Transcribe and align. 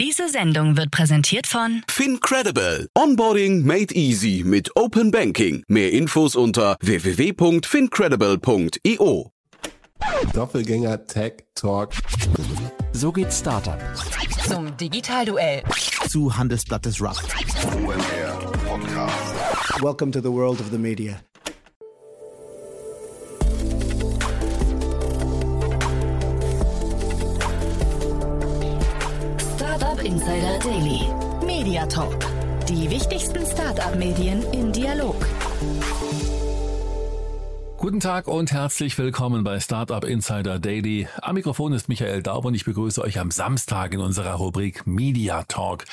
Diese 0.00 0.28
Sendung 0.30 0.78
wird 0.78 0.90
präsentiert 0.90 1.46
von 1.46 1.82
FinCredible. 1.86 2.88
Onboarding 2.96 3.66
made 3.66 3.94
easy 3.94 4.42
mit 4.46 4.74
Open 4.74 5.10
Banking. 5.10 5.62
Mehr 5.68 5.92
Infos 5.92 6.36
unter 6.36 6.78
www.fincredible.io. 6.80 9.30
Doppelgänger 10.32 11.04
Tech 11.04 11.44
Talk. 11.54 11.92
So 12.92 13.12
geht 13.12 13.30
Startup. 13.30 13.78
zum 14.48 14.74
Digitalduell. 14.78 15.64
Zu 16.08 16.34
Handelsblattes 16.34 17.02
Rap. 17.02 17.18
Welcome 19.82 20.12
to 20.12 20.22
the 20.22 20.32
world 20.32 20.60
of 20.60 20.70
the 20.70 20.78
media. 20.78 21.20
Insider 30.04 30.58
Daily. 30.60 31.00
Media 31.44 31.84
Talk. 31.84 32.24
Die 32.66 32.88
wichtigsten 32.88 33.44
Startup-Medien 33.44 34.42
im 34.50 34.72
Dialog. 34.72 35.14
Guten 37.76 38.00
Tag 38.00 38.26
und 38.26 38.50
herzlich 38.50 38.96
willkommen 38.96 39.44
bei 39.44 39.60
Startup 39.60 40.02
Insider 40.02 40.58
Daily. 40.58 41.06
Am 41.20 41.34
Mikrofon 41.34 41.74
ist 41.74 41.90
Michael 41.90 42.22
Daub 42.22 42.46
und 42.46 42.54
ich 42.54 42.64
begrüße 42.64 43.02
euch 43.02 43.18
am 43.18 43.30
Samstag 43.30 43.92
in 43.92 44.00
unserer 44.00 44.34
Rubrik 44.34 44.86
Media 44.86 45.42
Talk. 45.42 45.84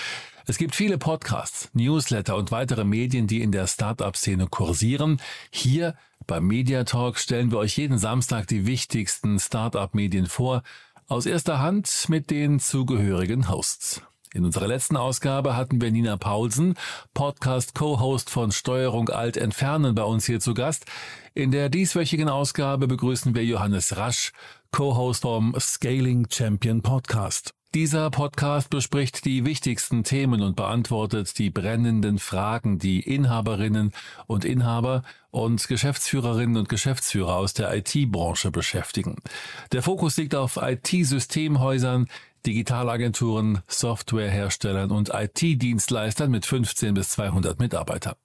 Es 0.45 0.57
gibt 0.57 0.75
viele 0.75 0.97
Podcasts, 0.97 1.69
Newsletter 1.73 2.37
und 2.37 2.51
weitere 2.51 2.85
Medien, 2.85 3.27
die 3.27 3.41
in 3.41 3.51
der 3.51 3.67
Startup-Szene 3.67 4.47
kursieren. 4.47 5.19
Hier 5.51 5.95
beim 6.27 6.47
Media 6.47 6.85
Talk 6.85 7.17
stellen 7.17 7.51
wir 7.51 7.57
euch 7.57 7.77
jeden 7.77 7.97
Samstag 7.97 8.47
die 8.47 8.65
wichtigsten 8.65 9.39
Startup-Medien 9.39 10.27
vor, 10.27 10.63
aus 11.07 11.25
erster 11.25 11.59
Hand 11.59 12.05
mit 12.09 12.29
den 12.29 12.59
zugehörigen 12.59 13.49
Hosts. 13.49 14.01
In 14.33 14.43
unserer 14.43 14.67
letzten 14.67 14.97
Ausgabe 14.97 15.55
hatten 15.55 15.79
wir 15.81 15.89
Nina 15.91 16.17
Paulsen, 16.17 16.75
Podcast-Co-Host 17.13 18.29
von 18.29 18.51
Steuerung 18.51 19.09
Alt 19.09 19.37
Entfernen, 19.37 19.95
bei 19.95 20.03
uns 20.03 20.25
hier 20.25 20.41
zu 20.41 20.53
Gast. 20.53 20.85
In 21.33 21.51
der 21.51 21.69
dieswöchigen 21.69 22.27
Ausgabe 22.27 22.87
begrüßen 22.87 23.33
wir 23.35 23.45
Johannes 23.45 23.95
Rasch, 23.95 24.33
Co-Host 24.71 25.21
vom 25.21 25.55
Scaling 25.57 26.27
Champion 26.29 26.81
Podcast. 26.81 27.56
Dieser 27.79 28.09
Podcast 28.09 28.71
bespricht 28.71 29.23
die 29.23 29.45
wichtigsten 29.45 30.03
Themen 30.03 30.41
und 30.41 30.55
beantwortet 30.55 31.37
die 31.37 31.51
brennenden 31.51 32.17
Fragen, 32.17 32.79
die 32.79 33.01
Inhaberinnen 33.01 33.93
und 34.25 34.45
Inhaber 34.45 35.03
und 35.29 35.67
Geschäftsführerinnen 35.67 36.57
und 36.57 36.69
Geschäftsführer 36.69 37.35
aus 37.35 37.53
der 37.53 37.71
IT-Branche 37.77 38.49
beschäftigen. 38.49 39.17
Der 39.73 39.83
Fokus 39.83 40.17
liegt 40.17 40.33
auf 40.33 40.57
IT-Systemhäusern, 40.59 42.07
Digitalagenturen, 42.47 43.61
Softwareherstellern 43.67 44.89
und 44.89 45.11
IT-Dienstleistern 45.13 46.31
mit 46.31 46.47
15 46.47 46.95
bis 46.95 47.11
200 47.11 47.59
Mitarbeitern. 47.59 48.15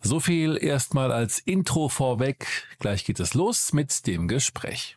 So 0.00 0.18
viel 0.18 0.56
erstmal 0.58 1.12
als 1.12 1.40
Intro 1.40 1.90
vorweg. 1.90 2.46
Gleich 2.78 3.04
geht 3.04 3.20
es 3.20 3.34
los 3.34 3.74
mit 3.74 4.06
dem 4.06 4.28
Gespräch. 4.28 4.96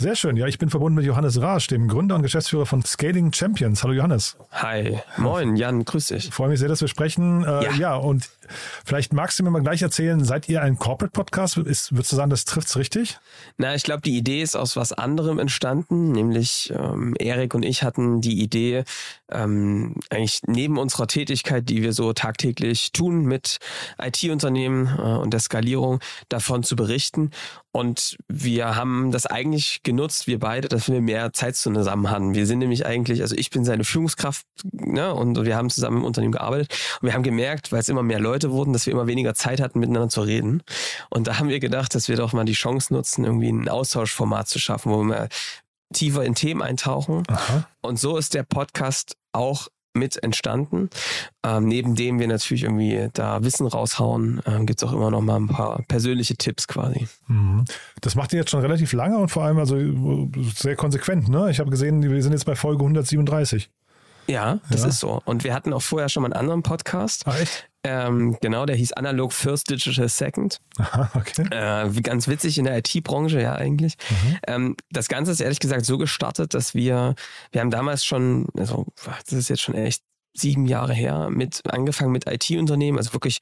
Sehr 0.00 0.16
schön. 0.16 0.38
Ja, 0.38 0.46
ich 0.46 0.56
bin 0.56 0.70
verbunden 0.70 0.96
mit 0.96 1.04
Johannes 1.04 1.42
Rasch, 1.42 1.66
dem 1.66 1.86
Gründer 1.86 2.14
und 2.14 2.22
Geschäftsführer 2.22 2.64
von 2.64 2.82
Scaling 2.82 3.34
Champions. 3.34 3.82
Hallo 3.82 3.92
Johannes. 3.92 4.38
Hi, 4.50 4.98
moin, 5.18 5.56
Jan, 5.56 5.84
grüß 5.84 6.06
dich. 6.06 6.28
Ich 6.28 6.32
freue 6.32 6.48
mich 6.48 6.58
sehr, 6.58 6.70
dass 6.70 6.80
wir 6.80 6.88
sprechen. 6.88 7.44
Äh, 7.44 7.64
Ja. 7.64 7.72
ja, 7.74 7.94
und 7.96 8.30
vielleicht 8.82 9.12
magst 9.12 9.38
du 9.38 9.42
mir 9.42 9.50
mal 9.50 9.60
gleich 9.60 9.82
erzählen, 9.82 10.24
seid 10.24 10.48
ihr 10.48 10.62
ein 10.62 10.78
Corporate-Podcast? 10.78 11.58
Ist, 11.58 11.92
würdest 11.92 12.12
du 12.12 12.16
sagen, 12.16 12.30
das 12.30 12.46
trifft's 12.46 12.78
richtig? 12.78 13.18
Na, 13.58 13.74
ich 13.74 13.82
glaube, 13.82 14.00
die 14.00 14.16
Idee 14.16 14.40
ist 14.40 14.56
aus 14.56 14.74
was 14.74 14.94
anderem 14.94 15.38
entstanden, 15.38 16.12
nämlich 16.12 16.72
ähm, 16.74 17.14
Erik 17.18 17.52
und 17.54 17.62
ich 17.62 17.82
hatten 17.82 18.22
die 18.22 18.40
Idee, 18.40 18.84
ähm, 19.30 19.96
eigentlich 20.08 20.40
neben 20.46 20.78
unserer 20.78 21.08
Tätigkeit, 21.08 21.68
die 21.68 21.82
wir 21.82 21.92
so 21.92 22.14
tagtäglich 22.14 22.92
tun 22.92 23.26
mit 23.26 23.58
IT-Unternehmen 24.02 24.86
äh, 24.98 25.02
und 25.18 25.34
der 25.34 25.40
Skalierung, 25.40 26.00
davon 26.30 26.62
zu 26.62 26.74
berichten. 26.74 27.32
Und 27.72 28.16
wir 28.26 28.74
haben 28.74 29.12
das 29.12 29.26
eigentlich 29.26 29.82
genutzt, 29.84 30.26
wir 30.26 30.40
beide, 30.40 30.68
dass 30.68 30.88
wir 30.88 31.00
mehr 31.00 31.32
Zeit 31.32 31.54
zusammen 31.54 32.10
hatten. 32.10 32.34
Wir 32.34 32.46
sind 32.46 32.58
nämlich 32.58 32.84
eigentlich, 32.84 33.22
also 33.22 33.36
ich 33.36 33.50
bin 33.50 33.64
seine 33.64 33.84
Führungskraft 33.84 34.44
ne, 34.72 35.14
und 35.14 35.44
wir 35.44 35.56
haben 35.56 35.70
zusammen 35.70 35.98
im 35.98 36.04
Unternehmen 36.04 36.32
gearbeitet. 36.32 36.72
Und 37.00 37.06
wir 37.06 37.14
haben 37.14 37.22
gemerkt, 37.22 37.70
weil 37.70 37.80
es 37.80 37.88
immer 37.88 38.02
mehr 38.02 38.18
Leute 38.18 38.50
wurden, 38.50 38.72
dass 38.72 38.86
wir 38.86 38.92
immer 38.92 39.06
weniger 39.06 39.34
Zeit 39.34 39.60
hatten, 39.60 39.78
miteinander 39.78 40.08
zu 40.08 40.22
reden. 40.22 40.64
Und 41.10 41.28
da 41.28 41.38
haben 41.38 41.48
wir 41.48 41.60
gedacht, 41.60 41.94
dass 41.94 42.08
wir 42.08 42.16
doch 42.16 42.32
mal 42.32 42.44
die 42.44 42.54
Chance 42.54 42.92
nutzen, 42.92 43.24
irgendwie 43.24 43.50
ein 43.50 43.68
Austauschformat 43.68 44.48
zu 44.48 44.58
schaffen, 44.58 44.90
wo 44.90 45.04
wir 45.04 45.28
tiefer 45.92 46.24
in 46.24 46.34
Themen 46.34 46.62
eintauchen. 46.62 47.22
Aha. 47.28 47.68
Und 47.82 48.00
so 48.00 48.16
ist 48.16 48.34
der 48.34 48.42
Podcast 48.42 49.16
auch 49.32 49.68
mit 49.92 50.22
entstanden. 50.22 50.90
Ähm, 51.44 51.66
neben 51.66 51.94
dem 51.94 52.18
wir 52.18 52.28
natürlich 52.28 52.64
irgendwie 52.64 53.08
da 53.12 53.42
Wissen 53.42 53.66
raushauen, 53.66 54.40
ähm, 54.46 54.66
gibt's 54.66 54.84
auch 54.84 54.92
immer 54.92 55.10
noch 55.10 55.20
mal 55.20 55.36
ein 55.36 55.48
paar 55.48 55.82
persönliche 55.88 56.36
Tipps 56.36 56.68
quasi. 56.68 57.08
Mhm. 57.26 57.64
Das 58.00 58.14
macht 58.14 58.32
ihr 58.32 58.40
jetzt 58.40 58.50
schon 58.50 58.60
relativ 58.60 58.92
lange 58.92 59.18
und 59.18 59.30
vor 59.30 59.44
allem 59.44 59.58
also 59.58 59.76
sehr 60.54 60.76
konsequent. 60.76 61.28
Ne? 61.28 61.50
Ich 61.50 61.60
habe 61.60 61.70
gesehen, 61.70 62.02
wir 62.02 62.22
sind 62.22 62.32
jetzt 62.32 62.46
bei 62.46 62.54
Folge 62.54 62.82
137. 62.82 63.70
Ja, 64.30 64.60
das 64.70 64.82
Ja. 64.82 64.88
ist 64.88 65.00
so. 65.00 65.20
Und 65.24 65.44
wir 65.44 65.52
hatten 65.54 65.72
auch 65.72 65.82
vorher 65.82 66.08
schon 66.08 66.22
mal 66.22 66.28
einen 66.32 66.40
anderen 66.40 66.62
Podcast. 66.62 67.26
Ah, 67.26 67.36
echt? 67.38 67.68
Ähm, 67.82 68.36
genau, 68.42 68.66
der 68.66 68.76
hieß 68.76 68.92
Analog 68.92 69.32
First 69.32 69.70
Digital 69.70 70.08
Second. 70.08 70.60
Aha, 70.78 71.10
okay. 71.14 71.42
Äh, 71.50 71.94
wie 71.94 72.02
ganz 72.02 72.28
witzig 72.28 72.58
in 72.58 72.64
der 72.66 72.76
IT-Branche, 72.76 73.40
ja 73.40 73.54
eigentlich. 73.54 73.94
Ähm, 74.46 74.76
das 74.90 75.08
Ganze 75.08 75.32
ist 75.32 75.40
ehrlich 75.40 75.60
gesagt 75.60 75.86
so 75.86 75.96
gestartet, 75.96 76.52
dass 76.54 76.74
wir, 76.74 77.14
wir 77.52 77.60
haben 77.60 77.70
damals 77.70 78.04
schon, 78.04 78.48
also 78.56 78.86
das 79.24 79.32
ist 79.32 79.48
jetzt 79.48 79.62
schon 79.62 79.74
echt 79.74 80.02
sieben 80.36 80.66
Jahre 80.66 80.92
her, 80.92 81.28
mit 81.30 81.62
angefangen 81.70 82.12
mit 82.12 82.26
IT-Unternehmen, 82.30 82.98
also 82.98 83.14
wirklich 83.14 83.38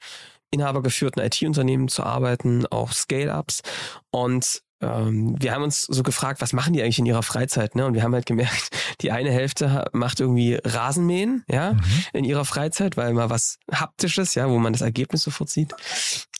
inhabergeführten 0.51 1.21
IT-Unternehmen 1.21 1.89
zu 1.89 2.03
arbeiten, 2.03 2.65
auch 2.67 2.91
Scale-Ups. 2.93 3.61
Und 4.09 4.61
ähm, 4.81 5.35
wir 5.39 5.53
haben 5.53 5.63
uns 5.63 5.83
so 5.83 6.03
gefragt, 6.03 6.41
was 6.41 6.53
machen 6.53 6.73
die 6.73 6.81
eigentlich 6.81 6.99
in 6.99 7.05
ihrer 7.05 7.23
Freizeit? 7.23 7.75
Ne? 7.75 7.85
Und 7.85 7.93
wir 7.93 8.03
haben 8.03 8.13
halt 8.13 8.25
gemerkt, 8.25 8.69
die 9.01 9.11
eine 9.11 9.31
Hälfte 9.31 9.89
macht 9.93 10.19
irgendwie 10.19 10.59
Rasenmähen, 10.63 11.43
ja, 11.49 11.75
in 12.13 12.25
ihrer 12.25 12.45
Freizeit, 12.45 12.97
weil 12.97 13.13
mal 13.13 13.29
was 13.29 13.59
Haptisches, 13.71 14.35
ja, 14.35 14.49
wo 14.49 14.57
man 14.57 14.73
das 14.73 14.81
Ergebnis 14.81 15.23
sofort 15.23 15.49
sieht. 15.49 15.73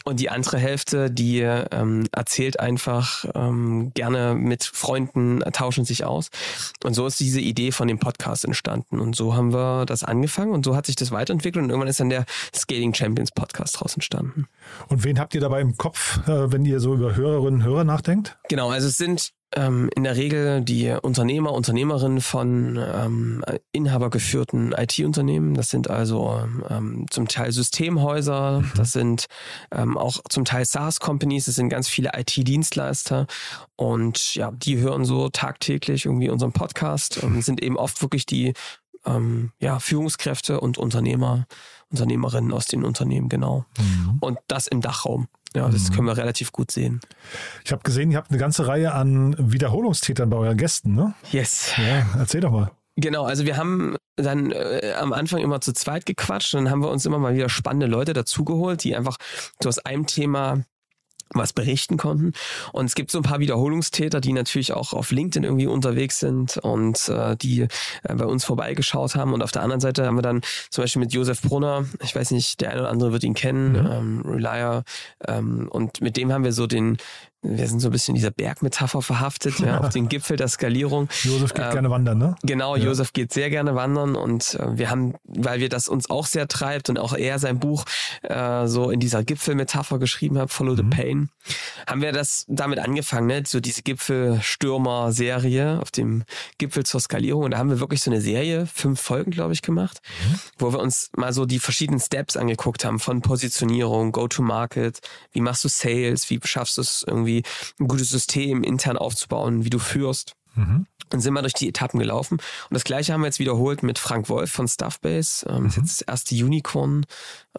Und 0.05 0.19
die 0.19 0.29
andere 0.29 0.57
Hälfte, 0.57 1.11
die 1.11 1.41
ähm, 1.41 2.07
erzählt 2.13 2.59
einfach 2.59 3.25
ähm, 3.35 3.91
gerne 3.93 4.33
mit 4.33 4.63
Freunden, 4.63 5.41
äh, 5.41 5.51
tauschen 5.51 5.83
sich 5.83 6.05
aus. 6.05 6.29
Und 6.83 6.93
so 6.93 7.05
ist 7.05 7.19
diese 7.19 7.41
Idee 7.41 7.71
von 7.71 7.87
dem 7.87 7.99
Podcast 7.99 8.45
entstanden. 8.45 8.99
Und 8.99 9.15
so 9.15 9.35
haben 9.35 9.53
wir 9.53 9.85
das 9.85 10.03
angefangen 10.03 10.53
und 10.53 10.65
so 10.65 10.75
hat 10.75 10.85
sich 10.85 10.95
das 10.95 11.11
weiterentwickelt 11.11 11.63
und 11.63 11.69
irgendwann 11.69 11.89
ist 11.89 11.99
dann 11.99 12.09
der 12.09 12.25
Scaling 12.55 12.93
Champions 12.93 13.31
Podcast 13.31 13.79
draus 13.79 13.93
entstanden. 13.93 14.47
Und 14.87 15.03
wen 15.03 15.19
habt 15.19 15.35
ihr 15.35 15.41
dabei 15.41 15.59
im 15.59 15.77
Kopf, 15.77 16.25
äh, 16.27 16.51
wenn 16.51 16.63
ihr 16.65 16.79
so 16.79 16.95
über 16.95 17.15
Hörerinnen 17.15 17.61
und 17.61 17.63
Hörer 17.63 17.83
nachdenkt? 17.83 18.28
Genau, 18.47 18.69
also 18.69 18.87
es 18.87 18.97
sind 18.97 19.33
ähm, 19.55 19.89
in 19.95 20.03
der 20.03 20.15
Regel 20.15 20.61
die 20.61 20.89
Unternehmer, 21.01 21.53
Unternehmerinnen 21.53 22.21
von 22.21 22.77
ähm, 22.77 23.43
inhabergeführten 23.71 24.73
IT-Unternehmen. 24.73 25.55
Das 25.55 25.69
sind 25.69 25.89
also 25.89 26.47
ähm, 26.69 27.07
zum 27.09 27.27
Teil 27.27 27.51
Systemhäuser, 27.51 28.63
das 28.75 28.91
sind 28.91 29.25
ähm, 29.71 29.97
auch 29.97 30.19
zum 30.29 30.45
Teil 30.45 30.65
SaaS-Companies, 30.65 31.45
das 31.45 31.55
sind 31.55 31.69
ganz 31.69 31.87
viele 31.87 32.11
IT-Dienstleister 32.15 33.25
und 33.75 34.35
ja, 34.35 34.51
die 34.51 34.77
hören 34.77 35.03
so 35.03 35.29
tagtäglich 35.29 36.05
irgendwie 36.05 36.29
unseren 36.29 36.51
Podcast 36.51 37.23
und 37.23 37.41
sind 37.43 37.61
eben 37.63 37.77
oft 37.77 38.01
wirklich 38.01 38.25
die 38.25 38.53
ähm, 39.05 39.51
ja, 39.59 39.79
Führungskräfte 39.79 40.59
und 40.59 40.77
Unternehmer, 40.77 41.47
Unternehmerinnen 41.89 42.53
aus 42.53 42.67
den 42.67 42.83
Unternehmen, 42.83 43.29
genau. 43.29 43.65
Und 44.19 44.37
das 44.47 44.67
im 44.67 44.81
Dachraum. 44.81 45.27
Ja, 45.55 45.67
das 45.67 45.91
können 45.91 46.05
wir 46.05 46.15
relativ 46.15 46.51
gut 46.51 46.69
sehen. 46.69 47.01
Ich 47.65 47.71
habe 47.71 47.81
gesehen, 47.81 48.11
ihr 48.11 48.17
habt 48.17 48.29
eine 48.29 48.39
ganze 48.39 48.67
Reihe 48.67 48.93
an 48.93 49.35
Wiederholungstätern 49.39 50.29
bei 50.29 50.37
euren 50.37 50.57
Gästen, 50.57 50.93
ne? 50.93 51.15
Yes. 51.31 51.71
Ja, 51.77 52.05
erzähl 52.19 52.41
doch 52.41 52.51
mal. 52.51 52.71
Genau, 52.95 53.23
also 53.23 53.45
wir 53.45 53.57
haben 53.57 53.95
dann 54.15 54.51
äh, 54.51 54.93
am 54.99 55.13
Anfang 55.13 55.39
immer 55.39 55.61
zu 55.61 55.73
zweit 55.73 56.05
gequatscht 56.05 56.53
und 56.53 56.65
dann 56.65 56.71
haben 56.71 56.83
wir 56.83 56.89
uns 56.89 57.05
immer 57.05 57.17
mal 57.17 57.33
wieder 57.33 57.49
spannende 57.49 57.87
Leute 57.87 58.13
dazugeholt, 58.13 58.83
die 58.83 58.95
einfach 58.95 59.17
so 59.61 59.69
aus 59.69 59.79
einem 59.79 60.05
Thema 60.05 60.63
was 61.33 61.53
berichten 61.53 61.97
konnten. 61.97 62.33
Und 62.71 62.85
es 62.85 62.95
gibt 62.95 63.11
so 63.11 63.19
ein 63.19 63.23
paar 63.23 63.39
Wiederholungstäter, 63.39 64.19
die 64.21 64.33
natürlich 64.33 64.73
auch 64.73 64.93
auf 64.93 65.11
LinkedIn 65.11 65.43
irgendwie 65.43 65.67
unterwegs 65.67 66.19
sind 66.19 66.57
und 66.57 67.07
äh, 67.09 67.35
die 67.37 67.61
äh, 67.61 68.15
bei 68.15 68.25
uns 68.25 68.45
vorbeigeschaut 68.45 69.15
haben. 69.15 69.33
Und 69.33 69.41
auf 69.43 69.51
der 69.51 69.61
anderen 69.61 69.79
Seite 69.81 70.05
haben 70.05 70.17
wir 70.17 70.21
dann 70.21 70.41
zum 70.69 70.83
Beispiel 70.83 71.01
mit 71.01 71.13
Josef 71.13 71.41
Brunner, 71.41 71.85
ich 72.03 72.15
weiß 72.15 72.31
nicht, 72.31 72.61
der 72.61 72.71
eine 72.71 72.81
oder 72.81 72.89
andere 72.89 73.11
wird 73.11 73.23
ihn 73.23 73.33
kennen, 73.33 73.73
Mhm. 73.73 73.89
ähm, 73.91 74.21
Relier, 74.25 74.83
ähm, 75.27 75.67
und 75.69 76.01
mit 76.01 76.17
dem 76.17 76.31
haben 76.31 76.43
wir 76.43 76.53
so 76.53 76.65
den, 76.67 76.97
wir 77.41 77.67
sind 77.67 77.79
so 77.79 77.87
ein 77.87 77.91
bisschen 77.91 78.15
in 78.15 78.19
dieser 78.19 78.31
Bergmetapher 78.31 79.01
verhaftet, 79.01 79.59
ja, 79.59 79.79
auf 79.79 79.89
den 79.89 80.07
Gipfel 80.09 80.35
der 80.35 80.49
Skalierung. 80.49 81.07
Josef 81.23 81.53
geht 81.53 81.65
Ähm, 81.65 81.71
gerne 81.71 81.89
wandern, 81.89 82.17
ne? 82.17 82.35
Genau, 82.43 82.75
Ja. 82.75 82.85
Josef 82.85 83.13
geht 83.13 83.31
sehr 83.31 83.49
gerne 83.49 83.75
wandern 83.75 84.15
und 84.15 84.55
äh, 84.55 84.77
wir 84.77 84.89
haben, 84.89 85.13
weil 85.23 85.59
wir 85.61 85.69
das 85.69 85.87
uns 85.87 86.09
auch 86.09 86.25
sehr 86.25 86.47
treibt 86.47 86.89
und 86.89 86.99
auch 86.99 87.13
er 87.13 87.39
sein 87.39 87.59
Buch 87.59 87.85
äh, 88.23 88.67
so 88.67 88.89
in 88.91 88.99
dieser 88.99 89.23
Gipfelmetapher 89.23 89.99
geschrieben 89.99 90.37
hat, 90.37 90.51
Follow 90.51 90.75
the 90.75 90.83
Pain, 90.83 91.29
haben 91.87 92.01
wir 92.01 92.11
das 92.11 92.45
damit 92.49 92.79
angefangen, 92.79 93.27
ne? 93.27 93.43
so 93.45 93.59
diese 93.59 93.83
Gipfelstürmer-Serie 93.83 95.79
auf 95.81 95.91
dem 95.91 96.23
Gipfel 96.57 96.85
zur 96.85 96.99
Skalierung. 96.99 97.43
Und 97.43 97.51
da 97.51 97.57
haben 97.57 97.69
wir 97.69 97.79
wirklich 97.79 98.01
so 98.01 98.11
eine 98.11 98.21
Serie, 98.21 98.65
fünf 98.65 98.99
Folgen, 98.99 99.31
glaube 99.31 99.53
ich, 99.53 99.61
gemacht, 99.61 100.01
wo 100.57 100.73
wir 100.73 100.79
uns 100.79 101.09
mal 101.15 101.31
so 101.33 101.45
die 101.45 101.59
verschiedenen 101.59 101.99
Steps 101.99 102.35
angeguckt 102.37 102.83
haben 102.85 102.99
von 102.99 103.21
Positionierung, 103.21 104.11
Go-to-Market, 104.11 104.99
wie 105.31 105.41
machst 105.41 105.63
du 105.63 105.69
Sales, 105.69 106.29
wie 106.29 106.39
schaffst 106.43 106.77
du 106.77 106.81
es 106.81 107.05
irgendwie 107.07 107.28
ein 107.79 107.87
gutes 107.87 108.09
System 108.09 108.63
intern 108.63 108.97
aufzubauen, 108.97 109.63
wie 109.63 109.69
du 109.69 109.79
führst. 109.79 110.33
Und 111.11 111.21
sind 111.21 111.33
mal 111.33 111.41
durch 111.41 111.53
die 111.53 111.67
Etappen 111.67 111.99
gelaufen. 111.99 112.35
Und 112.35 112.73
das 112.73 112.83
gleiche 112.83 113.13
haben 113.13 113.21
wir 113.21 113.25
jetzt 113.27 113.39
wiederholt 113.39 113.81
mit 113.81 113.97
Frank 113.97 114.29
Wolf 114.29 114.51
von 114.51 114.67
Stuffbase. 114.67 115.43
Ähm, 115.49 115.63
Das 115.63 115.73
ist 115.73 115.77
jetzt 115.77 116.01
das 116.01 116.07
erste 116.07 116.35
Unicorn 116.35 117.07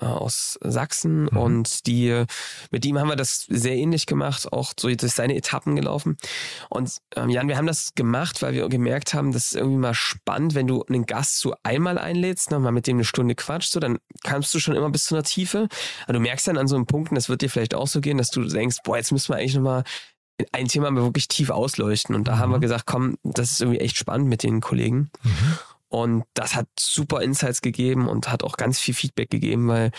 äh, 0.00 0.04
aus 0.04 0.56
Sachsen. 0.62 1.26
Und 1.26 1.86
die, 1.88 2.26
mit 2.70 2.84
ihm 2.84 2.96
haben 2.96 3.08
wir 3.08 3.16
das 3.16 3.46
sehr 3.48 3.74
ähnlich 3.74 4.06
gemacht, 4.06 4.52
auch 4.52 4.72
so 4.78 4.86
durch 4.94 5.12
seine 5.12 5.34
Etappen 5.34 5.74
gelaufen. 5.74 6.16
Und 6.68 6.98
ähm, 7.16 7.28
Jan, 7.28 7.48
wir 7.48 7.56
haben 7.56 7.66
das 7.66 7.96
gemacht, 7.96 8.40
weil 8.40 8.52
wir 8.52 8.68
gemerkt 8.68 9.14
haben, 9.14 9.32
das 9.32 9.46
ist 9.46 9.56
irgendwie 9.56 9.78
mal 9.78 9.94
spannend, 9.94 10.54
wenn 10.54 10.68
du 10.68 10.84
einen 10.84 11.06
Gast 11.06 11.40
so 11.40 11.56
einmal 11.64 11.98
einlädst, 11.98 12.52
ne, 12.52 12.60
mal 12.60 12.70
mit 12.70 12.86
dem 12.86 12.98
eine 12.98 13.04
Stunde 13.04 13.34
quatscht, 13.34 13.72
so, 13.72 13.80
dann 13.80 13.98
kannst 14.22 14.54
du 14.54 14.60
schon 14.60 14.76
immer 14.76 14.90
bis 14.90 15.06
zu 15.06 15.16
einer 15.16 15.24
Tiefe. 15.24 15.66
Aber 16.04 16.12
du 16.12 16.20
merkst 16.20 16.46
dann 16.46 16.56
an 16.56 16.68
so 16.68 16.76
einem 16.76 16.86
Punkt, 16.86 17.10
und 17.10 17.16
das 17.16 17.28
wird 17.28 17.42
dir 17.42 17.50
vielleicht 17.50 17.74
auch 17.74 17.88
so 17.88 18.00
gehen, 18.00 18.18
dass 18.18 18.30
du 18.30 18.44
denkst, 18.44 18.76
boah, 18.84 18.96
jetzt 18.96 19.10
müssen 19.10 19.32
wir 19.32 19.38
eigentlich 19.38 19.56
nochmal 19.56 19.82
ein 20.52 20.68
Thema 20.68 20.90
mal 20.90 21.02
wirklich 21.02 21.28
tief 21.28 21.50
ausleuchten. 21.50 22.14
Und 22.14 22.28
da 22.28 22.38
haben 22.38 22.52
wir 22.52 22.58
gesagt, 22.58 22.86
komm, 22.86 23.16
das 23.22 23.52
ist 23.52 23.60
irgendwie 23.60 23.80
echt 23.80 23.96
spannend 23.96 24.28
mit 24.28 24.42
den 24.42 24.60
Kollegen. 24.60 25.10
Und 25.88 26.24
das 26.34 26.54
hat 26.54 26.68
super 26.78 27.20
Insights 27.20 27.62
gegeben 27.62 28.08
und 28.08 28.30
hat 28.30 28.44
auch 28.44 28.56
ganz 28.56 28.78
viel 28.78 28.94
Feedback 28.94 29.28
gegeben, 29.30 29.68
weil 29.68 29.90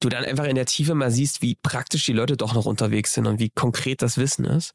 du 0.00 0.08
dann 0.08 0.24
einfach 0.24 0.44
in 0.44 0.54
der 0.54 0.66
Tiefe 0.66 0.94
mal 0.94 1.10
siehst, 1.10 1.42
wie 1.42 1.54
praktisch 1.54 2.06
die 2.06 2.12
Leute 2.12 2.36
doch 2.36 2.54
noch 2.54 2.66
unterwegs 2.66 3.14
sind 3.14 3.26
und 3.26 3.38
wie 3.38 3.50
konkret 3.50 4.00
das 4.00 4.16
Wissen 4.16 4.44
ist. 4.44 4.74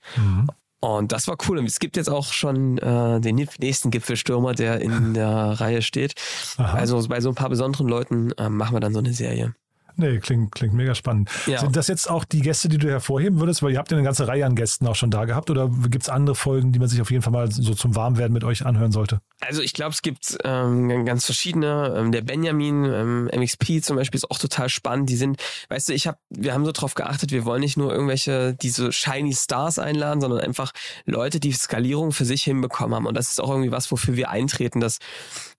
Und 0.79 1.13
das 1.13 1.27
war 1.27 1.37
cool. 1.47 1.59
Und 1.59 1.65
es 1.65 1.79
gibt 1.79 1.95
jetzt 1.95 2.09
auch 2.09 2.33
schon 2.33 2.77
äh, 2.77 3.21
den 3.21 3.35
nächsten 3.35 3.89
Gipfelstürmer, 3.89 4.53
der 4.53 4.81
in 4.81 5.13
der 5.13 5.29
Reihe 5.29 5.81
steht. 5.81 6.13
Aha. 6.57 6.73
Also 6.73 7.07
bei 7.07 7.21
so 7.21 7.29
ein 7.29 7.35
paar 7.35 7.49
besonderen 7.49 7.87
Leuten 7.87 8.31
äh, 8.33 8.49
machen 8.49 8.75
wir 8.75 8.81
dann 8.81 8.93
so 8.93 8.99
eine 8.99 9.13
Serie. 9.13 9.55
Nee, 9.95 10.19
klingt, 10.19 10.53
klingt 10.53 10.73
mega 10.73 10.95
spannend. 10.95 11.29
Ja. 11.45 11.59
Sind 11.59 11.75
das 11.75 11.87
jetzt 11.87 12.09
auch 12.09 12.25
die 12.25 12.41
Gäste, 12.41 12.69
die 12.69 12.77
du 12.77 12.89
hervorheben 12.89 13.39
würdest? 13.39 13.61
Weil 13.61 13.71
ihr 13.71 13.77
habt 13.77 13.91
ja 13.91 13.97
eine 13.97 14.03
ganze 14.03 14.27
Reihe 14.27 14.45
an 14.45 14.55
Gästen 14.55 14.87
auch 14.87 14.95
schon 14.95 15.11
da 15.11 15.25
gehabt. 15.25 15.49
Oder 15.49 15.69
gibt 15.89 16.03
es 16.03 16.09
andere 16.09 16.35
Folgen, 16.35 16.71
die 16.71 16.79
man 16.79 16.87
sich 16.87 17.01
auf 17.01 17.11
jeden 17.11 17.21
Fall 17.21 17.33
mal 17.33 17.51
so 17.51 17.73
zum 17.73 17.95
Warmwerden 17.95 18.33
mit 18.33 18.43
euch 18.43 18.65
anhören 18.65 18.91
sollte? 18.91 19.21
Also 19.41 19.61
ich 19.61 19.73
glaube, 19.73 19.91
es 19.91 20.01
gibt 20.01 20.37
ähm, 20.43 21.05
ganz 21.05 21.25
verschiedene. 21.25 21.93
Ähm, 21.97 22.11
der 22.11 22.21
Benjamin, 22.21 22.85
ähm, 22.85 23.29
MXP 23.33 23.83
zum 23.83 23.97
Beispiel 23.97 24.17
ist 24.17 24.29
auch 24.31 24.39
total 24.39 24.69
spannend. 24.69 25.09
Die 25.09 25.15
sind, 25.15 25.41
weißt 25.69 25.89
du, 25.89 25.93
ich 25.93 26.07
habe, 26.07 26.17
wir 26.29 26.53
haben 26.53 26.65
so 26.65 26.71
drauf 26.71 26.95
geachtet, 26.95 27.31
wir 27.31 27.45
wollen 27.45 27.61
nicht 27.61 27.77
nur 27.77 27.91
irgendwelche 27.91 28.53
diese 28.53 28.91
shiny 28.91 29.33
Stars 29.33 29.79
einladen, 29.79 30.21
sondern 30.21 30.39
einfach 30.39 30.71
Leute, 31.05 31.39
die 31.39 31.51
Skalierung 31.51 32.11
für 32.11 32.25
sich 32.25 32.43
hinbekommen 32.43 32.95
haben. 32.95 33.05
Und 33.05 33.15
das 33.15 33.29
ist 33.29 33.41
auch 33.41 33.49
irgendwie 33.49 33.71
was, 33.71 33.91
wofür 33.91 34.15
wir 34.15 34.29
eintreten, 34.29 34.79
dass 34.79 34.99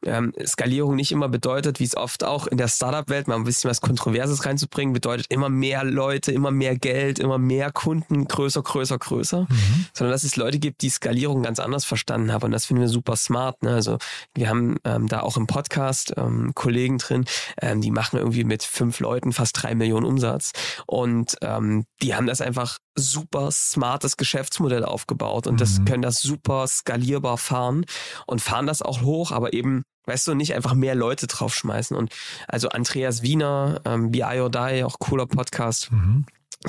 ähm, 0.04 0.32
Skalierung 0.44 0.96
nicht 0.96 1.12
immer 1.12 1.28
bedeutet, 1.28 1.80
wie 1.80 1.84
es 1.84 1.96
oft 1.96 2.24
auch 2.24 2.46
in 2.46 2.56
der 2.56 2.68
Startup-Welt 2.68 3.28
mal 3.28 3.36
ein 3.36 3.44
bisschen 3.44 3.70
was 3.70 3.80
Kontroverses 4.24 4.46
reinzubringen, 4.46 4.92
bedeutet 4.92 5.26
immer 5.28 5.48
mehr 5.48 5.84
Leute, 5.84 6.32
immer 6.32 6.50
mehr 6.50 6.76
Geld, 6.76 7.18
immer 7.18 7.38
mehr 7.38 7.70
Kunden, 7.70 8.26
größer, 8.26 8.62
größer, 8.62 8.98
größer, 8.98 9.46
sondern 9.92 10.12
dass 10.12 10.24
es 10.24 10.36
Leute 10.36 10.58
gibt, 10.58 10.82
die 10.82 10.88
Skalierung 10.88 11.42
ganz 11.42 11.58
anders 11.58 11.84
verstanden 11.84 12.32
haben 12.32 12.44
und 12.44 12.50
das 12.50 12.66
finden 12.66 12.82
wir 12.82 12.88
super 12.88 13.16
smart. 13.16 13.62
Ne? 13.62 13.74
Also 13.74 13.98
wir 14.34 14.48
haben 14.48 14.76
ähm, 14.84 15.08
da 15.08 15.20
auch 15.20 15.36
im 15.36 15.46
Podcast 15.46 16.14
ähm, 16.16 16.52
Kollegen 16.54 16.98
drin, 16.98 17.24
ähm, 17.60 17.80
die 17.80 17.90
machen 17.90 18.18
irgendwie 18.18 18.44
mit 18.44 18.62
fünf 18.62 19.00
Leuten 19.00 19.32
fast 19.32 19.62
drei 19.62 19.74
Millionen 19.74 20.06
Umsatz 20.06 20.52
und 20.86 21.36
ähm, 21.42 21.84
die 22.02 22.14
haben 22.14 22.26
das 22.26 22.40
einfach 22.40 22.78
super 22.96 23.50
smartes 23.50 24.16
Geschäftsmodell 24.16 24.84
aufgebaut 24.84 25.46
und 25.46 25.60
das 25.60 25.84
können 25.84 26.02
das 26.02 26.20
super 26.20 26.66
skalierbar 26.66 27.38
fahren 27.38 27.84
und 28.26 28.40
fahren 28.40 28.66
das 28.66 28.82
auch 28.82 29.02
hoch, 29.02 29.32
aber 29.32 29.52
eben 29.52 29.84
Weißt 30.06 30.26
du, 30.26 30.34
nicht 30.34 30.54
einfach 30.54 30.74
mehr 30.74 30.94
Leute 30.94 31.26
draufschmeißen. 31.26 31.96
Und 31.96 32.14
also 32.46 32.68
Andreas 32.68 33.22
Wiener, 33.22 33.80
ähm, 33.86 34.10
BI 34.10 34.38
or 34.38 34.50
Die, 34.50 34.84
auch 34.84 34.98
cooler 34.98 35.24
Podcast, 35.24 35.90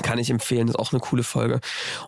kann 0.02 0.18
ich 0.18 0.30
empfehlen, 0.30 0.68
ist 0.68 0.78
auch 0.78 0.92
eine 0.92 1.00
coole 1.00 1.22
Folge. 1.22 1.60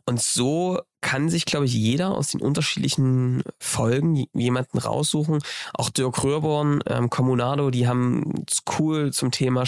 Und 0.06 0.22
so 0.22 0.80
kann 1.00 1.28
sich, 1.28 1.44
glaube 1.44 1.66
ich, 1.66 1.74
jeder 1.74 2.10
aus 2.10 2.28
den 2.28 2.40
unterschiedlichen 2.40 3.42
Folgen 3.58 4.26
jemanden 4.34 4.78
raussuchen. 4.78 5.40
Auch 5.74 5.90
Dirk 5.90 6.22
Röhrborn, 6.24 6.80
ähm, 6.86 7.10
Communado, 7.10 7.70
die 7.70 7.86
haben 7.86 8.44
es 8.48 8.62
cool 8.78 9.12
zum 9.12 9.30
Thema, 9.30 9.64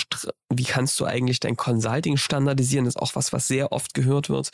wie 0.49 0.65
kannst 0.65 0.99
du 0.99 1.05
eigentlich 1.05 1.41
dein 1.41 1.56
Consulting 1.56 2.17
standardisieren? 2.17 2.85
Das 2.85 2.94
ist 2.97 3.00
auch 3.00 3.15
was, 3.15 3.32
was 3.32 3.47
sehr 3.47 3.73
oft 3.73 3.94
gehört 3.94 4.29
wird. 4.29 4.50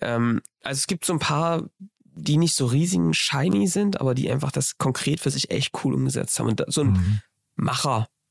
Ähm, 0.00 0.42
also 0.62 0.78
es 0.78 0.86
gibt 0.86 1.04
so 1.04 1.12
ein 1.12 1.20
paar 1.20 1.62
die 2.16 2.38
nicht 2.38 2.54
so 2.54 2.66
riesigen 2.66 3.12
shiny 3.12 3.68
sind, 3.68 4.00
aber 4.00 4.14
die 4.14 4.30
einfach 4.30 4.50
das 4.50 4.78
konkret 4.78 5.20
für 5.20 5.30
sich 5.30 5.50
echt 5.50 5.72
cool 5.84 5.92
umgesetzt 5.92 6.38
haben. 6.38 6.48
Und 6.48 6.64
so 6.68 6.82
ein 6.82 7.20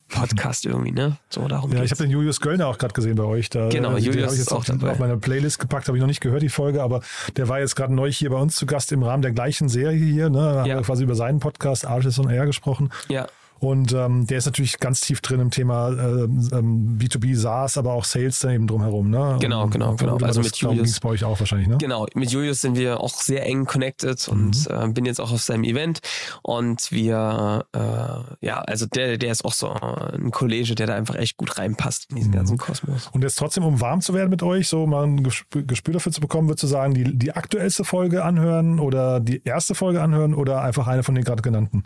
Macher-Podcast 0.09 0.65
irgendwie, 0.65 0.91
ne? 0.91 1.17
So 1.29 1.47
darum 1.47 1.71
Ja, 1.71 1.77
ich 1.77 1.89
geht's. 1.89 1.91
habe 1.99 2.03
den 2.03 2.11
Julius 2.11 2.39
Göllner 2.39 2.67
auch 2.67 2.77
gerade 2.77 2.93
gesehen 2.93 3.15
bei 3.15 3.23
euch. 3.23 3.49
Da, 3.49 3.69
Genau, 3.69 3.93
den 3.95 4.03
Julius 4.03 4.23
habe 4.25 4.33
ich 4.35 4.39
ist 4.41 4.45
jetzt 4.45 4.51
auch 4.53 4.57
auf, 4.59 4.65
dabei. 4.65 4.91
auf 4.91 4.99
meine 4.99 5.17
Playlist 5.17 5.59
gepackt, 5.59 5.87
habe 5.87 5.97
ich 5.97 6.01
noch 6.01 6.07
nicht 6.07 6.21
gehört, 6.21 6.41
die 6.41 6.49
Folge, 6.49 6.83
aber 6.83 7.01
der 7.37 7.49
war 7.49 7.59
jetzt 7.59 7.75
gerade 7.75 7.93
neu 7.93 8.11
hier 8.11 8.29
bei 8.29 8.37
uns 8.37 8.55
zu 8.55 8.65
Gast 8.65 8.91
im 8.91 9.03
Rahmen 9.03 9.21
der 9.21 9.31
gleichen 9.31 9.69
Serie 9.69 9.97
hier. 9.97 10.29
Ne? 10.29 10.37
Da 10.39 10.59
haben 10.61 10.69
Ja. 10.69 10.75
wir 10.77 10.83
quasi 10.83 11.03
über 11.03 11.15
seinen 11.15 11.39
Podcast 11.39 11.85
Artist 11.85 12.19
on 12.19 12.29
Air 12.29 12.45
gesprochen. 12.45 12.89
Ja, 13.07 13.27
Und 13.65 13.93
ähm, 13.93 14.27
der 14.27 14.37
ist 14.37 14.45
natürlich 14.45 14.79
ganz 14.79 15.01
tief 15.01 15.21
drin 15.21 15.39
im 15.39 15.49
Thema 15.51 15.89
ähm, 15.89 16.49
ähm, 16.53 16.97
B2B 17.01 17.35
SaaS, 17.35 17.77
aber 17.77 17.93
auch 17.93 18.05
Sales 18.05 18.39
dann 18.39 18.51
eben 18.51 18.67
drumherum. 18.67 19.09
Ne? 19.09 19.37
Genau, 19.41 19.63
Und 19.63 19.71
genau, 19.71 19.93
ich 19.93 19.97
genau. 19.99 20.17
mal, 20.19 20.25
Also 20.27 20.41
mit 20.41 20.55
Julius- 20.55 20.83
ging's 20.83 20.99
bei 20.99 21.09
euch 21.09 21.23
auch 21.23 21.39
wahrscheinlich, 21.39 21.67
ne? 21.67 21.77
genau. 21.79 22.05
Mit 22.13 22.31
Julius 22.31 22.61
sind 22.61 22.77
wir 22.77 22.99
auch 23.01 23.13
sehr 23.15 23.45
eng 23.45 23.65
connected 23.65 24.27
und 24.27 24.67
äh, 24.69 24.87
bin 24.89 25.05
jetzt 25.05 25.19
auch 25.19 25.31
auf 25.31 25.41
seinem 25.41 25.63
Event. 25.63 25.99
Und 26.43 26.91
wir, 26.91 27.65
äh, 27.73 28.45
ja, 28.45 28.61
also 28.61 28.85
der, 28.85 29.17
der 29.17 29.31
ist 29.31 29.43
auch 29.45 29.53
so 29.53 29.69
ein 29.69 30.31
Kollege, 30.31 30.75
der 30.75 30.87
da 30.87 30.95
einfach 30.95 31.15
echt 31.15 31.37
gut 31.37 31.57
reinpasst 31.57 32.09
in 32.11 32.17
diesen 32.17 32.31
ganzen 32.31 32.57
Kosmos. 32.57 33.09
Und 33.13 33.23
jetzt 33.23 33.37
trotzdem, 33.37 33.63
um 33.63 33.81
warm 33.81 34.01
zu 34.01 34.13
werden 34.13 34.29
mit 34.29 34.43
euch, 34.43 34.67
so 34.67 34.85
mal 34.85 35.03
ein 35.05 35.23
Gespür 35.23 35.63
Gespür 35.63 35.93
dafür 35.93 36.11
zu 36.11 36.21
bekommen, 36.21 36.47
würdest 36.47 36.63
du 36.63 36.67
sagen, 36.67 36.93
die, 36.93 37.17
die 37.17 37.31
aktuellste 37.33 37.83
Folge 37.83 38.23
anhören 38.23 38.79
oder 38.79 39.19
die 39.19 39.41
erste 39.43 39.73
Folge 39.75 40.01
anhören 40.01 40.33
oder 40.33 40.61
einfach 40.61 40.87
eine 40.87 41.03
von 41.03 41.15
den 41.15 41.23
gerade 41.23 41.41
genannten? 41.41 41.83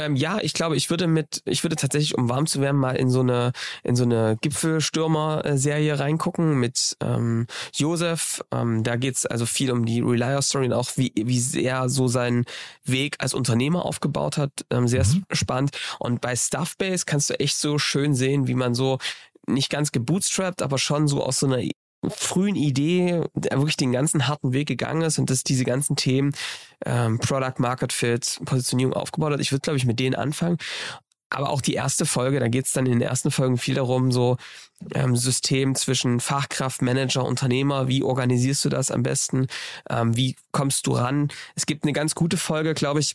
Ähm, 0.00 0.16
ja, 0.16 0.38
ich 0.40 0.54
glaube, 0.54 0.76
ich 0.76 0.88
würde 0.88 1.06
mit, 1.06 1.42
ich 1.44 1.62
würde 1.62 1.76
tatsächlich, 1.76 2.16
um 2.16 2.28
warm 2.30 2.46
zu 2.46 2.60
werden, 2.60 2.78
mal 2.78 2.96
in 2.96 3.10
so 3.10 3.20
eine, 3.20 3.52
in 3.82 3.96
so 3.96 4.04
eine 4.04 4.38
Gipfelstürmer-Serie 4.40 5.98
reingucken 5.98 6.58
mit 6.58 6.96
ähm, 7.02 7.46
Josef. 7.74 8.42
Ähm, 8.50 8.82
da 8.82 8.96
geht's 8.96 9.26
also 9.26 9.44
viel 9.44 9.70
um 9.70 9.84
die 9.84 10.00
Relier-Story 10.00 10.66
und 10.66 10.72
auch 10.72 10.88
wie, 10.96 11.12
wie 11.14 11.40
sehr 11.40 11.88
so 11.90 12.08
seinen 12.08 12.46
Weg 12.84 13.16
als 13.18 13.34
Unternehmer 13.34 13.84
aufgebaut 13.84 14.38
hat. 14.38 14.52
Ähm, 14.70 14.88
sehr 14.88 15.04
spannend. 15.32 15.76
Und 15.98 16.22
bei 16.22 16.34
Stuffbase 16.34 17.04
kannst 17.04 17.28
du 17.28 17.38
echt 17.38 17.58
so 17.58 17.78
schön 17.78 18.14
sehen, 18.14 18.46
wie 18.46 18.54
man 18.54 18.74
so 18.74 18.98
nicht 19.46 19.70
ganz 19.70 19.92
gebootstrapped, 19.92 20.62
aber 20.62 20.78
schon 20.78 21.08
so 21.08 21.22
aus 21.22 21.40
so 21.40 21.46
einer 21.46 21.62
frühen 22.08 22.56
Idee 22.56 23.22
wirklich 23.34 23.76
den 23.76 23.92
ganzen 23.92 24.26
harten 24.26 24.52
Weg 24.52 24.68
gegangen 24.68 25.02
ist 25.02 25.18
und 25.18 25.30
dass 25.30 25.44
diese 25.44 25.64
ganzen 25.64 25.96
Themen 25.96 26.32
ähm, 26.84 27.18
Product 27.18 27.58
Market 27.58 27.92
Fit, 27.92 28.40
Positionierung 28.44 28.94
aufgebaut 28.94 29.32
hat. 29.32 29.40
Ich 29.40 29.52
würde, 29.52 29.62
glaube 29.62 29.76
ich, 29.76 29.86
mit 29.86 30.00
denen 30.00 30.14
anfangen. 30.14 30.58
Aber 31.32 31.50
auch 31.50 31.60
die 31.60 31.74
erste 31.74 32.06
Folge, 32.06 32.40
da 32.40 32.48
geht 32.48 32.66
es 32.66 32.72
dann 32.72 32.86
in 32.86 32.92
den 32.92 33.02
ersten 33.02 33.30
Folgen 33.30 33.56
viel 33.56 33.76
darum, 33.76 34.10
so 34.10 34.36
ähm, 34.94 35.14
System 35.14 35.76
zwischen 35.76 36.18
Fachkraft, 36.18 36.82
Manager, 36.82 37.24
Unternehmer, 37.24 37.86
wie 37.86 38.02
organisierst 38.02 38.64
du 38.64 38.68
das 38.68 38.90
am 38.90 39.04
besten, 39.04 39.46
ähm, 39.88 40.16
wie 40.16 40.34
kommst 40.50 40.88
du 40.88 40.92
ran. 40.92 41.28
Es 41.54 41.66
gibt 41.66 41.84
eine 41.84 41.92
ganz 41.92 42.16
gute 42.16 42.36
Folge, 42.36 42.74
glaube 42.74 42.98
ich, 42.98 43.14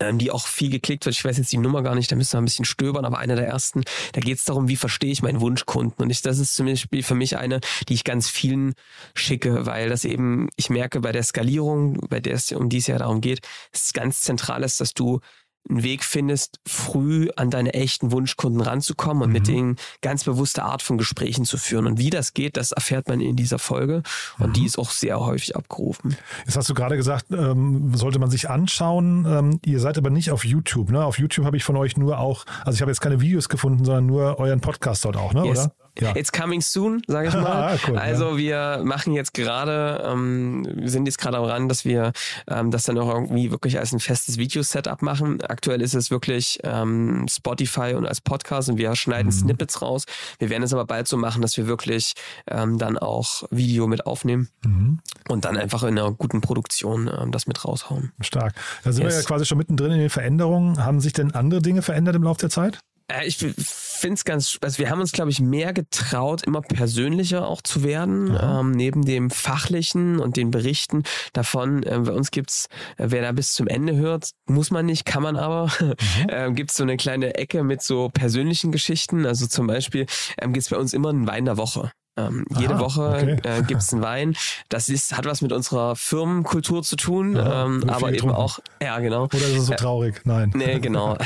ähm, 0.00 0.18
die 0.18 0.30
auch 0.30 0.46
viel 0.46 0.70
geklickt 0.70 1.04
wird. 1.06 1.16
Ich 1.16 1.24
weiß 1.24 1.38
jetzt 1.38 1.52
die 1.52 1.58
Nummer 1.58 1.82
gar 1.82 1.94
nicht, 1.94 2.10
da 2.10 2.16
müssen 2.16 2.34
wir 2.34 2.38
ein 2.40 2.44
bisschen 2.44 2.64
stöbern, 2.64 3.04
aber 3.04 3.18
eine 3.18 3.36
der 3.36 3.46
ersten, 3.46 3.82
da 4.12 4.20
geht 4.20 4.38
es 4.38 4.44
darum, 4.44 4.68
wie 4.68 4.76
verstehe 4.76 5.10
ich 5.10 5.22
meinen 5.22 5.40
Wunschkunden. 5.40 6.02
Und 6.02 6.10
ich, 6.10 6.22
das 6.22 6.38
ist 6.38 6.54
zum 6.54 6.66
Beispiel 6.66 7.02
für 7.02 7.14
mich 7.14 7.36
eine, 7.36 7.60
die 7.88 7.94
ich 7.94 8.04
ganz 8.04 8.28
vielen 8.28 8.74
schicke, 9.14 9.66
weil 9.66 9.88
das 9.88 10.04
eben, 10.04 10.48
ich 10.56 10.70
merke 10.70 11.00
bei 11.00 11.12
der 11.12 11.22
Skalierung, 11.22 12.00
bei 12.08 12.20
der 12.20 12.34
es 12.34 12.52
um 12.52 12.68
die 12.68 12.78
es 12.78 12.86
ja 12.86 12.98
darum 12.98 13.20
geht, 13.20 13.40
ist 13.72 13.94
ganz 13.94 14.20
zentral 14.20 14.62
ist, 14.62 14.80
dass 14.80 14.94
du 14.94 15.20
einen 15.68 15.82
Weg 15.82 16.04
findest, 16.04 16.60
früh 16.66 17.28
an 17.36 17.50
deine 17.50 17.74
echten 17.74 18.12
Wunschkunden 18.12 18.60
ranzukommen 18.60 19.22
und 19.22 19.28
mhm. 19.28 19.32
mit 19.32 19.48
denen 19.48 19.76
ganz 20.02 20.24
bewusste 20.24 20.62
Art 20.62 20.82
von 20.82 20.98
Gesprächen 20.98 21.44
zu 21.44 21.58
führen. 21.58 21.86
Und 21.86 21.98
wie 21.98 22.10
das 22.10 22.34
geht, 22.34 22.56
das 22.56 22.72
erfährt 22.72 23.08
man 23.08 23.20
in 23.20 23.36
dieser 23.36 23.58
Folge. 23.58 24.02
Und 24.38 24.48
mhm. 24.48 24.52
die 24.54 24.64
ist 24.66 24.78
auch 24.78 24.90
sehr 24.90 25.20
häufig 25.20 25.56
abgerufen. 25.56 26.16
Jetzt 26.46 26.56
hast 26.56 26.68
du 26.68 26.74
gerade 26.74 26.96
gesagt, 26.96 27.26
ähm, 27.30 27.94
sollte 27.94 28.18
man 28.18 28.30
sich 28.30 28.48
anschauen. 28.48 29.26
Ähm, 29.28 29.60
ihr 29.64 29.80
seid 29.80 29.98
aber 29.98 30.10
nicht 30.10 30.30
auf 30.30 30.44
YouTube. 30.44 30.90
Ne? 30.90 31.04
Auf 31.04 31.18
YouTube 31.18 31.44
habe 31.44 31.56
ich 31.56 31.64
von 31.64 31.76
euch 31.76 31.96
nur 31.96 32.18
auch, 32.18 32.44
also 32.64 32.76
ich 32.76 32.80
habe 32.80 32.90
jetzt 32.90 33.00
keine 33.00 33.20
Videos 33.20 33.48
gefunden, 33.48 33.84
sondern 33.84 34.06
nur 34.06 34.38
euren 34.38 34.60
Podcast 34.60 35.04
dort 35.04 35.16
auch, 35.16 35.32
ne? 35.32 35.44
Yes. 35.44 35.58
oder? 35.58 35.72
Ja. 36.00 36.14
It's 36.14 36.32
coming 36.32 36.60
soon, 36.60 37.02
sage 37.06 37.28
ich 37.28 37.34
mal. 37.34 37.74
ah, 37.74 37.76
cool, 37.88 37.98
also 37.98 38.36
ja. 38.36 38.78
wir 38.78 38.84
machen 38.84 39.12
jetzt 39.12 39.34
gerade, 39.34 40.04
ähm, 40.06 40.66
wir 40.74 40.90
sind 40.90 41.06
jetzt 41.06 41.18
gerade 41.18 41.38
am 41.38 41.44
Rand, 41.44 41.70
dass 41.70 41.84
wir 41.84 42.12
ähm, 42.48 42.70
das 42.70 42.84
dann 42.84 42.98
auch 42.98 43.08
irgendwie 43.08 43.50
wirklich 43.50 43.78
als 43.78 43.92
ein 43.92 44.00
festes 44.00 44.38
Video-Setup 44.38 45.02
machen. 45.02 45.40
Aktuell 45.42 45.82
ist 45.82 45.94
es 45.94 46.10
wirklich 46.10 46.60
ähm, 46.64 47.26
Spotify 47.28 47.94
und 47.94 48.06
als 48.06 48.20
Podcast 48.20 48.68
und 48.68 48.78
wir 48.78 48.94
schneiden 48.96 49.28
mhm. 49.28 49.32
Snippets 49.32 49.82
raus. 49.82 50.04
Wir 50.38 50.50
werden 50.50 50.62
es 50.62 50.72
aber 50.72 50.84
bald 50.84 51.08
so 51.08 51.16
machen, 51.16 51.42
dass 51.42 51.56
wir 51.56 51.66
wirklich 51.66 52.12
ähm, 52.46 52.78
dann 52.78 52.98
auch 52.98 53.44
Video 53.50 53.86
mit 53.86 54.06
aufnehmen 54.06 54.48
mhm. 54.64 55.00
und 55.28 55.44
dann 55.44 55.56
einfach 55.56 55.82
in 55.82 55.98
einer 55.98 56.12
guten 56.12 56.40
Produktion 56.40 57.10
ähm, 57.12 57.32
das 57.32 57.46
mit 57.46 57.64
raushauen. 57.64 58.12
Stark. 58.20 58.54
Da 58.84 58.92
sind 58.92 59.04
yes. 59.04 59.14
wir 59.14 59.20
ja 59.20 59.26
quasi 59.26 59.44
schon 59.46 59.58
mittendrin 59.58 59.92
in 59.92 59.98
den 59.98 60.10
Veränderungen. 60.10 60.84
Haben 60.84 61.00
sich 61.00 61.12
denn 61.12 61.34
andere 61.34 61.60
Dinge 61.62 61.82
verändert 61.82 62.16
im 62.16 62.22
Laufe 62.22 62.40
der 62.40 62.50
Zeit? 62.50 62.78
Äh, 63.08 63.26
ich 63.26 63.38
finde 63.38 64.14
es 64.14 64.24
ganz, 64.24 64.58
also 64.62 64.78
wir 64.78 64.90
haben 64.90 65.00
uns, 65.00 65.12
glaube 65.12 65.30
ich, 65.30 65.40
mehr 65.40 65.72
getraut, 65.72 66.42
immer 66.42 66.60
persönlicher 66.60 67.46
auch 67.46 67.62
zu 67.62 67.82
werden, 67.82 68.38
ähm, 68.40 68.70
neben 68.72 69.04
dem 69.04 69.30
Fachlichen 69.30 70.20
und 70.20 70.36
den 70.36 70.50
Berichten 70.50 71.02
davon. 71.32 71.82
Äh, 71.82 71.98
bei 72.00 72.12
uns 72.12 72.30
gibt's, 72.30 72.68
äh, 72.96 73.06
wer 73.08 73.22
da 73.22 73.32
bis 73.32 73.54
zum 73.54 73.66
Ende 73.66 73.96
hört, 73.96 74.30
muss 74.46 74.70
man 74.70 74.86
nicht, 74.86 75.04
kann 75.04 75.22
man 75.22 75.36
aber, 75.36 75.72
mhm. 75.80 75.94
äh, 76.28 76.52
gibt's 76.52 76.76
so 76.76 76.82
eine 76.82 76.96
kleine 76.96 77.34
Ecke 77.34 77.64
mit 77.64 77.82
so 77.82 78.10
persönlichen 78.12 78.72
Geschichten. 78.72 79.26
Also 79.26 79.46
zum 79.46 79.66
Beispiel 79.66 80.06
ähm, 80.40 80.52
gibt's 80.52 80.70
bei 80.70 80.76
uns 80.76 80.92
immer 80.92 81.10
einen 81.10 81.26
Wein 81.26 81.44
der 81.44 81.56
Woche. 81.56 81.90
Ähm, 82.18 82.44
jede 82.58 82.74
Aha, 82.74 82.80
Woche 82.80 83.02
okay. 83.02 83.36
äh, 83.44 83.62
gibt 83.62 83.82
es 83.82 83.92
einen 83.92 84.02
Wein. 84.02 84.36
Das 84.68 84.88
ist, 84.88 85.16
hat 85.16 85.24
was 85.24 85.40
mit 85.40 85.52
unserer 85.52 85.94
Firmenkultur 85.94 86.82
zu 86.82 86.96
tun, 86.96 87.36
Aha, 87.36 87.66
ähm, 87.66 87.84
aber 87.88 88.12
eben 88.12 88.30
auch, 88.30 88.58
ja 88.82 88.98
genau. 88.98 89.24
Oder 89.24 89.36
ist 89.36 89.58
es 89.58 89.66
so 89.66 89.74
traurig? 89.74 90.22
Nein. 90.24 90.52
Nee, 90.54 90.80
genau. 90.80 91.16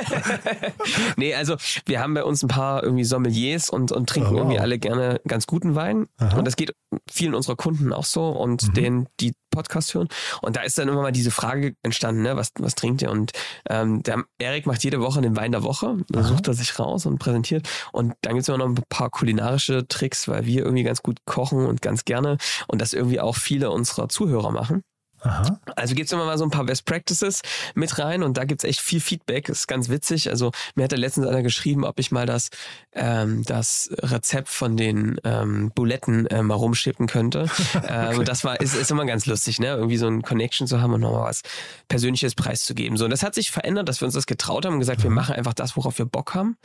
nee, 1.16 1.34
also 1.34 1.56
wir 1.84 2.00
haben 2.00 2.14
bei 2.14 2.22
uns 2.22 2.42
ein 2.42 2.48
paar 2.48 2.82
irgendwie 2.82 3.04
Sommeliers 3.04 3.70
und, 3.70 3.90
und 3.90 4.08
trinken 4.08 4.30
oh, 4.30 4.32
wow. 4.32 4.38
irgendwie 4.40 4.60
alle 4.60 4.78
gerne 4.78 5.20
ganz 5.26 5.46
guten 5.46 5.74
Wein. 5.74 6.06
Aha. 6.18 6.38
Und 6.38 6.44
das 6.44 6.56
geht 6.56 6.72
vielen 7.10 7.34
unserer 7.34 7.56
Kunden 7.56 7.92
auch 7.92 8.04
so 8.04 8.28
und 8.28 8.68
mhm. 8.68 8.74
denen, 8.74 9.08
die 9.20 9.32
Podcast 9.56 9.94
hören. 9.94 10.08
Und 10.42 10.56
da 10.56 10.62
ist 10.62 10.78
dann 10.78 10.88
immer 10.88 11.02
mal 11.02 11.12
diese 11.12 11.30
Frage 11.30 11.74
entstanden, 11.82 12.22
ne, 12.22 12.36
was, 12.36 12.52
was 12.58 12.74
trinkt 12.74 13.02
ihr? 13.02 13.10
Und 13.10 13.32
ähm, 13.68 14.02
der 14.02 14.24
Erik 14.38 14.66
macht 14.66 14.84
jede 14.84 15.00
Woche 15.00 15.20
den 15.20 15.36
Wein 15.36 15.52
der 15.52 15.62
Woche. 15.62 15.96
Da 16.08 16.22
sucht 16.22 16.46
er 16.48 16.54
sich 16.54 16.78
raus 16.78 17.06
und 17.06 17.18
präsentiert. 17.18 17.68
Und 17.92 18.14
dann 18.22 18.34
gibt 18.34 18.42
es 18.42 18.48
immer 18.48 18.58
noch 18.58 18.66
ein 18.68 18.78
paar 18.88 19.10
kulinarische 19.10 19.88
Tricks, 19.88 20.28
weil 20.28 20.44
wir 20.44 20.64
irgendwie 20.64 20.82
ganz 20.82 21.02
gut 21.02 21.18
kochen 21.24 21.66
und 21.66 21.82
ganz 21.82 22.04
gerne 22.04 22.36
und 22.68 22.80
das 22.80 22.92
irgendwie 22.92 23.20
auch 23.20 23.36
viele 23.36 23.70
unserer 23.70 24.08
Zuhörer 24.08 24.50
machen. 24.50 24.82
Aha. 25.20 25.60
Also 25.76 25.94
gibt's 25.94 26.12
immer 26.12 26.24
mal 26.24 26.38
so 26.38 26.44
ein 26.44 26.50
paar 26.50 26.64
Best 26.64 26.84
Practices 26.84 27.42
mit 27.74 27.98
rein 27.98 28.22
und 28.22 28.36
da 28.36 28.44
gibt's 28.44 28.64
echt 28.64 28.80
viel 28.80 29.00
Feedback. 29.00 29.46
Das 29.46 29.60
ist 29.60 29.66
ganz 29.66 29.88
witzig. 29.88 30.30
Also 30.30 30.52
mir 30.74 30.84
hat 30.84 30.92
da 30.92 30.96
letztens 30.96 31.26
einer 31.26 31.42
geschrieben, 31.42 31.84
ob 31.84 31.98
ich 31.98 32.12
mal 32.12 32.26
das, 32.26 32.50
ähm, 32.92 33.42
das 33.44 33.90
Rezept 34.02 34.48
von 34.48 34.76
den 34.76 35.20
ähm, 35.24 35.72
Buletten 35.74 36.26
äh, 36.26 36.42
mal 36.42 36.54
rumschippen 36.54 37.06
könnte. 37.06 37.48
okay. 37.74 38.14
ähm, 38.18 38.24
das 38.24 38.44
war, 38.44 38.60
ist, 38.60 38.74
ist 38.74 38.90
immer 38.90 39.06
ganz 39.06 39.26
lustig, 39.26 39.58
ne? 39.58 39.68
Irgendwie 39.68 39.96
so 39.96 40.06
ein 40.06 40.22
Connection 40.22 40.66
zu 40.66 40.80
haben 40.80 40.92
und 40.92 41.00
nochmal 41.00 41.24
was 41.24 41.42
Persönliches 41.88 42.34
preiszugeben. 42.34 42.96
So, 42.96 43.04
und 43.04 43.10
das 43.10 43.22
hat 43.22 43.34
sich 43.34 43.50
verändert, 43.50 43.88
dass 43.88 44.00
wir 44.00 44.06
uns 44.06 44.14
das 44.14 44.26
getraut 44.26 44.66
haben 44.66 44.74
und 44.74 44.80
gesagt, 44.80 45.00
mhm. 45.00 45.04
wir 45.04 45.10
machen 45.10 45.34
einfach 45.34 45.54
das, 45.54 45.76
worauf 45.76 45.98
wir 45.98 46.06
Bock 46.06 46.34
haben. 46.34 46.56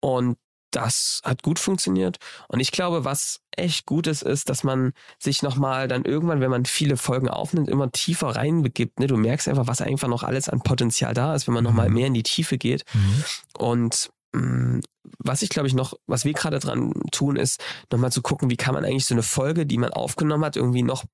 Und 0.00 0.36
das 0.72 1.20
hat 1.24 1.42
gut 1.42 1.58
funktioniert. 1.58 2.18
Und 2.48 2.60
ich 2.60 2.72
glaube, 2.72 3.04
was 3.04 3.40
echt 3.56 3.86
gut 3.86 4.06
ist, 4.06 4.22
ist, 4.22 4.48
dass 4.48 4.64
man 4.64 4.92
sich 5.18 5.42
nochmal 5.42 5.88
dann 5.88 6.04
irgendwann, 6.04 6.40
wenn 6.40 6.50
man 6.50 6.64
viele 6.64 6.96
Folgen 6.96 7.28
aufnimmt, 7.28 7.68
immer 7.68 7.92
tiefer 7.92 8.28
reinbegibt. 8.28 8.98
Ne? 8.98 9.06
Du 9.06 9.16
merkst 9.16 9.48
einfach, 9.48 9.66
was 9.66 9.80
einfach 9.80 10.08
noch 10.08 10.22
alles 10.22 10.48
an 10.48 10.62
Potenzial 10.62 11.14
da 11.14 11.34
ist, 11.34 11.46
wenn 11.46 11.54
man 11.54 11.64
mhm. 11.64 11.70
nochmal 11.70 11.88
mehr 11.88 12.06
in 12.06 12.14
die 12.14 12.22
Tiefe 12.22 12.58
geht. 12.58 12.84
Mhm. 12.94 13.24
Und 13.58 14.10
Mm, 14.34 14.80
was 15.18 15.42
ich 15.42 15.48
glaube 15.48 15.68
ich 15.68 15.74
noch, 15.74 15.94
was 16.06 16.24
wir 16.24 16.32
gerade 16.32 16.58
dran 16.58 16.92
tun, 17.10 17.36
ist 17.36 17.62
nochmal 17.90 18.12
zu 18.12 18.22
gucken, 18.22 18.50
wie 18.50 18.56
kann 18.56 18.74
man 18.74 18.84
eigentlich 18.84 19.06
so 19.06 19.14
eine 19.14 19.22
Folge, 19.22 19.66
die 19.66 19.78
man 19.78 19.90
aufgenommen 19.90 20.44
hat, 20.44 20.56
irgendwie 20.56 20.82
noch 20.82 21.04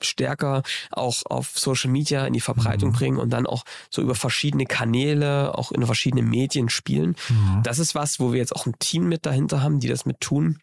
stärker 0.00 0.62
auch 0.90 1.22
auf 1.26 1.58
Social 1.58 1.90
Media 1.90 2.26
in 2.26 2.32
die 2.32 2.40
Verbreitung 2.40 2.90
mhm. 2.90 2.94
bringen 2.94 3.18
und 3.18 3.30
dann 3.30 3.46
auch 3.46 3.64
so 3.90 4.02
über 4.02 4.14
verschiedene 4.14 4.66
Kanäle, 4.66 5.56
auch 5.56 5.72
in 5.72 5.84
verschiedene 5.84 6.22
Medien 6.22 6.68
spielen. 6.68 7.16
Mhm. 7.28 7.62
Das 7.62 7.78
ist 7.78 7.94
was, 7.94 8.20
wo 8.20 8.32
wir 8.32 8.38
jetzt 8.38 8.54
auch 8.54 8.66
ein 8.66 8.78
Team 8.78 9.08
mit 9.08 9.26
dahinter 9.26 9.62
haben, 9.62 9.80
die 9.80 9.88
das 9.88 10.06
mit 10.06 10.20
tun. 10.20 10.58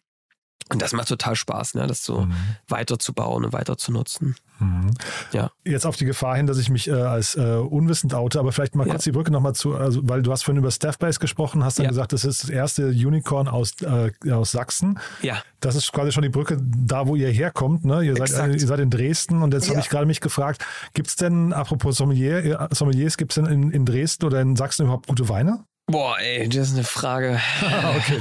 Und 0.72 0.82
das 0.82 0.92
macht 0.92 1.08
total 1.08 1.36
Spaß, 1.36 1.74
ne? 1.74 1.86
das 1.86 2.04
so 2.04 2.22
mhm. 2.22 2.34
weiterzubauen 2.68 3.44
und 3.44 3.52
weiter 3.52 3.76
zu 3.76 3.92
nutzen. 3.92 4.36
Mhm. 4.58 4.90
Ja. 5.32 5.50
Jetzt 5.64 5.86
auf 5.86 5.96
die 5.96 6.04
Gefahr 6.04 6.36
hin, 6.36 6.46
dass 6.46 6.58
ich 6.58 6.70
mich 6.70 6.88
äh, 6.88 6.92
als 6.92 7.34
äh, 7.34 7.40
unwissend 7.40 8.14
oute, 8.14 8.38
aber 8.38 8.52
vielleicht 8.52 8.74
mal 8.74 8.86
ja. 8.86 8.92
kurz 8.92 9.04
die 9.04 9.12
Brücke 9.12 9.30
nochmal 9.30 9.54
zu, 9.54 9.74
also, 9.74 10.00
weil 10.04 10.22
du 10.22 10.30
hast 10.32 10.44
vorhin 10.44 10.58
über 10.58 10.70
Staffbase 10.70 11.18
gesprochen, 11.18 11.64
hast 11.64 11.78
dann 11.78 11.84
ja. 11.84 11.90
gesagt, 11.90 12.12
das 12.12 12.24
ist 12.24 12.44
das 12.44 12.50
erste 12.50 12.86
Unicorn 12.86 13.48
aus, 13.48 13.72
äh, 13.82 14.12
aus 14.30 14.52
Sachsen. 14.52 14.98
Ja. 15.22 15.42
Das 15.60 15.74
ist 15.74 15.92
quasi 15.92 16.12
schon 16.12 16.22
die 16.22 16.28
Brücke 16.28 16.58
da, 16.60 17.06
wo 17.06 17.16
ihr 17.16 17.28
herkommt. 17.28 17.84
Ne? 17.84 18.04
Ihr, 18.04 18.16
seid, 18.16 18.30
äh, 18.30 18.52
ihr 18.52 18.66
seid 18.66 18.80
in 18.80 18.90
Dresden 18.90 19.42
und 19.42 19.52
jetzt 19.52 19.66
ja. 19.66 19.70
habe 19.70 19.80
ich 19.80 19.88
gerade 19.88 20.06
mich 20.06 20.20
gefragt, 20.20 20.64
gibt 20.94 21.08
es 21.08 21.16
denn, 21.16 21.52
apropos 21.52 21.96
Sommelier, 21.96 22.60
äh, 22.60 22.74
Sommeliers, 22.74 23.16
gibt 23.16 23.32
es 23.32 23.36
denn 23.36 23.46
in, 23.46 23.70
in 23.70 23.84
Dresden 23.84 24.26
oder 24.26 24.40
in 24.40 24.56
Sachsen 24.56 24.84
überhaupt 24.84 25.08
gute 25.08 25.28
Weine? 25.28 25.64
Boah, 25.86 26.16
ey, 26.20 26.48
das 26.48 26.68
ist 26.68 26.74
eine 26.74 26.84
Frage. 26.84 27.40
okay. 27.96 28.20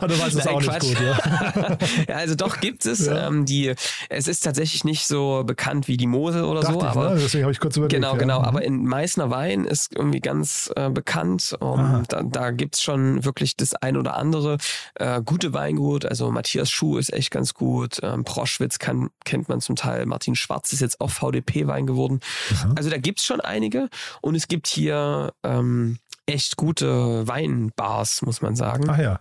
du 0.00 0.18
weißt 0.18 0.36
es 0.36 0.46
auch 0.48 0.60
Quatsch. 0.60 0.82
nicht 0.82 0.98
gut, 0.98 1.06
ja. 1.06 1.78
ja, 2.08 2.16
also 2.16 2.34
doch 2.34 2.60
gibt 2.60 2.84
es. 2.86 3.06
Ja. 3.06 3.28
Ähm, 3.28 3.46
die, 3.46 3.72
es 4.08 4.26
ist 4.26 4.40
tatsächlich 4.40 4.82
nicht 4.82 5.06
so 5.06 5.44
bekannt 5.46 5.86
wie 5.86 5.96
die 5.96 6.08
Mosel 6.08 6.42
oder 6.42 6.60
Dachte 6.60 6.74
so. 6.74 6.80
Ich, 6.80 6.86
aber, 6.86 7.10
ne? 7.10 7.20
Deswegen 7.20 7.44
habe 7.44 7.52
ich 7.52 7.60
kurz 7.60 7.76
überlegt. 7.76 7.94
Genau, 7.94 8.16
genau. 8.16 8.40
Mhm. 8.40 8.44
Aber 8.44 8.62
in 8.62 8.84
Meißner 8.84 9.30
Wein 9.30 9.64
ist 9.64 9.94
irgendwie 9.94 10.20
ganz 10.20 10.72
äh, 10.74 10.90
bekannt. 10.90 11.56
Um, 11.60 12.02
da 12.08 12.22
da 12.24 12.50
gibt 12.50 12.74
es 12.74 12.82
schon 12.82 13.24
wirklich 13.24 13.56
das 13.56 13.74
ein 13.74 13.96
oder 13.96 14.16
andere 14.16 14.58
äh, 14.96 15.22
gute 15.22 15.54
Weingut. 15.54 16.04
Also 16.04 16.32
Matthias 16.32 16.68
Schuh 16.70 16.98
ist 16.98 17.12
echt 17.12 17.30
ganz 17.30 17.54
gut. 17.54 18.00
Ähm, 18.02 18.24
Proschwitz 18.24 18.80
kann, 18.80 19.10
kennt 19.24 19.48
man 19.48 19.60
zum 19.60 19.76
Teil. 19.76 20.04
Martin 20.06 20.34
Schwarz 20.34 20.72
ist 20.72 20.80
jetzt 20.80 21.00
auch 21.00 21.10
VDP-Wein 21.10 21.86
geworden. 21.86 22.20
Mhm. 22.50 22.72
Also 22.76 22.90
da 22.90 22.98
gibt 22.98 23.20
es 23.20 23.24
schon 23.24 23.40
einige. 23.40 23.88
Und 24.20 24.34
es 24.34 24.48
gibt 24.48 24.66
hier 24.66 25.32
ähm, 25.44 25.98
echt 26.26 26.56
gute 26.56 27.26
Weinbars, 27.26 28.22
muss 28.22 28.42
man 28.42 28.56
sagen. 28.56 28.88
Ach 28.88 28.98
ja. 28.98 29.20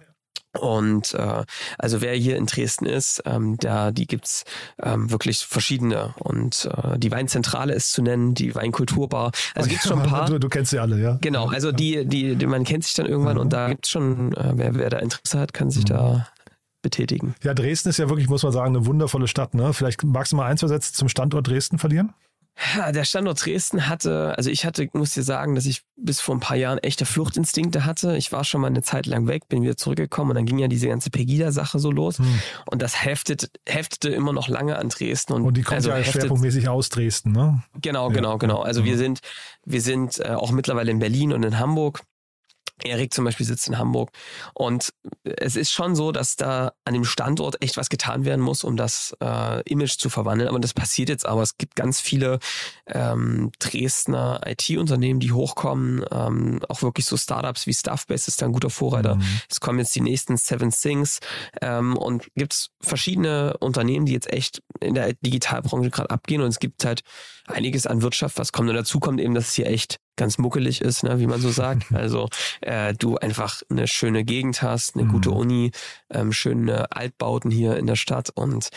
Und 0.60 1.14
äh, 1.14 1.46
also 1.78 2.02
wer 2.02 2.14
hier 2.14 2.36
in 2.36 2.46
Dresden 2.46 2.86
ist, 2.86 3.24
ähm, 3.26 3.56
da 3.58 3.92
die 3.92 4.06
gibt's 4.06 4.44
ähm, 4.82 5.10
wirklich 5.10 5.40
verschiedene. 5.40 6.14
Und 6.20 6.70
äh, 6.84 7.00
die 7.00 7.10
Weinzentrale 7.12 7.74
ist 7.74 7.94
zu 7.94 8.02
nennen, 8.02 8.34
die 8.34 8.54
Weinkulturbar. 8.54 9.32
Also 9.56 9.70
gibt's 9.70 9.88
schon 9.88 10.02
ein 10.02 10.10
paar. 10.10 10.26
Du, 10.26 10.40
du 10.40 10.50
kennst 10.50 10.72
sie 10.72 10.80
alle, 10.80 11.00
ja. 11.00 11.18
Genau, 11.22 11.48
also 11.48 11.72
die, 11.72 12.06
die, 12.06 12.36
die 12.36 12.46
man 12.46 12.66
kennt 12.66 12.84
sich 12.84 12.94
dann 12.96 13.06
irgendwann 13.06 13.36
mhm. 13.36 13.42
und 13.42 13.54
da 13.54 13.70
gibt's 13.70 13.90
schon, 13.90 14.34
äh, 14.34 14.52
wer, 14.56 14.76
wer 14.76 14.90
da 14.90 15.00
Interesse 15.00 15.40
hat, 15.40 15.54
kann 15.54 15.70
sich 15.70 15.84
mhm. 15.84 15.90
da 15.90 16.28
betätigen. 16.82 17.36
Ja, 17.44 17.54
Dresden 17.54 17.90
ist 17.90 17.98
ja 17.98 18.10
wirklich, 18.10 18.28
muss 18.28 18.44
man 18.44 18.52
sagen, 18.52 18.76
eine 18.76 18.86
wundervolle 18.86 19.28
Stadt. 19.28 19.54
Ne? 19.54 19.72
Vielleicht 19.74 20.04
magst 20.04 20.34
du 20.34 20.36
mal 20.36 20.48
ein, 20.48 20.58
zwei 20.58 20.68
Sätze 20.68 20.94
zum 20.94 21.08
Standort 21.08 21.48
Dresden 21.48 21.78
verlieren? 21.78 22.14
Der 22.94 23.06
Standort 23.06 23.44
Dresden 23.44 23.88
hatte, 23.88 24.38
also 24.38 24.50
ich 24.50 24.66
hatte, 24.66 24.88
muss 24.94 25.14
dir 25.14 25.24
sagen, 25.24 25.56
dass 25.56 25.66
ich 25.66 25.82
bis 25.96 26.20
vor 26.20 26.36
ein 26.36 26.40
paar 26.40 26.58
Jahren 26.58 26.78
echte 26.78 27.06
Fluchtinstinkte 27.06 27.86
hatte. 27.86 28.18
Ich 28.18 28.32
war 28.32 28.44
schon 28.44 28.62
mal 28.62 28.68
eine 28.68 28.84
Zeit 28.84 29.08
lang 29.08 29.28
weg, 29.28 29.48
bin 29.48 29.64
wieder 29.64 29.78
zurückgekommen 29.78 30.32
und 30.32 30.36
dann 30.36 30.46
ging 30.46 30.60
ja 30.60 30.68
diese 30.68 30.88
ganze 30.88 31.10
Pegida-Sache 31.10 31.80
so 31.80 31.92
los. 31.92 32.20
Hm. 32.20 32.40
Und 32.66 32.82
das 32.82 33.04
heftet, 33.04 33.50
heftete 33.68 34.10
immer 34.10 34.32
noch 34.32 34.48
lange 34.48 34.78
an 34.78 34.90
Dresden. 34.90 35.34
Und, 35.34 35.44
und 35.44 35.58
die 35.58 35.64
kommt 35.64 35.78
also 35.78 35.90
ja 35.90 35.98
heftet, 35.98 36.22
schwerpunktmäßig 36.22 36.70
aus 36.70 36.90
Dresden, 36.90 37.32
ne? 37.32 37.64
Genau, 37.82 38.10
genau, 38.10 38.38
genau. 38.38 38.62
Also 38.62 38.86
wir 38.86 38.98
sind, 38.98 39.22
wir 39.66 39.82
sind 39.82 40.20
äh, 40.20 40.30
auch 40.30 40.52
mittlerweile 40.52 40.92
in 40.92 41.00
Berlin 41.00 41.34
und 41.34 41.44
in 41.44 41.58
Hamburg. 41.58 42.02
Erik 42.84 43.14
zum 43.14 43.26
Beispiel 43.26 43.46
sitzt 43.46 43.68
in 43.68 43.78
Hamburg. 43.78 44.12
Und 44.54 44.94
es 45.24 45.56
ist 45.56 45.72
schon 45.72 45.96
so, 45.96 46.12
dass 46.12 46.36
da 46.36 46.74
an 46.86 46.94
dem 46.94 47.06
Standort 47.06 47.62
echt 47.62 47.78
was 47.78 47.90
getan 47.90 48.26
werden 48.26 48.42
muss, 48.42 48.64
um 48.64 48.78
das 48.78 49.16
äh, 49.22 49.62
Image 49.70 49.98
zu 49.98 50.10
verwandeln. 50.10 50.50
Aber 50.50 50.60
das 50.60 50.74
passiert 50.74 51.10
jetzt 51.10 51.26
aber. 51.26 51.42
Es 51.42 51.58
gibt 51.58 51.76
ganz 51.76 52.00
viele 52.00 52.40
ähm, 52.88 53.52
Dresdner 53.60 54.42
IT-Unternehmen, 54.46 55.20
die 55.20 55.32
hochkommen. 55.32 56.06
Ähm, 56.12 56.60
auch 56.70 56.82
wirklich 56.82 57.06
so 57.06 57.18
Startups 57.18 57.68
wie 57.68 57.74
Stuffbase 57.74 58.28
ist 58.28 58.42
da 58.42 58.46
ein 58.46 58.54
guter 58.54 58.70
Vorreiter. 58.70 59.16
Mhm. 59.16 59.42
Es 59.50 59.60
kommen 59.60 59.80
jetzt 59.80 59.96
die 59.96 60.02
nächsten 60.02 60.38
Seven 60.38 60.72
Things. 60.72 61.20
Ähm, 61.62 61.98
und 61.98 62.28
gibt 62.36 62.54
es 62.54 62.70
verschiedene 62.82 63.58
Unternehmen, 63.58 64.06
die 64.06 64.14
jetzt 64.14 64.32
echt 64.32 64.62
in 64.80 64.96
der 64.96 65.14
Digitalbranche 65.14 65.90
gerade 65.90 66.10
abgehen. 66.10 66.42
Und 66.42 66.50
es 66.50 66.60
gibt 66.60 66.86
halt 66.86 67.02
einiges 67.48 67.88
an 67.88 68.02
Wirtschaft, 68.02 68.38
was 68.38 68.52
kommt. 68.52 68.70
Und 68.70 68.76
dazu 68.76 69.00
kommt 69.00 69.20
eben, 69.20 69.34
dass 69.34 69.50
es 69.50 69.54
hier 69.54 69.68
echt 69.68 69.98
ganz 70.16 70.38
muckelig 70.38 70.82
ist, 70.82 71.04
ne, 71.04 71.20
wie 71.20 71.28
man 71.28 71.42
so 71.42 71.50
sagt. 71.50 71.86
Also 71.92 72.30
äh, 72.62 72.94
du 72.94 73.18
einfach 73.18 73.62
eine 73.70 73.88
schöne 73.88 74.24
Gegend 74.24 74.62
hast, 74.62 74.96
eine 74.96 75.08
gute 75.08 75.30
Mhm. 75.30 75.36
Uni, 75.36 75.72
ähm, 76.10 76.34
schöne 76.34 76.92
Altbauten 76.92 77.52
hier 77.52 77.78
in 77.78 77.88
der 77.88 77.96
Stadt 77.96 78.30
und 78.34 78.70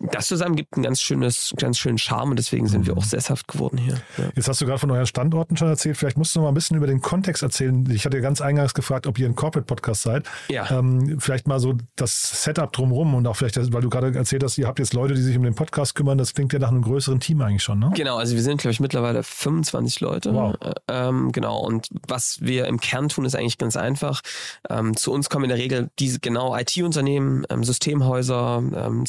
das 0.00 0.26
zusammen 0.28 0.56
gibt 0.56 0.76
ein 0.76 0.82
ganz 0.82 1.00
schönes, 1.00 1.52
ganz 1.56 1.78
schönen 1.78 1.98
Charme 1.98 2.30
und 2.30 2.38
deswegen 2.38 2.66
sind 2.66 2.82
Mhm. 2.82 2.86
wir 2.86 2.96
auch 2.96 3.04
sesshaft 3.04 3.46
geworden 3.48 3.76
hier. 3.78 3.94
Ja. 4.16 4.24
Jetzt 4.34 4.48
hast 4.48 4.60
du 4.60 4.66
gerade 4.66 4.78
von 4.78 4.90
euren 4.90 5.06
Standorten 5.06 5.56
schon 5.56 5.68
erzählt. 5.68 5.96
Vielleicht 5.96 6.16
musst 6.16 6.34
du 6.34 6.38
noch 6.40 6.44
mal 6.44 6.50
ein 6.52 6.54
bisschen 6.54 6.76
über 6.76 6.86
den 6.86 7.00
Kontext 7.00 7.42
erzählen. 7.42 7.84
Ich 7.90 8.04
hatte 8.06 8.16
ja 8.16 8.22
ganz 8.22 8.40
eingangs 8.40 8.74
gefragt, 8.74 9.06
ob 9.06 9.18
ihr 9.18 9.26
ein 9.28 9.34
Corporate-Podcast 9.34 10.02
seid. 10.02 10.26
Ja. 10.48 10.70
Ähm, 10.70 11.18
vielleicht 11.20 11.46
mal 11.46 11.60
so 11.60 11.74
das 11.96 12.42
Setup 12.44 12.72
drumherum 12.72 13.14
und 13.14 13.26
auch 13.26 13.36
vielleicht, 13.36 13.56
weil 13.72 13.82
du 13.82 13.90
gerade 13.90 14.14
erzählt 14.16 14.42
hast, 14.42 14.56
ihr 14.58 14.66
habt 14.66 14.78
jetzt 14.78 14.94
Leute, 14.94 15.14
die 15.14 15.22
sich 15.22 15.36
um 15.36 15.42
den 15.42 15.54
Podcast 15.54 15.94
kümmern. 15.94 16.16
Das 16.18 16.32
klingt 16.34 16.52
ja 16.52 16.58
nach 16.58 16.68
einem 16.68 16.82
größeren 16.82 17.20
Team 17.20 17.40
eigentlich 17.42 17.62
schon, 17.62 17.78
ne? 17.78 17.90
Genau, 17.94 18.16
also 18.16 18.34
wir 18.34 18.42
sind, 18.42 18.60
glaube 18.60 18.72
ich, 18.72 18.80
mittlerweile 18.80 19.22
25 19.22 20.00
Leute. 20.00 20.32
Wow. 20.34 20.54
Äh, 20.60 20.72
Ähm, 20.92 21.30
genau, 21.32 21.58
und 21.60 21.88
was 22.08 22.38
wir 22.40 22.66
im 22.66 22.80
Kern 22.80 23.08
tun, 23.08 23.24
ist 23.24 23.34
eigentlich 23.36 23.58
ganz 23.58 23.76
einfach. 23.76 24.20
Ähm, 24.68 24.96
zu 24.96 25.12
uns 25.12 25.30
kommen 25.30 25.44
in 25.44 25.50
der 25.50 25.58
Regel 25.58 25.90
diese 25.98 26.18
genau 26.20 26.56
IT-Unternehmen, 26.56 27.44
ähm, 27.48 27.62
Systemhäuser, 27.64 28.62
ähm, 28.74 29.06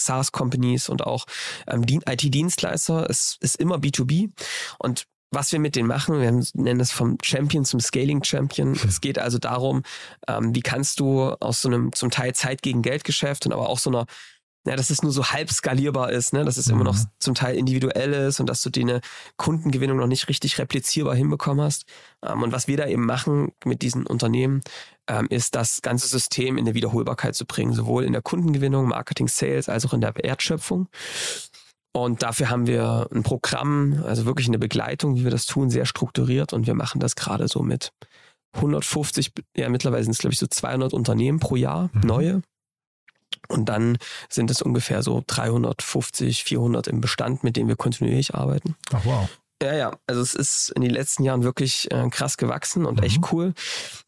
SaaS-Companies 0.81 0.89
und 0.89 1.05
auch 1.05 1.25
ähm, 1.67 1.85
Dien- 1.85 2.03
IT-Dienstleister. 2.07 3.09
Es 3.09 3.38
ist 3.41 3.55
immer 3.57 3.75
B2B. 3.77 4.31
Und 4.79 5.05
was 5.33 5.51
wir 5.53 5.59
mit 5.59 5.75
denen 5.77 5.88
machen, 5.88 6.19
wir 6.19 6.31
nennen 6.61 6.79
es 6.81 6.91
vom 6.91 7.17
Champion 7.23 7.63
zum 7.63 7.79
Scaling 7.79 8.23
Champion. 8.23 8.73
Es 8.88 9.00
geht 9.00 9.17
also 9.17 9.38
darum, 9.38 9.83
ähm, 10.27 10.53
wie 10.53 10.61
kannst 10.61 11.00
du 11.00 11.31
aus 11.39 11.61
so 11.61 11.69
einem 11.69 11.93
zum 11.93 12.11
Teil 12.11 12.35
Zeit 12.35 12.61
gegen 12.61 12.81
Geldgeschäft 12.81 13.45
und 13.45 13.53
aber 13.53 13.69
auch 13.69 13.79
so 13.79 13.89
einer 13.89 14.05
ja, 14.68 14.75
dass 14.75 14.89
es 14.91 15.01
nur 15.01 15.12
so 15.12 15.25
halb 15.25 15.50
skalierbar 15.51 16.12
ist, 16.12 16.34
ne? 16.34 16.44
dass 16.46 16.58
es 16.58 16.68
immer 16.68 16.84
noch 16.84 16.96
Mhm. 16.96 17.08
zum 17.20 17.34
Teil 17.36 17.56
individuell 17.56 18.13
ist 18.13 18.39
und 18.39 18.48
dass 18.48 18.62
du 18.62 18.70
deine 18.70 19.01
Kundengewinnung 19.38 19.98
noch 19.98 20.08
nicht 20.08 20.27
richtig 20.30 20.60
replizierbar 20.60 21.15
hinbekommen 21.15 21.65
hast. 21.65 21.86
Ähm, 22.24 22.44
und 22.44 22.51
was 22.51 22.68
wir 22.68 22.77
da 22.77 22.86
eben 22.88 23.06
machen 23.06 23.53
mit 23.65 23.82
diesen 23.82 24.06
Unternehmen, 24.06 24.62
ähm, 25.08 25.25
ist 25.30 25.56
das 25.56 25.82
ganze 25.82 26.08
System 26.08 26.58
in 26.58 26.65
der 26.65 26.75
Wiederholbarkeit 26.75 27.34
zu 27.36 27.46
bringen, 27.46 27.74
sowohl 27.74 28.03
in 28.03 28.13
der 28.13 28.22
Kundengewinnung, 28.22 28.88
Marketing, 28.88 29.27
Sales, 29.27 29.68
als 29.68 29.86
auch 29.86 29.94
in 29.94 30.01
der 30.01 30.13
Wertschöpfung. 30.15 30.88
Und 31.94 32.24
dafür 32.24 32.50
haben 32.50 32.68
wir 32.68 33.08
ein 33.12 33.24
Programm, 33.24 34.01
also 34.06 34.25
wirklich 34.25 34.48
eine 34.48 34.60
Begleitung, 34.60 35.15
wie 35.15 35.24
wir 35.25 35.32
das 35.32 35.46
tun, 35.46 35.70
sehr 35.70 35.86
strukturiert 35.86 36.53
und 36.53 36.65
wir 36.68 36.74
machen 36.75 37.00
das 37.01 37.15
gerade 37.15 37.48
so 37.50 37.63
mit 37.63 37.91
150, 38.56 39.32
ja 39.58 39.70
mittlerweile 39.70 40.03
sind 40.03 40.12
es 40.12 40.18
glaube 40.20 40.34
ich 40.34 40.39
so 40.39 40.48
200 40.48 40.94
Unternehmen 40.94 41.39
pro 41.39 41.56
Jahr, 41.56 41.89
Mhm. 41.94 42.01
neue. 42.01 42.41
Und 43.48 43.65
dann 43.69 43.98
sind 44.29 44.50
es 44.51 44.62
ungefähr 44.62 45.03
so 45.03 45.24
350, 45.27 46.43
400 46.43 46.88
im 46.88 47.01
Bestand, 47.01 47.43
mit 47.43 47.55
denen 47.57 47.67
wir 47.67 47.75
kontinuierlich 47.75 48.36
arbeiten. 48.36 48.75
Ach 48.93 49.01
wow. 49.03 49.29
Ja, 49.62 49.75
ja, 49.75 49.91
also 50.07 50.21
es 50.21 50.33
ist 50.33 50.71
in 50.75 50.81
den 50.81 50.89
letzten 50.89 51.21
Jahren 51.24 51.43
wirklich 51.43 51.88
äh, 51.91 52.10
krass 52.10 52.38
gewachsen 52.38 52.83
und 52.83 52.98
Mhm. 52.98 53.03
echt 53.03 53.19
cool. 53.31 53.53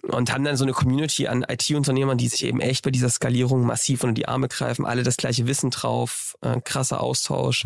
Und 0.02 0.34
haben 0.34 0.44
dann 0.44 0.58
so 0.58 0.64
eine 0.64 0.74
Community 0.74 1.28
an 1.28 1.46
IT-Unternehmern, 1.48 2.18
die 2.18 2.28
sich 2.28 2.44
eben 2.44 2.60
echt 2.60 2.84
bei 2.84 2.90
dieser 2.90 3.10
Skalierung 3.10 3.64
massiv 3.64 4.04
unter 4.04 4.16
die 4.16 4.28
Arme 4.28 4.48
greifen, 4.48 4.84
alle 4.84 5.04
das 5.04 5.16
gleiche 5.16 5.46
Wissen 5.46 5.70
drauf, 5.70 6.36
äh, 6.42 6.60
krasser 6.62 7.02
Austausch, 7.02 7.66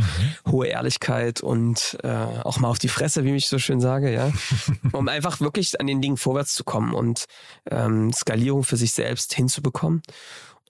hohe 0.52 0.68
Ehrlichkeit 0.68 1.40
und 1.40 1.98
äh, 2.04 2.10
auch 2.10 2.60
mal 2.60 2.68
auf 2.68 2.80
die 2.80 2.90
Fresse, 2.90 3.24
wie 3.24 3.34
ich 3.34 3.48
so 3.48 3.58
schön 3.58 3.80
sage, 3.80 4.12
ja. 4.12 4.34
um 4.92 5.08
einfach 5.08 5.40
wirklich 5.40 5.80
an 5.80 5.88
den 5.88 6.02
Dingen 6.02 6.18
vorwärts 6.18 6.56
zu 6.56 6.66
kommen 6.66 6.94
und 6.94 7.24
ähm, 7.72 8.12
Skalierung 8.12 8.66
für 8.66 8.76
sich 8.76 8.92
selbst 8.92 9.34
hinzubekommen. 9.34 10.02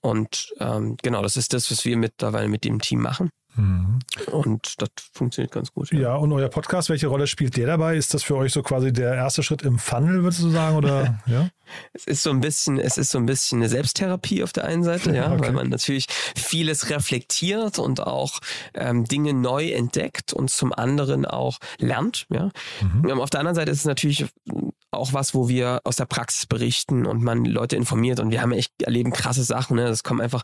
Und 0.02 0.52
ähm, 0.60 0.96
genau, 1.02 1.22
das 1.22 1.36
ist 1.36 1.52
das, 1.52 1.70
was 1.70 1.84
wir 1.84 1.96
mittlerweile 1.96 2.48
mit 2.48 2.64
dem 2.64 2.80
Team 2.80 3.00
machen. 3.00 3.30
Mhm. 3.56 3.98
Und 4.30 4.74
das 4.80 4.88
funktioniert 5.12 5.52
ganz 5.52 5.72
gut. 5.72 5.90
Ja, 5.92 6.14
und 6.14 6.32
euer 6.32 6.48
Podcast, 6.48 6.90
welche 6.90 7.08
Rolle 7.08 7.26
spielt 7.26 7.56
der 7.56 7.66
dabei? 7.66 7.96
Ist 7.96 8.14
das 8.14 8.22
für 8.22 8.36
euch 8.36 8.52
so 8.52 8.62
quasi 8.62 8.92
der 8.92 9.14
erste 9.14 9.42
Schritt 9.42 9.62
im 9.62 9.78
Funnel, 9.80 10.22
würdest 10.22 10.42
du 10.42 10.50
sagen? 10.50 10.76
Oder 10.76 11.18
ja? 11.26 11.48
Es 11.92 12.04
ist 12.06 12.22
so 12.22 12.30
ein 12.30 12.40
bisschen, 12.40 12.78
es 12.78 12.96
ist 12.98 13.10
so 13.10 13.18
ein 13.18 13.26
bisschen 13.26 13.58
eine 13.58 13.68
Selbsttherapie 13.68 14.44
auf 14.44 14.52
der 14.52 14.64
einen 14.64 14.84
Seite, 14.84 15.14
ja, 15.14 15.32
Okay. 15.32 15.40
weil 15.40 15.52
man 15.52 15.68
natürlich 15.68 16.06
vieles 16.36 16.88
reflektiert 16.88 17.78
und 17.80 18.00
auch 18.00 18.38
ähm, 18.74 19.04
Dinge 19.04 19.34
neu 19.34 19.70
entdeckt 19.70 20.32
und 20.32 20.50
zum 20.50 20.72
anderen 20.72 21.26
auch 21.26 21.58
lernt, 21.78 22.26
ja. 22.30 22.50
Mhm. 22.80 23.08
Ähm, 23.08 23.20
Auf 23.20 23.30
der 23.30 23.40
anderen 23.40 23.56
Seite 23.56 23.72
ist 23.72 23.80
es 23.80 23.84
natürlich 23.86 24.24
auch 24.98 25.12
was, 25.12 25.34
wo 25.34 25.48
wir 25.48 25.80
aus 25.84 25.96
der 25.96 26.06
Praxis 26.06 26.46
berichten 26.46 27.06
und 27.06 27.22
man 27.22 27.44
Leute 27.44 27.76
informiert 27.76 28.20
und 28.20 28.30
wir 28.30 28.42
haben 28.42 28.52
echt 28.52 28.72
erleben 28.82 29.12
krasse 29.12 29.42
Sachen. 29.44 29.76
Ne? 29.76 29.86
Es 29.88 30.02
kommen 30.02 30.20
einfach 30.20 30.42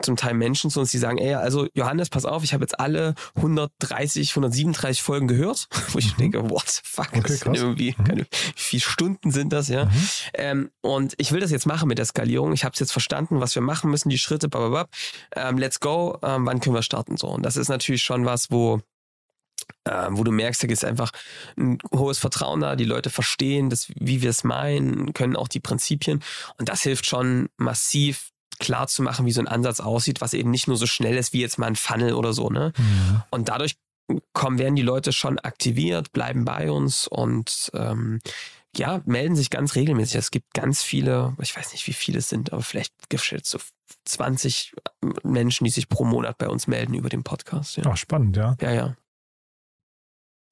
zum 0.00 0.16
Teil 0.16 0.34
Menschen 0.34 0.70
zu 0.70 0.80
uns, 0.80 0.90
die 0.90 0.98
sagen, 0.98 1.18
ey, 1.18 1.34
also 1.34 1.66
Johannes, 1.74 2.08
pass 2.10 2.24
auf, 2.24 2.44
ich 2.44 2.52
habe 2.54 2.62
jetzt 2.64 2.78
alle 2.80 3.14
130, 3.36 4.30
137 4.30 5.02
Folgen 5.02 5.28
gehört, 5.28 5.68
wo 5.92 5.98
ich 5.98 6.14
denke, 6.14 6.50
what 6.50 6.68
the 6.68 6.80
fuck, 6.84 7.12
Mhm. 7.14 7.18
Okay, 7.20 7.28
das 7.28 7.40
sind 7.40 7.54
irgendwie, 7.54 7.94
Mhm. 7.98 8.04
keine, 8.04 8.20
wie 8.22 8.26
viele 8.56 8.80
Stunden 8.80 9.30
sind 9.30 9.52
das, 9.52 9.68
ja? 9.68 9.90
Ähm, 10.34 10.70
und 10.80 11.14
ich 11.18 11.32
will 11.32 11.40
das 11.40 11.50
jetzt 11.50 11.66
machen 11.66 11.88
mit 11.88 11.98
der 11.98 12.04
Skalierung. 12.04 12.52
Ich 12.52 12.64
habe 12.64 12.72
es 12.72 12.80
jetzt 12.80 12.92
verstanden, 12.92 13.40
was 13.40 13.54
wir 13.54 13.62
machen 13.62 13.90
müssen, 13.90 14.08
die 14.08 14.18
Schritte, 14.18 14.48
bababab. 14.48 14.90
Ähm, 15.36 15.58
let's 15.58 15.80
go. 15.80 16.18
Ähm, 16.22 16.46
wann 16.46 16.60
können 16.60 16.74
wir 16.74 16.82
starten 16.82 17.16
so? 17.16 17.28
Und 17.28 17.42
das 17.44 17.56
ist 17.56 17.68
natürlich 17.68 18.02
schon 18.02 18.24
was, 18.24 18.50
wo 18.50 18.80
ähm, 19.88 20.16
wo 20.16 20.24
du 20.24 20.30
merkst, 20.30 20.62
da 20.62 20.68
ist 20.68 20.84
einfach 20.84 21.10
ein 21.56 21.78
hohes 21.94 22.18
Vertrauen 22.18 22.60
da, 22.60 22.76
die 22.76 22.84
Leute 22.84 23.10
verstehen, 23.10 23.70
das, 23.70 23.88
wie 23.94 24.22
wir 24.22 24.30
es 24.30 24.44
meinen, 24.44 25.12
können 25.12 25.36
auch 25.36 25.48
die 25.48 25.60
Prinzipien. 25.60 26.22
Und 26.58 26.68
das 26.68 26.82
hilft 26.82 27.06
schon 27.06 27.48
massiv 27.56 28.30
klar 28.58 28.86
zu 28.86 29.02
machen, 29.02 29.26
wie 29.26 29.32
so 29.32 29.40
ein 29.40 29.48
Ansatz 29.48 29.80
aussieht, 29.80 30.20
was 30.20 30.32
eben 30.32 30.50
nicht 30.50 30.68
nur 30.68 30.76
so 30.76 30.86
schnell 30.86 31.16
ist 31.16 31.32
wie 31.32 31.40
jetzt 31.40 31.58
mal 31.58 31.66
ein 31.66 31.76
Funnel 31.76 32.14
oder 32.14 32.32
so. 32.32 32.50
Ne? 32.50 32.72
Mhm. 32.76 33.22
Und 33.30 33.48
dadurch 33.48 33.76
kommen, 34.32 34.58
werden 34.58 34.76
die 34.76 34.82
Leute 34.82 35.12
schon 35.12 35.38
aktiviert, 35.38 36.12
bleiben 36.12 36.44
bei 36.44 36.70
uns 36.70 37.08
und 37.08 37.70
ähm, 37.74 38.20
ja, 38.76 39.02
melden 39.06 39.36
sich 39.36 39.50
ganz 39.50 39.76
regelmäßig. 39.76 40.16
Es 40.16 40.30
gibt 40.30 40.52
ganz 40.52 40.82
viele, 40.82 41.36
ich 41.40 41.56
weiß 41.56 41.72
nicht, 41.72 41.86
wie 41.86 41.92
viele 41.92 42.18
es 42.18 42.28
sind, 42.28 42.52
aber 42.52 42.62
vielleicht 42.62 42.92
geschätzt 43.08 43.50
so 43.50 43.58
20 44.04 44.74
Menschen, 45.22 45.64
die 45.64 45.70
sich 45.70 45.88
pro 45.88 46.04
Monat 46.04 46.38
bei 46.38 46.48
uns 46.48 46.66
melden 46.66 46.94
über 46.94 47.08
den 47.08 47.22
Podcast. 47.22 47.76
Ja, 47.76 47.84
Ach, 47.86 47.96
spannend, 47.96 48.36
ja. 48.36 48.56
ja. 48.60 48.72
ja. 48.72 48.96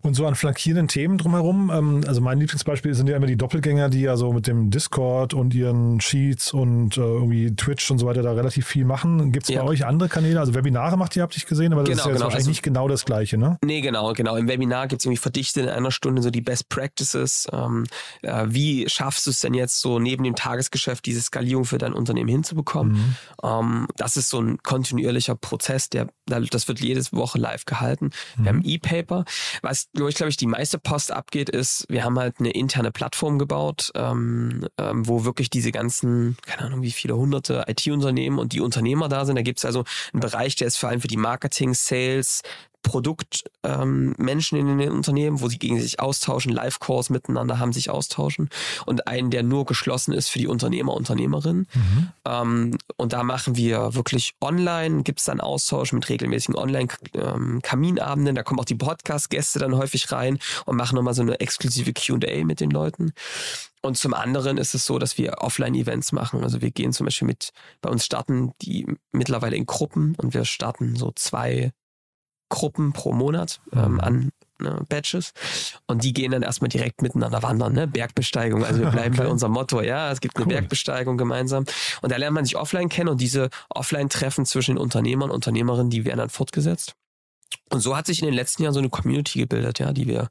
Und 0.02 0.14
so 0.14 0.26
an 0.26 0.34
flankierenden 0.34 0.88
Themen 0.88 1.16
drumherum, 1.16 1.70
ähm, 1.72 2.00
also 2.08 2.20
mein 2.20 2.38
Lieblingsbeispiel 2.40 2.92
sind 2.94 3.08
ja 3.08 3.16
immer 3.16 3.26
die 3.28 3.36
Doppelgänger, 3.36 3.88
die 3.88 4.00
ja 4.00 4.16
so 4.16 4.32
mit 4.32 4.48
dem 4.48 4.68
Discord 4.70 5.32
und 5.32 5.54
ihren 5.54 6.00
Sheets 6.00 6.52
und 6.52 6.96
äh, 6.96 7.00
irgendwie 7.00 7.54
Twitch 7.54 7.88
und 7.90 7.98
so 7.98 8.06
weiter 8.06 8.22
da 8.22 8.32
relativ 8.32 8.66
viel 8.66 8.84
machen. 8.84 9.30
Gibt 9.30 9.44
es 9.48 9.54
Ja. 9.54 9.62
bei 9.62 9.68
euch 9.68 9.86
andere 9.86 10.08
Kanäle? 10.08 10.40
Also 10.40 10.54
Webinare 10.54 10.96
macht 10.96 11.14
ihr, 11.14 11.22
habt 11.22 11.36
ihr 11.36 11.44
gesehen, 11.44 11.72
aber 11.72 11.82
das 11.84 11.90
Genau, 11.90 12.00
ist 12.00 12.06
ja 12.06 12.12
genau. 12.14 12.24
wahrscheinlich 12.24 12.36
Also- 12.40 12.50
nicht 12.50 12.62
genau 12.62 12.88
das 12.88 13.04
Gleiche, 13.04 13.38
ne? 13.38 13.58
Nee, 13.64 13.80
genau, 13.80 14.12
genau. 14.12 14.34
Im 14.36 14.48
Webinar 14.48 14.88
gibt's 14.88 15.04
irgendwie 15.04 15.18
verdichtet 15.18 15.64
in 15.64 15.68
einer 15.70 15.92
Stunde 15.92 16.20
so 16.20 16.30
die 16.30 16.40
Best 16.40 16.68
Practices. 16.68 17.46
Ähm, 17.52 17.84
äh, 18.22 18.46
wie 18.48 18.88
schaffst 18.88 19.26
du 19.26 19.30
es 19.30 19.38
denn 19.38 19.54
jetzt 19.54 19.80
so 19.80 20.00
neben 20.00 20.24
dem 20.24 20.34
Tagesgeschäft 20.34 21.06
diese 21.06 21.20
Skalierung 21.20 21.64
für 21.64 21.78
dein 21.78 21.92
Unternehmen 21.92 22.28
hinzubekommen? 22.28 22.92
Mhm. 22.94 23.16
Ähm, 23.44 23.86
das 23.96 24.16
ist 24.16 24.30
so 24.30 24.40
ein 24.40 24.58
kontinuierlicher 24.64 25.36
Prozess, 25.36 25.88
der, 25.90 26.08
das 26.26 26.66
wird 26.66 26.80
jede 26.80 27.00
Woche 27.12 27.38
live 27.38 27.66
gehalten. 27.66 28.10
Wir 28.36 28.48
haben 28.48 28.62
E-Paper. 28.64 29.24
Was, 29.62 29.88
wo 29.94 30.08
ich 30.08 30.14
glaube 30.14 30.30
ich, 30.30 30.36
die 30.36 30.46
meiste 30.46 30.78
Post 30.78 31.12
abgeht, 31.12 31.50
ist, 31.50 31.84
wir 31.88 32.04
haben 32.04 32.18
halt 32.18 32.36
eine 32.38 32.50
interne 32.50 32.92
Plattform 32.92 33.38
gebaut, 33.38 33.90
ähm, 33.94 34.66
ähm, 34.78 35.06
wo 35.06 35.24
wirklich 35.24 35.50
diese 35.50 35.72
ganzen, 35.72 36.36
keine 36.46 36.62
Ahnung, 36.62 36.82
wie 36.82 36.90
viele 36.90 37.16
hunderte 37.16 37.64
IT-Unternehmen 37.66 38.38
und 38.38 38.52
die 38.52 38.60
Unternehmer 38.60 39.08
da 39.08 39.24
sind. 39.24 39.36
Da 39.36 39.42
gibt's 39.42 39.64
also 39.64 39.84
einen 40.12 40.20
Bereich, 40.20 40.56
der 40.56 40.68
ist 40.68 40.78
vor 40.78 40.88
allem 40.88 41.00
für 41.00 41.08
die 41.08 41.16
Marketing, 41.16 41.74
Sales, 41.74 42.42
Produktmenschen 42.82 43.52
ähm, 43.64 44.14
Menschen 44.18 44.58
in 44.58 44.78
den 44.78 44.90
Unternehmen, 44.90 45.40
wo 45.40 45.48
sie 45.48 45.58
gegen 45.58 45.80
sich 45.80 46.00
austauschen, 46.00 46.52
Live-Calls 46.52 47.10
miteinander 47.10 47.58
haben, 47.58 47.72
sich 47.72 47.90
austauschen 47.90 48.48
und 48.86 49.06
einen, 49.06 49.30
der 49.30 49.42
nur 49.42 49.64
geschlossen 49.64 50.12
ist 50.12 50.28
für 50.28 50.38
die 50.38 50.48
Unternehmer, 50.48 50.94
Unternehmerinnen. 50.94 51.66
Mhm. 51.72 52.08
Ähm, 52.26 52.78
und 52.96 53.12
da 53.12 53.22
machen 53.22 53.56
wir 53.56 53.94
wirklich 53.94 54.34
online, 54.40 55.02
gibt 55.02 55.20
es 55.20 55.26
dann 55.26 55.40
Austausch 55.40 55.92
mit 55.92 56.08
regelmäßigen 56.08 56.56
Online-Kaminabenden. 56.56 58.34
da 58.34 58.42
kommen 58.42 58.60
auch 58.60 58.64
die 58.64 58.74
Podcast-Gäste 58.74 59.58
dann 59.58 59.76
häufig 59.76 60.10
rein 60.10 60.38
und 60.66 60.76
machen 60.76 60.96
nochmal 60.96 61.14
so 61.14 61.22
eine 61.22 61.40
exklusive 61.40 61.92
QA 61.92 62.44
mit 62.44 62.60
den 62.60 62.70
Leuten. 62.70 63.12
Und 63.82 63.96
zum 63.96 64.14
anderen 64.14 64.58
ist 64.58 64.74
es 64.74 64.86
so, 64.86 64.98
dass 64.98 65.18
wir 65.18 65.38
Offline-Events 65.38 66.12
machen. 66.12 66.44
Also 66.44 66.60
wir 66.60 66.70
gehen 66.70 66.92
zum 66.92 67.06
Beispiel 67.06 67.26
mit, 67.26 67.50
bei 67.80 67.90
uns 67.90 68.04
starten 68.04 68.52
die 68.62 68.86
mittlerweile 69.10 69.56
in 69.56 69.66
Gruppen 69.66 70.14
und 70.16 70.34
wir 70.34 70.44
starten 70.44 70.94
so 70.94 71.12
zwei 71.16 71.72
Gruppen 72.52 72.92
pro 72.92 73.12
Monat 73.12 73.60
ähm, 73.72 73.94
Mhm. 73.94 74.00
an 74.00 74.30
ne, 74.60 74.84
Batches 74.88 75.32
und 75.86 76.04
die 76.04 76.12
gehen 76.12 76.30
dann 76.32 76.42
erstmal 76.42 76.68
direkt 76.68 77.00
miteinander 77.00 77.42
wandern, 77.42 77.72
ne? 77.72 77.86
Bergbesteigung. 77.88 78.62
Also 78.64 78.80
wir 78.80 78.90
bleiben 78.90 79.14
Okay. 79.14 79.24
bei 79.24 79.28
unserem 79.30 79.52
Motto, 79.52 79.80
ja, 79.80 80.12
es 80.12 80.20
gibt 80.20 80.36
eine 80.36 80.44
Cool. 80.46 80.52
Bergbesteigung 80.52 81.16
gemeinsam 81.16 81.64
und 82.02 82.12
da 82.12 82.16
lernt 82.16 82.34
man 82.34 82.44
sich 82.44 82.56
offline 82.56 82.88
kennen 82.90 83.08
und 83.08 83.20
diese 83.22 83.48
Offline-Treffen 83.70 84.44
zwischen 84.44 84.76
den 84.76 84.82
Unternehmern 84.82 85.30
und 85.30 85.36
Unternehmerinnen, 85.36 85.90
die 85.90 86.04
werden 86.04 86.18
dann 86.18 86.28
fortgesetzt. 86.30 86.94
Und 87.70 87.80
so 87.80 87.96
hat 87.96 88.06
sich 88.06 88.20
in 88.20 88.26
den 88.26 88.34
letzten 88.34 88.62
Jahren 88.62 88.74
so 88.74 88.80
eine 88.80 88.90
Community 88.90 89.38
gebildet, 89.40 89.78
ja, 89.78 89.92
die 89.94 90.06
wir 90.06 90.28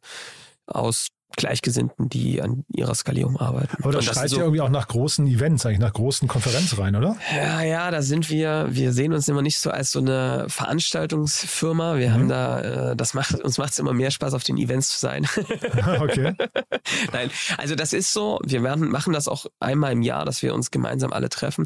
aus 0.67 1.07
Gleichgesinnten, 1.37 2.09
die 2.09 2.41
an 2.41 2.65
ihrer 2.73 2.95
Skalierung 2.95 3.37
arbeiten. 3.37 3.75
Aber 3.81 3.91
das, 3.91 4.07
Und 4.07 4.13
schreit 4.13 4.31
ja 4.31 4.39
irgendwie 4.39 4.61
auch 4.61 4.69
nach 4.69 4.87
großen 4.87 5.27
Events, 5.27 5.65
eigentlich 5.65 5.79
nach 5.79 5.93
großen 5.93 6.27
Konferenzreihen, 6.27 6.95
oder? 6.95 7.17
Ja, 7.35 7.61
ja, 7.61 7.91
da 7.91 8.01
sind 8.01 8.29
wir, 8.29 8.67
wir 8.69 8.93
sehen 8.93 9.13
uns 9.13 9.27
immer 9.27 9.41
nicht 9.41 9.59
so 9.59 9.71
als 9.71 9.91
so 9.91 9.99
eine 9.99 10.45
Veranstaltungsfirma. 10.47 11.97
Wir 11.97 12.13
haben 12.13 12.27
da, 12.27 12.91
äh, 12.91 12.95
das 12.95 13.13
macht, 13.13 13.41
uns 13.41 13.57
macht 13.57 13.73
es 13.73 13.79
immer 13.79 13.93
mehr 13.93 14.11
Spaß, 14.11 14.33
auf 14.33 14.43
den 14.43 14.57
Events 14.57 14.91
zu 14.91 14.99
sein. 14.99 15.27
okay. 15.99 16.33
Nein, 17.13 17.29
also 17.57 17.75
das 17.75 17.93
ist 17.93 18.13
so, 18.13 18.39
wir 18.45 18.63
werden, 18.63 18.89
machen 18.89 19.13
das 19.13 19.27
auch 19.27 19.45
einmal 19.59 19.91
im 19.91 20.01
Jahr, 20.01 20.25
dass 20.25 20.41
wir 20.41 20.53
uns 20.53 20.71
gemeinsam 20.71 21.13
alle 21.13 21.29
treffen. 21.29 21.65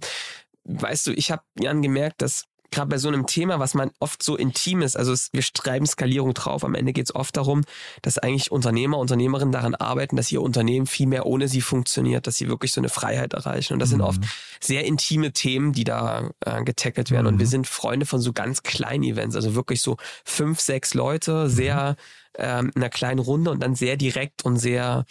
Weißt 0.64 1.08
du, 1.08 1.12
ich 1.12 1.32
habe 1.32 1.44
Jan 1.60 1.82
gemerkt, 1.82 2.22
dass 2.22 2.46
gerade 2.76 2.90
bei 2.90 2.98
so 2.98 3.08
einem 3.08 3.26
Thema, 3.26 3.60
was 3.60 3.74
man 3.74 3.92
oft 4.00 4.22
so 4.22 4.36
intim 4.36 4.82
ist, 4.82 4.96
also 4.96 5.12
es, 5.12 5.30
wir 5.34 5.42
schreiben 5.42 5.86
Skalierung 5.86 6.34
drauf, 6.34 6.64
am 6.64 6.76
Ende 6.76 6.94
geht 6.94 7.06
es 7.06 7.16
oft 7.16 7.36
darum, 7.36 7.64
dass 8.02 8.18
eigentlich 8.20 8.52
Unternehmer, 8.52 9.00
Unternehmerinnen 9.00 9.52
daran 9.52 9.74
arbeiten, 9.74 10.16
dass 10.16 10.32
ihr 10.32 10.42
Unternehmen 10.42 10.86
viel 10.86 11.08
mehr 11.08 11.26
ohne 11.26 11.48
sie 11.48 11.62
funktioniert, 11.62 12.28
dass 12.28 12.36
sie 12.36 12.48
wirklich 12.48 12.72
so 12.72 12.82
eine 12.82 12.90
Freiheit 12.90 13.34
erreichen. 13.34 13.74
Und 13.74 13.80
das 13.80 13.90
sind 13.90 14.02
oft 14.02 14.22
sehr 14.60 14.86
intime 14.86 15.32
Themen, 15.32 15.74
die 15.74 15.84
da 15.84 16.30
äh, 16.42 16.64
getackelt 16.64 17.10
werden. 17.12 17.28
Und 17.28 17.40
wir 17.40 17.48
sind 17.48 17.68
Freunde 17.68 18.06
von 18.06 18.22
so 18.22 18.34
ganz 18.34 18.64
kleinen 18.64 19.04
Events, 19.04 19.36
also 19.36 19.56
wirklich 19.56 19.82
so 19.82 19.98
fünf, 20.24 20.60
sechs 20.60 20.94
Leute, 20.94 21.50
sehr 21.50 21.96
ähm, 22.38 22.72
in 22.76 22.82
einer 22.82 22.90
kleinen 22.90 23.20
Runde 23.20 23.52
und 23.52 23.62
dann 23.64 23.76
sehr 23.76 23.98
direkt 23.98 24.44
und 24.46 24.58
sehr 24.58 25.06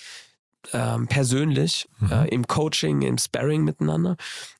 ähm, 0.72 1.07
persönlich 1.07 1.88
äh, 2.11 2.29
im 2.29 2.46
Coaching, 2.46 3.03
im 3.03 3.18
Sparring 3.18 3.64
miteinander. 3.64 4.16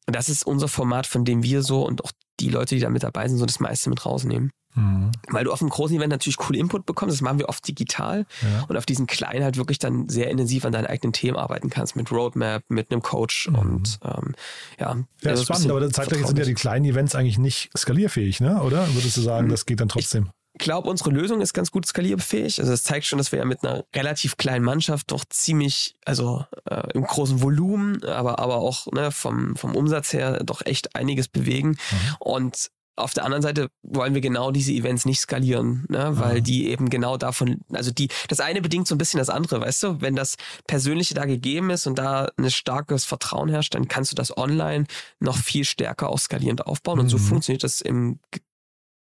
Und 0.07 0.17
das 0.17 0.29
ist 0.29 0.47
unser 0.47 0.69
Format, 0.69 1.07
von 1.07 1.25
dem 1.25 1.43
wir 1.43 1.63
so 1.63 1.85
und 1.87 2.05
auch 2.05 2.13
die 2.41 2.49
Leute, 2.49 2.75
die 2.75 2.81
da 2.81 2.89
mit 2.91 3.03
dabei 3.03 3.29
sind, 3.29 3.39
so 3.39 3.47
das 3.47 3.61
meiste 3.61 3.91
mit 3.91 4.05
rausnehmen. 4.05 4.51
Mhm. 4.77 5.13
Weil 5.29 5.45
du 5.45 5.53
auf 5.53 5.61
einem 5.61 5.71
großen 5.71 5.97
Event 5.97 6.11
natürlich 6.11 6.37
cool 6.49 6.57
Input 6.57 6.85
bekommst, 6.85 7.15
das 7.15 7.21
machen 7.23 7.39
wir 7.39 7.49
oft 7.49 7.67
digital 7.67 8.27
Ja. 8.43 8.65
und 8.69 8.77
auf 8.77 8.87
diesen 8.87 9.07
kleinen 9.07 9.45
halt 9.45 9.57
wirklich 9.57 9.79
dann 9.79 10.09
sehr 10.09 10.29
intensiv 10.31 10.65
an 10.65 10.73
deinen 10.73 10.87
eigenen 10.87 11.13
Themen 11.13 11.37
arbeiten 11.37 11.71
kannst, 11.71 11.95
mit 11.95 12.11
Roadmap, 12.11 12.63
mit 12.69 12.91
einem 12.91 13.01
Coach 13.01 13.49
Mhm. 13.49 13.55
und 13.59 13.99
ähm, 14.05 14.35
ja. 14.81 14.97
Ja, 15.23 15.31
also 15.31 15.45
spannend, 15.45 15.71
aber 15.71 15.89
zeitgleich 15.91 16.27
sind 16.27 16.39
ja 16.39 16.45
die 16.45 16.55
kleinen 16.55 16.85
Events 16.87 17.15
eigentlich 17.15 17.39
nicht 17.39 17.71
skalierfähig, 17.77 18.41
ne? 18.41 18.61
oder? 18.63 18.93
Würdest 18.95 19.17
du 19.17 19.21
sagen, 19.21 19.49
das 19.49 19.65
geht 19.65 19.81
dann 19.81 19.89
trotzdem? 19.89 20.31
Glaube, 20.59 20.89
unsere 20.89 21.11
Lösung 21.11 21.41
ist 21.41 21.53
ganz 21.53 21.71
gut 21.71 21.87
skalierfähig. 21.87 22.61
Also 22.61 22.73
es 22.73 22.83
zeigt 22.83 23.07
schon, 23.07 23.19
dass 23.19 23.33
wir 23.33 23.41
ja 23.41 23.45
mit 23.45 23.65
einer 23.65 23.85
relativ 23.95 24.37
kleinen 24.37 24.65
Mannschaft 24.65 25.11
doch 25.11 25.25
ziemlich, 25.29 25.97
also 26.05 26.45
äh, 26.71 26.93
im 26.95 27.05
großen 27.05 27.43
Volumen, 27.43 28.03
aber, 28.05 28.39
aber 28.39 28.57
auch 28.57 28.87
ne, 28.93 29.11
vom, 29.11 29.57
vom 29.57 29.75
Umsatz 29.75 30.13
her 30.13 30.43
doch 30.45 30.65
echt 30.65 30.95
einiges 30.95 31.29
bewegen. 31.29 31.77
Und 32.21 32.71
auf 32.97 33.13
der 33.13 33.25
anderen 33.25 33.43
Seite 33.43 33.71
wollen 33.83 34.15
wir 34.15 34.21
genau 34.21 34.53
diese 34.53 34.73
Events 34.73 35.05
nicht 35.05 35.21
skalieren, 35.21 35.85
ne? 35.89 36.13
weil 36.13 36.41
die 36.41 36.69
eben 36.69 36.91
genau 36.91 37.17
davon, 37.17 37.61
also 37.73 37.91
die, 37.91 38.09
das 38.29 38.39
eine 38.39 38.63
bedingt 38.63 38.87
so 38.87 38.95
ein 38.95 38.99
bisschen 38.99 39.19
das 39.19 39.31
andere, 39.31 39.61
weißt 39.61 39.83
du, 39.83 40.01
wenn 40.01 40.15
das 40.15 40.37
Persönliche 40.69 41.15
da 41.15 41.25
gegeben 41.25 41.71
ist 41.71 41.89
und 41.89 41.99
da 41.99 42.29
ein 42.37 42.51
starkes 42.53 43.05
Vertrauen 43.05 43.49
herrscht, 43.49 43.75
dann 43.75 43.89
kannst 43.89 44.13
du 44.13 44.15
das 44.15 44.37
online 44.37 44.85
noch 45.19 45.37
viel 45.37 45.65
stärker 45.65 46.09
auch 46.09 46.21
skalierend 46.21 46.67
aufbauen 46.67 47.01
und 47.01 47.09
so 47.09 47.19
Mhm. 47.19 47.23
funktioniert 47.23 47.65
das 47.65 47.81
im 47.81 48.21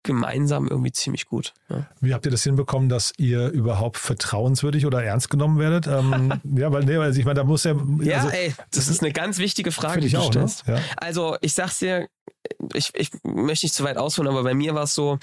gemeinsam 0.09 0.67
irgendwie 0.67 0.91
ziemlich 0.91 1.27
gut. 1.27 1.53
Ja. 1.69 1.87
Wie 2.01 2.15
habt 2.15 2.25
ihr 2.25 2.31
das 2.31 2.43
hinbekommen, 2.43 2.89
dass 2.89 3.13
ihr 3.17 3.49
überhaupt 3.49 3.97
vertrauenswürdig 3.97 4.87
oder 4.87 5.03
ernst 5.03 5.29
genommen 5.29 5.59
werdet? 5.59 5.85
Ähm, 5.85 6.33
ja, 6.57 6.71
weil, 6.71 6.83
nee, 6.83 6.97
weil 6.97 7.15
ich 7.15 7.25
meine, 7.25 7.35
da 7.35 7.43
muss 7.43 7.63
ja. 7.63 7.75
Ja, 8.01 8.17
also, 8.17 8.29
ey, 8.29 8.55
das 8.71 8.87
ist 8.87 9.03
eine 9.03 9.13
ganz 9.13 9.37
wichtige 9.37 9.71
Frage, 9.71 10.01
die 10.01 10.07
ich 10.07 10.13
du 10.13 10.19
auch, 10.19 10.33
ne? 10.33 10.47
stellst. 10.47 10.67
Ja. 10.67 10.79
Also, 10.97 11.37
ich 11.41 11.53
sag's 11.53 11.77
dir, 11.77 12.07
ich, 12.73 12.91
ich 12.95 13.11
möchte 13.23 13.67
nicht 13.67 13.75
zu 13.75 13.83
weit 13.83 13.97
ausholen, 13.97 14.29
aber 14.29 14.41
bei 14.41 14.55
mir 14.55 14.73
war 14.73 14.83
es 14.83 14.95
so, 14.95 15.19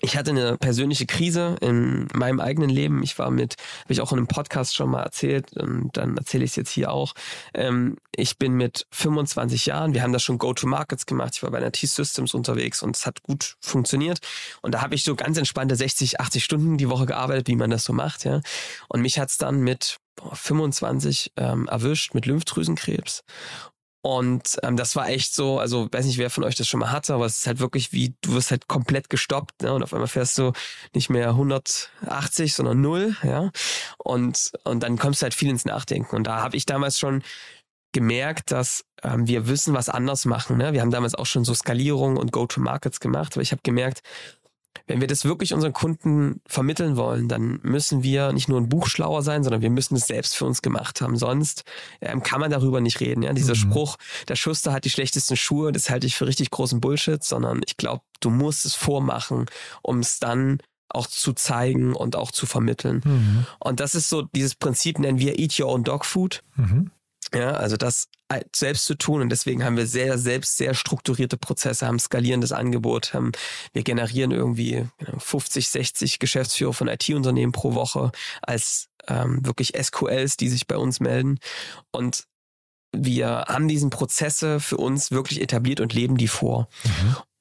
ich 0.00 0.16
hatte 0.16 0.30
eine 0.30 0.56
persönliche 0.56 1.06
Krise 1.06 1.56
in 1.60 2.06
meinem 2.14 2.40
eigenen 2.40 2.70
Leben. 2.70 3.02
Ich 3.02 3.18
war 3.18 3.30
mit, 3.30 3.56
habe 3.82 3.92
ich 3.92 4.00
auch 4.00 4.12
in 4.12 4.18
einem 4.18 4.28
Podcast 4.28 4.76
schon 4.76 4.90
mal 4.90 5.02
erzählt, 5.02 5.56
und 5.56 5.96
dann 5.96 6.16
erzähle 6.16 6.44
ich 6.44 6.50
es 6.50 6.56
jetzt 6.56 6.70
hier 6.70 6.92
auch. 6.92 7.14
Ähm, 7.52 7.96
ich 8.14 8.38
bin 8.38 8.54
mit 8.54 8.86
25 8.92 9.66
Jahren, 9.66 9.94
wir 9.94 10.02
haben 10.02 10.12
das 10.12 10.22
schon 10.22 10.38
Go-to-Markets 10.38 11.06
gemacht. 11.06 11.34
Ich 11.34 11.42
war 11.42 11.50
bei 11.50 11.58
einer 11.58 11.72
T-Systems 11.72 12.34
unterwegs 12.34 12.82
und 12.82 12.96
es 12.96 13.06
hat 13.06 13.22
gut 13.22 13.56
funktioniert. 13.60 14.20
Und 14.62 14.72
da 14.72 14.82
habe 14.82 14.94
ich 14.94 15.02
so 15.02 15.16
ganz 15.16 15.36
entspannte 15.36 15.74
60, 15.74 16.20
80 16.20 16.44
Stunden 16.44 16.78
die 16.78 16.88
Woche 16.88 17.06
gearbeitet, 17.06 17.48
wie 17.48 17.56
man 17.56 17.70
das 17.70 17.84
so 17.84 17.92
macht. 17.92 18.24
Ja. 18.24 18.40
Und 18.88 19.02
mich 19.02 19.18
hat's 19.18 19.36
dann 19.36 19.60
mit 19.60 19.98
boah, 20.14 20.34
25 20.34 21.32
ähm, 21.36 21.66
erwischt 21.66 22.14
mit 22.14 22.26
Lymphdrüsenkrebs. 22.26 23.24
Und 24.00 24.56
ähm, 24.62 24.76
das 24.76 24.94
war 24.94 25.08
echt 25.08 25.34
so, 25.34 25.58
also 25.58 25.88
weiß 25.90 26.06
nicht, 26.06 26.18
wer 26.18 26.30
von 26.30 26.44
euch 26.44 26.54
das 26.54 26.68
schon 26.68 26.80
mal 26.80 26.92
hatte, 26.92 27.14
aber 27.14 27.26
es 27.26 27.38
ist 27.38 27.46
halt 27.46 27.58
wirklich 27.58 27.92
wie, 27.92 28.14
du 28.20 28.34
wirst 28.34 28.50
halt 28.50 28.68
komplett 28.68 29.10
gestoppt 29.10 29.62
ne? 29.62 29.72
und 29.72 29.82
auf 29.82 29.92
einmal 29.92 30.08
fährst 30.08 30.38
du 30.38 30.52
nicht 30.94 31.10
mehr 31.10 31.30
180, 31.30 32.54
sondern 32.54 32.80
null, 32.80 33.16
ja. 33.24 33.50
Und, 33.98 34.52
und 34.64 34.82
dann 34.82 34.98
kommst 34.98 35.20
du 35.20 35.24
halt 35.24 35.34
viel 35.34 35.50
ins 35.50 35.64
Nachdenken. 35.64 36.14
Und 36.14 36.24
da 36.28 36.40
habe 36.42 36.56
ich 36.56 36.64
damals 36.64 36.98
schon 36.98 37.22
gemerkt, 37.92 38.52
dass 38.52 38.84
ähm, 39.02 39.26
wir 39.26 39.48
wissen, 39.48 39.74
was 39.74 39.88
anders 39.88 40.24
machen. 40.24 40.58
Ne? 40.58 40.72
Wir 40.72 40.80
haben 40.80 40.90
damals 40.90 41.14
auch 41.14 41.26
schon 41.26 41.44
so 41.44 41.54
Skalierung 41.54 42.16
und 42.16 42.32
Go-to-Markets 42.32 43.00
gemacht, 43.00 43.32
aber 43.34 43.42
ich 43.42 43.50
habe 43.50 43.62
gemerkt, 43.64 44.02
wenn 44.86 45.00
wir 45.00 45.08
das 45.08 45.24
wirklich 45.24 45.52
unseren 45.54 45.72
Kunden 45.72 46.40
vermitteln 46.46 46.96
wollen, 46.96 47.28
dann 47.28 47.60
müssen 47.62 48.02
wir 48.02 48.32
nicht 48.32 48.48
nur 48.48 48.60
ein 48.60 48.68
Buch 48.68 48.86
schlauer 48.86 49.22
sein, 49.22 49.42
sondern 49.42 49.62
wir 49.62 49.70
müssen 49.70 49.96
es 49.96 50.06
selbst 50.06 50.36
für 50.36 50.44
uns 50.46 50.62
gemacht 50.62 51.00
haben. 51.00 51.16
Sonst 51.16 51.64
ähm, 52.00 52.22
kann 52.22 52.40
man 52.40 52.50
darüber 52.50 52.80
nicht 52.80 53.00
reden. 53.00 53.22
Ja? 53.22 53.32
Dieser 53.32 53.54
Mhm. 53.54 53.70
Spruch, 53.70 53.96
der 54.28 54.36
Schuster 54.36 54.72
hat 54.72 54.84
die 54.84 54.90
schlechtesten 54.90 55.36
Schuhe, 55.36 55.72
das 55.72 55.90
halte 55.90 56.06
ich 56.06 56.16
für 56.16 56.26
richtig 56.26 56.50
großen 56.50 56.80
Bullshit, 56.80 57.22
sondern 57.22 57.60
ich 57.66 57.76
glaube, 57.76 58.02
du 58.20 58.30
musst 58.30 58.64
es 58.64 58.74
vormachen, 58.74 59.46
um 59.82 60.00
es 60.00 60.18
dann 60.18 60.58
auch 60.88 61.06
zu 61.06 61.34
zeigen 61.34 61.94
und 61.94 62.16
auch 62.16 62.30
zu 62.30 62.46
vermitteln. 62.46 63.02
Mhm. 63.04 63.46
Und 63.58 63.80
das 63.80 63.94
ist 63.94 64.08
so, 64.08 64.22
dieses 64.22 64.54
Prinzip 64.54 64.98
nennen 64.98 65.18
wir 65.18 65.38
Eat 65.38 65.58
Your 65.60 65.68
Own 65.68 65.84
Dog 65.84 66.04
Food. 66.04 66.42
Mhm. 66.56 66.90
Ja, 67.34 67.52
also 67.52 67.76
das 67.76 68.08
selbst 68.54 68.84
zu 68.84 68.94
tun 68.94 69.22
und 69.22 69.30
deswegen 69.30 69.64
haben 69.64 69.76
wir 69.76 69.86
sehr 69.86 70.18
selbst 70.18 70.56
sehr 70.56 70.74
strukturierte 70.74 71.36
Prozesse, 71.36 71.86
haben 71.86 71.98
skalierendes 71.98 72.52
Angebot, 72.52 73.14
haben 73.14 73.32
wir 73.72 73.82
generieren 73.82 74.30
irgendwie 74.30 74.86
genau, 74.98 75.18
50, 75.18 75.68
60 75.68 76.18
Geschäftsführer 76.18 76.72
von 76.72 76.88
IT-Unternehmen 76.88 77.52
pro 77.52 77.74
Woche 77.74 78.12
als 78.42 78.88
ähm, 79.06 79.44
wirklich 79.44 79.72
SQLs, 79.80 80.36
die 80.36 80.48
sich 80.48 80.66
bei 80.66 80.76
uns 80.76 81.00
melden 81.00 81.38
und 81.90 82.24
wir 82.92 83.44
haben 83.48 83.68
diesen 83.68 83.90
Prozesse 83.90 84.60
für 84.60 84.76
uns 84.76 85.10
wirklich 85.10 85.40
etabliert 85.40 85.80
und 85.80 85.92
leben 85.92 86.16
die 86.16 86.28
vor. 86.28 86.68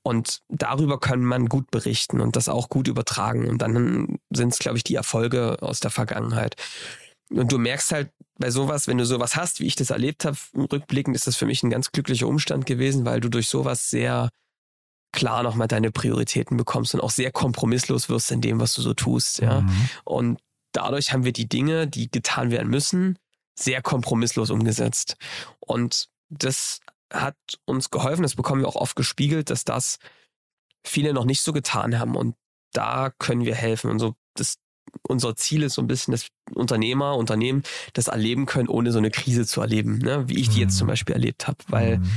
Und 0.04 0.42
darüber 0.48 1.00
kann 1.00 1.24
man 1.24 1.48
gut 1.48 1.70
berichten 1.72 2.22
und 2.22 2.36
das 2.36 2.48
auch 2.50 2.70
gut 2.70 2.88
übertragen. 2.88 3.48
Und 3.48 3.62
dann 3.62 4.20
sind 4.30 4.54
es, 4.54 4.60
glaube 4.60 4.78
ich, 4.78 4.84
die 4.84 4.96
Erfolge 4.96 5.58
aus 5.62 5.80
der 5.80 5.92
Vergangenheit. 5.92 6.56
Und 7.30 7.52
du 7.52 7.58
merkst 7.58 7.92
halt 7.92 8.12
bei 8.38 8.52
sowas, 8.52 8.88
wenn 8.88 8.98
du 8.98 9.06
sowas 9.06 9.36
hast, 9.36 9.60
wie 9.60 9.66
ich 9.66 9.76
das 9.76 9.90
erlebt 9.90 10.26
habe, 10.26 10.38
rückblickend 10.56 11.16
ist 11.16 11.28
das 11.28 11.36
für 11.36 11.46
mich 11.46 11.64
ein 11.64 11.70
ganz 11.70 11.92
glücklicher 11.92 12.28
Umstand 12.28 12.66
gewesen, 12.66 13.06
weil 13.06 13.20
du 13.20 13.30
durch 13.30 13.50
sowas 13.50 13.90
sehr 13.90 14.30
klar 15.12 15.44
nochmal 15.44 15.68
deine 15.68 15.92
Prioritäten 15.92 16.58
bekommst 16.58 16.94
und 16.94 17.02
auch 17.02 17.12
sehr 17.12 17.32
kompromisslos 17.32 18.10
wirst 18.10 18.32
in 18.32 18.42
dem, 18.42 18.60
was 18.60 18.74
du 18.74 18.82
so 18.82 18.94
tust. 18.94 19.40
Ja. 19.40 19.62
Mhm. 19.62 19.90
Und 20.04 20.40
dadurch 20.74 21.12
haben 21.12 21.24
wir 21.24 21.34
die 21.34 21.50
Dinge, 21.50 21.88
die 21.88 22.12
getan 22.12 22.52
werden 22.52 22.70
müssen, 22.70 23.18
sehr 23.58 23.82
kompromisslos 23.82 24.52
umgesetzt. 24.52 25.18
Und 25.60 26.10
das 26.30 26.82
hat 27.12 27.36
uns 27.66 27.90
geholfen, 27.90 28.24
das 28.24 28.36
bekommen 28.36 28.62
wir 28.62 28.68
auch 28.68 28.76
oft 28.76 28.96
gespiegelt, 28.96 29.50
dass 29.50 29.64
das 29.64 29.98
viele 30.86 31.14
noch 31.14 31.26
nicht 31.26 31.42
so 31.42 31.54
getan 31.54 31.98
haben. 31.98 32.16
Und 32.16 32.36
da 32.74 33.12
können 33.18 33.46
wir 33.46 33.56
helfen. 33.56 33.90
Und 33.90 34.00
so 34.00 34.14
das, 34.36 34.58
unser 35.08 35.36
Ziel 35.36 35.64
ist 35.64 35.74
so 35.76 35.82
ein 35.82 35.88
bisschen, 35.88 36.12
dass 36.12 36.28
Unternehmer, 36.54 37.16
Unternehmen 37.16 37.64
das 37.94 38.08
erleben 38.08 38.46
können, 38.46 38.68
ohne 38.70 38.92
so 38.92 38.98
eine 38.98 39.12
Krise 39.12 39.46
zu 39.46 39.62
erleben, 39.62 40.00
ne? 40.00 40.28
wie 40.28 40.40
ich 40.40 40.50
die 40.50 40.60
jetzt 40.60 40.74
Mhm. 40.76 40.78
zum 40.80 40.88
Beispiel 40.88 41.14
erlebt 41.16 41.48
habe. 41.48 41.58
Weil 41.68 41.98
Mhm. 41.98 42.12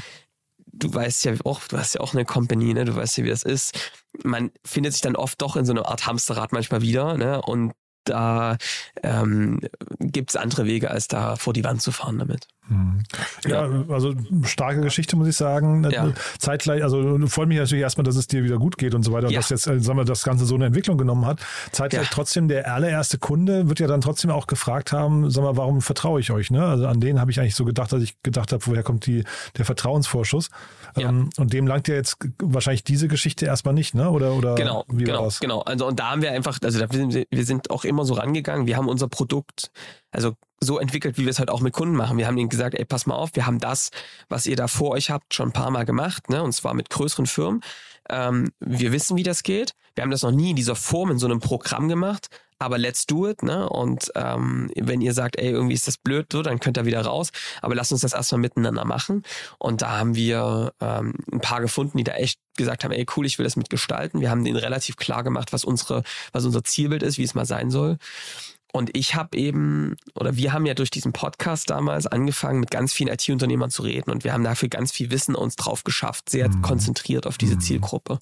du 0.73 0.93
weißt 0.95 1.25
ja 1.25 1.35
auch, 1.45 1.61
du 1.69 1.79
hast 1.79 1.95
ja 1.95 2.01
auch 2.01 2.15
eine 2.15 2.25
Company, 2.25 2.73
ne? 2.75 2.85
Du 2.85 2.95
weißt 2.95 3.19
ja, 3.19 3.25
wie 3.25 3.29
das 3.31 3.43
ist. 3.43 3.79
Man 4.23 4.51
findet 4.65 4.93
sich 4.93 5.03
dann 5.03 5.17
oft 5.17 5.41
doch 5.43 5.57
in 5.57 5.65
so 5.65 5.73
einer 5.73 5.87
Art 5.87 6.07
Hamsterrad 6.07 6.53
manchmal 6.53 6.81
wieder, 6.83 7.17
ne? 7.17 7.43
Und 7.43 7.73
da 8.05 8.57
ähm, 9.03 9.61
gibt 9.99 10.31
es 10.31 10.37
andere 10.37 10.65
Wege, 10.67 10.91
als 10.91 11.09
da 11.09 11.37
vor 11.37 11.53
die 11.53 11.65
Wand 11.65 11.83
zu 11.83 11.93
fahren 11.93 12.19
damit. 12.19 12.47
Mhm. 12.69 13.03
Ja, 13.47 13.69
also 13.89 14.15
starke 14.45 14.81
Geschichte, 14.81 15.17
muss 15.17 15.27
ich 15.27 15.37
sagen. 15.37 15.89
Ja. 15.91 16.13
Zeitgleich, 16.39 16.85
also 16.85 17.19
freut 17.27 17.49
mich 17.49 17.59
natürlich 17.59 17.83
erstmal, 17.83 18.05
dass 18.05 18.15
es 18.15 18.29
dir 18.29 18.45
wieder 18.45 18.59
gut 18.59 18.79
geht 18.79 18.95
und 18.95 19.03
so 19.03 19.13
weiter, 19.13 19.27
und 19.27 19.33
Ja. 19.33 19.41
dass 19.41 19.51
jetzt, 19.51 19.67
äh, 19.67 19.81
sagen 19.81 19.99
wir, 19.99 20.05
das 20.05 20.23
Ganze 20.23 20.45
so 20.47 20.55
eine 20.55 20.67
Entwicklung 20.67 20.97
genommen 20.97 21.27
hat. 21.27 21.41
Zeitgleich 21.73 22.05
Ja. 22.05 22.11
trotzdem, 22.13 22.47
der 22.47 22.73
allererste 22.73 23.19
Kunde 23.19 23.69
wird 23.69 23.81
ja 23.81 23.89
dann 23.89 24.01
trotzdem 24.01 24.31
auch 24.31 24.47
gefragt 24.47 24.93
haben, 24.93 25.31
sag 25.31 25.43
mal, 25.43 25.57
warum 25.57 25.81
vertraue 25.81 26.21
ich 26.21 26.31
euch? 26.31 26.51
Ne? 26.53 26.65
Also 26.65 26.87
an 26.87 27.01
den 27.01 27.19
habe 27.21 27.33
ich 27.33 27.41
eigentlich 27.41 27.57
so 27.57 27.65
gedacht, 27.65 27.93
dass 27.93 28.03
ich 28.03 28.23
gedacht 28.23 28.53
habe, 28.53 28.65
woher 28.67 28.85
kommt 28.85 29.05
die, 29.07 29.25
der 29.59 29.65
Vertrauensvorschuss? 29.65 30.51
Ja. 30.97 31.09
Ähm, 31.09 31.31
und 31.39 31.53
dem 31.53 31.67
langt 31.67 31.89
ja 31.89 31.95
jetzt 31.97 32.19
wahrscheinlich 32.41 32.85
diese 32.85 33.09
Geschichte 33.09 33.47
erstmal 33.47 33.75
nicht, 33.75 33.95
ne? 33.95 34.11
Oder, 34.11 34.33
oder 34.35 34.55
Genau, 34.55 34.85
wie 34.89 35.05
genau, 35.05 35.25
das? 35.25 35.41
genau. 35.41 35.61
Also 35.63 35.87
und 35.89 35.99
da 35.99 36.11
haben 36.13 36.23
wir 36.23 36.31
einfach, 36.33 36.59
also 36.63 36.79
da 36.79 36.87
sind 36.91 37.15
wir, 37.15 37.25
wir 37.31 37.45
sind 37.45 37.71
auch 37.71 37.85
immer 37.91 38.05
so 38.05 38.15
rangegangen. 38.15 38.67
Wir 38.67 38.77
haben 38.77 38.89
unser 38.89 39.09
Produkt, 39.09 39.71
also 40.11 40.35
so 40.61 40.79
entwickelt, 40.79 41.19
wie 41.19 41.23
wir 41.23 41.31
es 41.31 41.39
halt 41.39 41.51
auch 41.51 41.61
mit 41.61 41.73
Kunden 41.73 41.95
machen. 41.95 42.19
Wir 42.19 42.27
haben 42.27 42.39
ihnen 42.39 42.49
gesagt, 42.49 42.75
ey, 42.75 42.85
pass 42.85 43.07
mal 43.07 43.15
auf, 43.15 43.31
wir 43.35 43.47
haben 43.47 43.59
das, 43.59 43.91
was 44.29 44.47
ihr 44.47 44.57
da 44.57 44.69
vor 44.69 44.91
euch 44.91 45.11
habt, 45.11 45.35
schon 45.35 45.49
ein 45.51 45.53
paar 45.53 45.71
Mal 45.71 45.85
gemacht, 45.85 46.29
ne? 46.29 46.43
Und 46.43 46.53
zwar 46.53 46.75
mit 46.75 46.91
größeren 46.91 47.27
Firmen. 47.27 47.63
Ähm, 48.09 48.53
wir 48.61 48.93
wissen, 48.93 49.17
wie 49.17 49.23
das 49.23 49.43
geht. 49.43 49.73
Wir 49.95 50.03
haben 50.03 50.11
das 50.11 50.23
noch 50.23 50.33
nie 50.33 50.51
in 50.51 50.57
dieser 50.57 50.77
Form 50.77 51.11
in 51.11 51.19
so 51.19 51.27
einem 51.27 51.41
Programm 51.41 51.89
gemacht. 51.89 52.29
Aber 52.61 52.77
let's 52.77 53.07
do 53.07 53.27
it, 53.27 53.43
ne? 53.43 53.69
Und 53.69 54.13
ähm, 54.15 54.71
wenn 54.77 55.01
ihr 55.01 55.15
sagt, 55.15 55.37
ey, 55.39 55.49
irgendwie 55.49 55.75
ist 55.75 55.89
das 55.89 55.97
blöd, 55.97 56.27
so, 56.31 56.43
dann 56.43 56.61
könnt 56.61 56.77
ihr 56.77 56.85
wieder 56.85 57.01
raus. 57.01 57.31
Aber 57.63 57.75
lasst 57.75 57.91
uns 57.91 58.03
das 58.03 58.13
erstmal 58.13 58.41
miteinander 58.41 58.85
machen. 58.85 59.23
Und 59.59 59.81
da 59.81 59.99
haben 59.99 60.15
wir 60.15 60.75
ähm, 60.79 61.15
ein 61.33 61.41
paar 61.41 61.63
gefunden, 61.63 61.97
die 61.97 62.05
da 62.05 62.13
echt 62.13 62.39
gesagt 62.59 62.85
haben, 62.85 62.93
ey, 62.93 63.07
cool, 63.17 63.25
ich 63.25 63.39
will 63.39 63.45
das 63.45 63.57
mitgestalten. 63.57 64.21
Wir 64.21 64.31
haben 64.31 64.45
denen 64.45 64.59
relativ 64.59 64.97
klar 64.97 65.25
gemacht, 65.25 65.55
was 65.55 65.65
unsere, 65.65 66.03
was 66.33 66.45
unser 66.45 66.63
Zielbild 66.63 67.03
ist, 67.03 67.17
wie 67.17 67.25
es 67.25 67.35
mal 67.35 67.47
sein 67.47 67.71
soll. 67.71 67.97
Und 68.73 68.95
ich 68.95 69.15
habe 69.15 69.39
eben, 69.39 69.97
oder 70.15 70.37
wir 70.37 70.53
haben 70.53 70.67
ja 70.67 70.75
durch 70.75 70.91
diesen 70.91 71.15
Podcast 71.15 71.71
damals 71.71 72.07
angefangen, 72.07 72.61
mit 72.61 72.71
ganz 72.71 72.93
vielen 72.93 73.09
IT-Unternehmern 73.09 73.71
zu 73.71 73.83
reden. 73.83 74.11
Und 74.11 74.23
wir 74.23 74.35
haben 74.35 74.45
dafür 74.45 74.69
ganz 74.69 74.93
viel 74.93 75.11
Wissen 75.11 75.35
uns 75.35 75.57
drauf 75.57 75.83
geschafft, 75.83 76.29
sehr 76.29 76.51
mhm. 76.51 76.61
konzentriert 76.61 77.27
auf 77.27 77.39
diese 77.39 77.55
mhm. 77.55 77.61
Zielgruppe. 77.61 78.19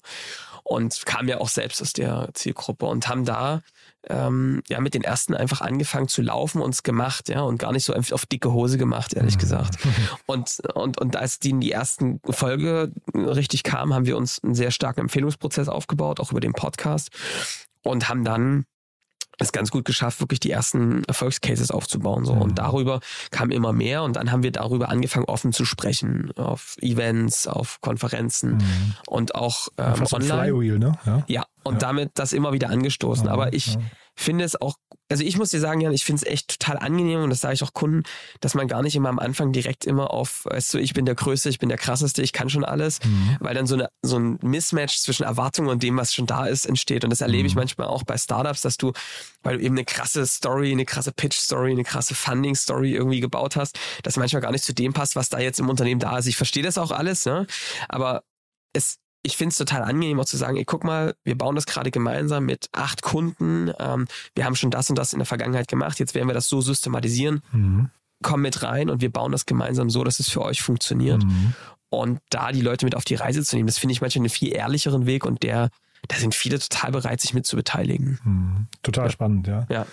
Und 0.63 1.05
kamen 1.05 1.27
ja 1.27 1.39
auch 1.39 1.49
selbst 1.49 1.81
aus 1.81 1.91
der 1.91 2.29
Zielgruppe 2.33 2.85
und 2.85 3.09
haben 3.09 3.25
da 3.25 3.61
ähm, 4.07 4.61
ja 4.67 4.79
mit 4.79 4.93
den 4.93 5.03
ersten 5.03 5.35
einfach 5.35 5.61
angefangen 5.61 6.07
zu 6.07 6.21
laufen 6.21 6.61
und 6.61 6.73
es 6.73 6.83
gemacht, 6.83 7.29
ja, 7.29 7.41
und 7.41 7.57
gar 7.57 7.71
nicht 7.71 7.85
so 7.85 7.93
auf 7.93 8.25
dicke 8.25 8.51
Hose 8.51 8.77
gemacht, 8.77 9.13
ehrlich 9.13 9.35
mhm. 9.35 9.39
gesagt. 9.39 9.77
Und, 10.25 10.59
und, 10.75 10.99
und 10.99 11.15
als 11.15 11.39
die 11.39 11.49
in 11.49 11.59
die 11.59 11.71
ersten 11.71 12.19
Folge 12.29 12.91
richtig 13.13 13.63
kamen, 13.63 13.93
haben 13.93 14.05
wir 14.05 14.15
uns 14.15 14.39
einen 14.43 14.53
sehr 14.53 14.69
starken 14.69 15.01
Empfehlungsprozess 15.01 15.67
aufgebaut, 15.67 16.19
auch 16.19 16.31
über 16.31 16.39
den 16.39 16.53
Podcast. 16.53 17.09
Und 17.83 18.09
haben 18.09 18.23
dann 18.23 18.65
es 19.39 19.51
ganz 19.51 19.71
gut 19.71 19.85
geschafft, 19.85 20.19
wirklich 20.19 20.39
die 20.39 20.51
ersten 20.51 21.03
Erfolgscases 21.05 21.71
aufzubauen. 21.71 22.25
So. 22.25 22.35
Mhm. 22.35 22.41
Und 22.41 22.59
darüber 22.59 22.99
kam 23.31 23.51
immer 23.51 23.73
mehr 23.73 24.03
und 24.03 24.15
dann 24.15 24.31
haben 24.31 24.43
wir 24.43 24.51
darüber 24.51 24.89
angefangen, 24.89 25.25
offen 25.25 25.53
zu 25.53 25.65
sprechen, 25.65 26.31
auf 26.35 26.75
Events, 26.81 27.47
auf 27.47 27.79
Konferenzen 27.81 28.57
mhm. 28.57 28.95
und 29.07 29.35
auch 29.35 29.69
ähm, 29.77 30.05
online. 30.11 30.43
Flywheel, 30.43 30.79
ne? 30.79 30.93
Ja, 31.05 31.23
ja 31.27 31.45
und 31.63 31.75
ja. 31.75 31.79
damit 31.79 32.11
das 32.15 32.33
immer 32.33 32.53
wieder 32.53 32.69
angestoßen. 32.69 33.25
Ja, 33.25 33.31
Aber 33.31 33.53
ich 33.53 33.77
finde 34.19 34.43
es 34.45 34.59
auch, 34.59 34.75
also 35.09 35.23
ich 35.23 35.37
muss 35.37 35.49
dir 35.49 35.59
sagen, 35.59 35.81
Jan, 35.81 35.93
ich 35.93 36.05
finde 36.05 36.23
es 36.23 36.31
echt 36.31 36.59
total 36.59 36.77
angenehm 36.77 37.21
und 37.21 37.29
das 37.29 37.41
sage 37.41 37.53
ich 37.55 37.63
auch 37.63 37.73
Kunden, 37.73 38.03
dass 38.41 38.53
man 38.53 38.67
gar 38.67 38.83
nicht 38.83 38.95
immer 38.95 39.09
am 39.09 39.19
Anfang 39.19 39.51
direkt 39.51 39.85
immer 39.85 40.11
auf, 40.11 40.45
weißt 40.45 40.73
du, 40.73 40.77
ich 40.77 40.93
bin 40.93 41.05
der 41.05 41.15
Größte, 41.15 41.49
ich 41.49 41.59
bin 41.59 41.69
der 41.69 41.77
Krasseste, 41.77 42.21
ich 42.21 42.33
kann 42.33 42.49
schon 42.49 42.63
alles, 42.63 42.99
mhm. 43.03 43.37
weil 43.39 43.55
dann 43.55 43.65
so, 43.65 43.75
eine, 43.75 43.89
so 44.01 44.19
ein 44.19 44.37
Mismatch 44.41 44.99
zwischen 44.99 45.23
Erwartungen 45.23 45.69
und 45.69 45.81
dem, 45.81 45.97
was 45.97 46.13
schon 46.13 46.25
da 46.25 46.45
ist, 46.45 46.65
entsteht. 46.65 47.03
Und 47.03 47.09
das 47.09 47.21
erlebe 47.21 47.43
mhm. 47.43 47.47
ich 47.47 47.55
manchmal 47.55 47.87
auch 47.87 48.03
bei 48.03 48.17
Startups, 48.17 48.61
dass 48.61 48.77
du, 48.77 48.93
weil 49.41 49.57
du 49.57 49.63
eben 49.63 49.75
eine 49.75 49.85
krasse 49.85 50.25
Story, 50.25 50.71
eine 50.71 50.85
krasse 50.85 51.11
Pitch-Story, 51.11 51.71
eine 51.71 51.83
krasse 51.83 52.13
Funding-Story 52.13 52.93
irgendwie 52.93 53.19
gebaut 53.19 53.55
hast, 53.55 53.79
dass 54.03 54.17
manchmal 54.17 54.41
gar 54.41 54.51
nicht 54.51 54.63
zu 54.63 54.73
dem 54.73 54.93
passt, 54.93 55.15
was 55.15 55.29
da 55.29 55.39
jetzt 55.39 55.59
im 55.59 55.69
Unternehmen 55.69 55.99
da 55.99 56.17
ist. 56.17 56.27
Ich 56.27 56.37
verstehe 56.37 56.63
das 56.63 56.77
auch 56.77 56.91
alles, 56.91 57.25
ne? 57.25 57.47
aber 57.87 58.23
es 58.73 58.99
ich 59.23 59.35
finde 59.35 59.51
es 59.51 59.57
total 59.57 59.83
angenehm 59.83 60.19
auch 60.19 60.25
zu 60.25 60.37
sagen, 60.37 60.57
ey, 60.57 60.65
guck 60.65 60.83
mal, 60.83 61.15
wir 61.23 61.37
bauen 61.37 61.55
das 61.55 61.65
gerade 61.65 61.91
gemeinsam 61.91 62.45
mit 62.45 62.69
acht 62.71 63.01
Kunden. 63.01 63.71
Ähm, 63.79 64.07
wir 64.35 64.45
haben 64.45 64.55
schon 64.55 64.71
das 64.71 64.89
und 64.89 64.97
das 64.97 65.13
in 65.13 65.19
der 65.19 65.25
Vergangenheit 65.25 65.67
gemacht. 65.67 65.99
Jetzt 65.99 66.15
werden 66.15 66.27
wir 66.27 66.33
das 66.33 66.47
so 66.47 66.61
systematisieren. 66.61 67.41
Mhm. 67.51 67.89
Komm 68.21 68.41
mit 68.41 68.63
rein 68.63 68.89
und 68.89 69.01
wir 69.01 69.11
bauen 69.11 69.31
das 69.31 69.45
gemeinsam 69.45 69.89
so, 69.89 70.03
dass 70.03 70.19
es 70.19 70.29
für 70.29 70.41
euch 70.41 70.61
funktioniert. 70.61 71.23
Mhm. 71.23 71.53
Und 71.89 72.19
da 72.29 72.51
die 72.51 72.61
Leute 72.61 72.85
mit 72.85 72.95
auf 72.95 73.03
die 73.03 73.15
Reise 73.15 73.43
zu 73.43 73.55
nehmen, 73.55 73.67
das 73.67 73.77
finde 73.77 73.93
ich 73.93 74.01
manchmal 74.01 74.21
einen 74.21 74.29
viel 74.29 74.53
ehrlicheren 74.53 75.05
Weg 75.05 75.25
und 75.25 75.43
der, 75.43 75.69
da 76.07 76.15
sind 76.17 76.35
viele 76.35 76.59
total 76.59 76.91
bereit, 76.91 77.19
sich 77.19 77.33
mit 77.33 77.45
zu 77.45 77.55
beteiligen. 77.55 78.19
Mhm. 78.23 78.67
Total 78.83 79.05
ja. 79.05 79.11
spannend, 79.11 79.47
ja. 79.47 79.65
Ja. 79.69 79.85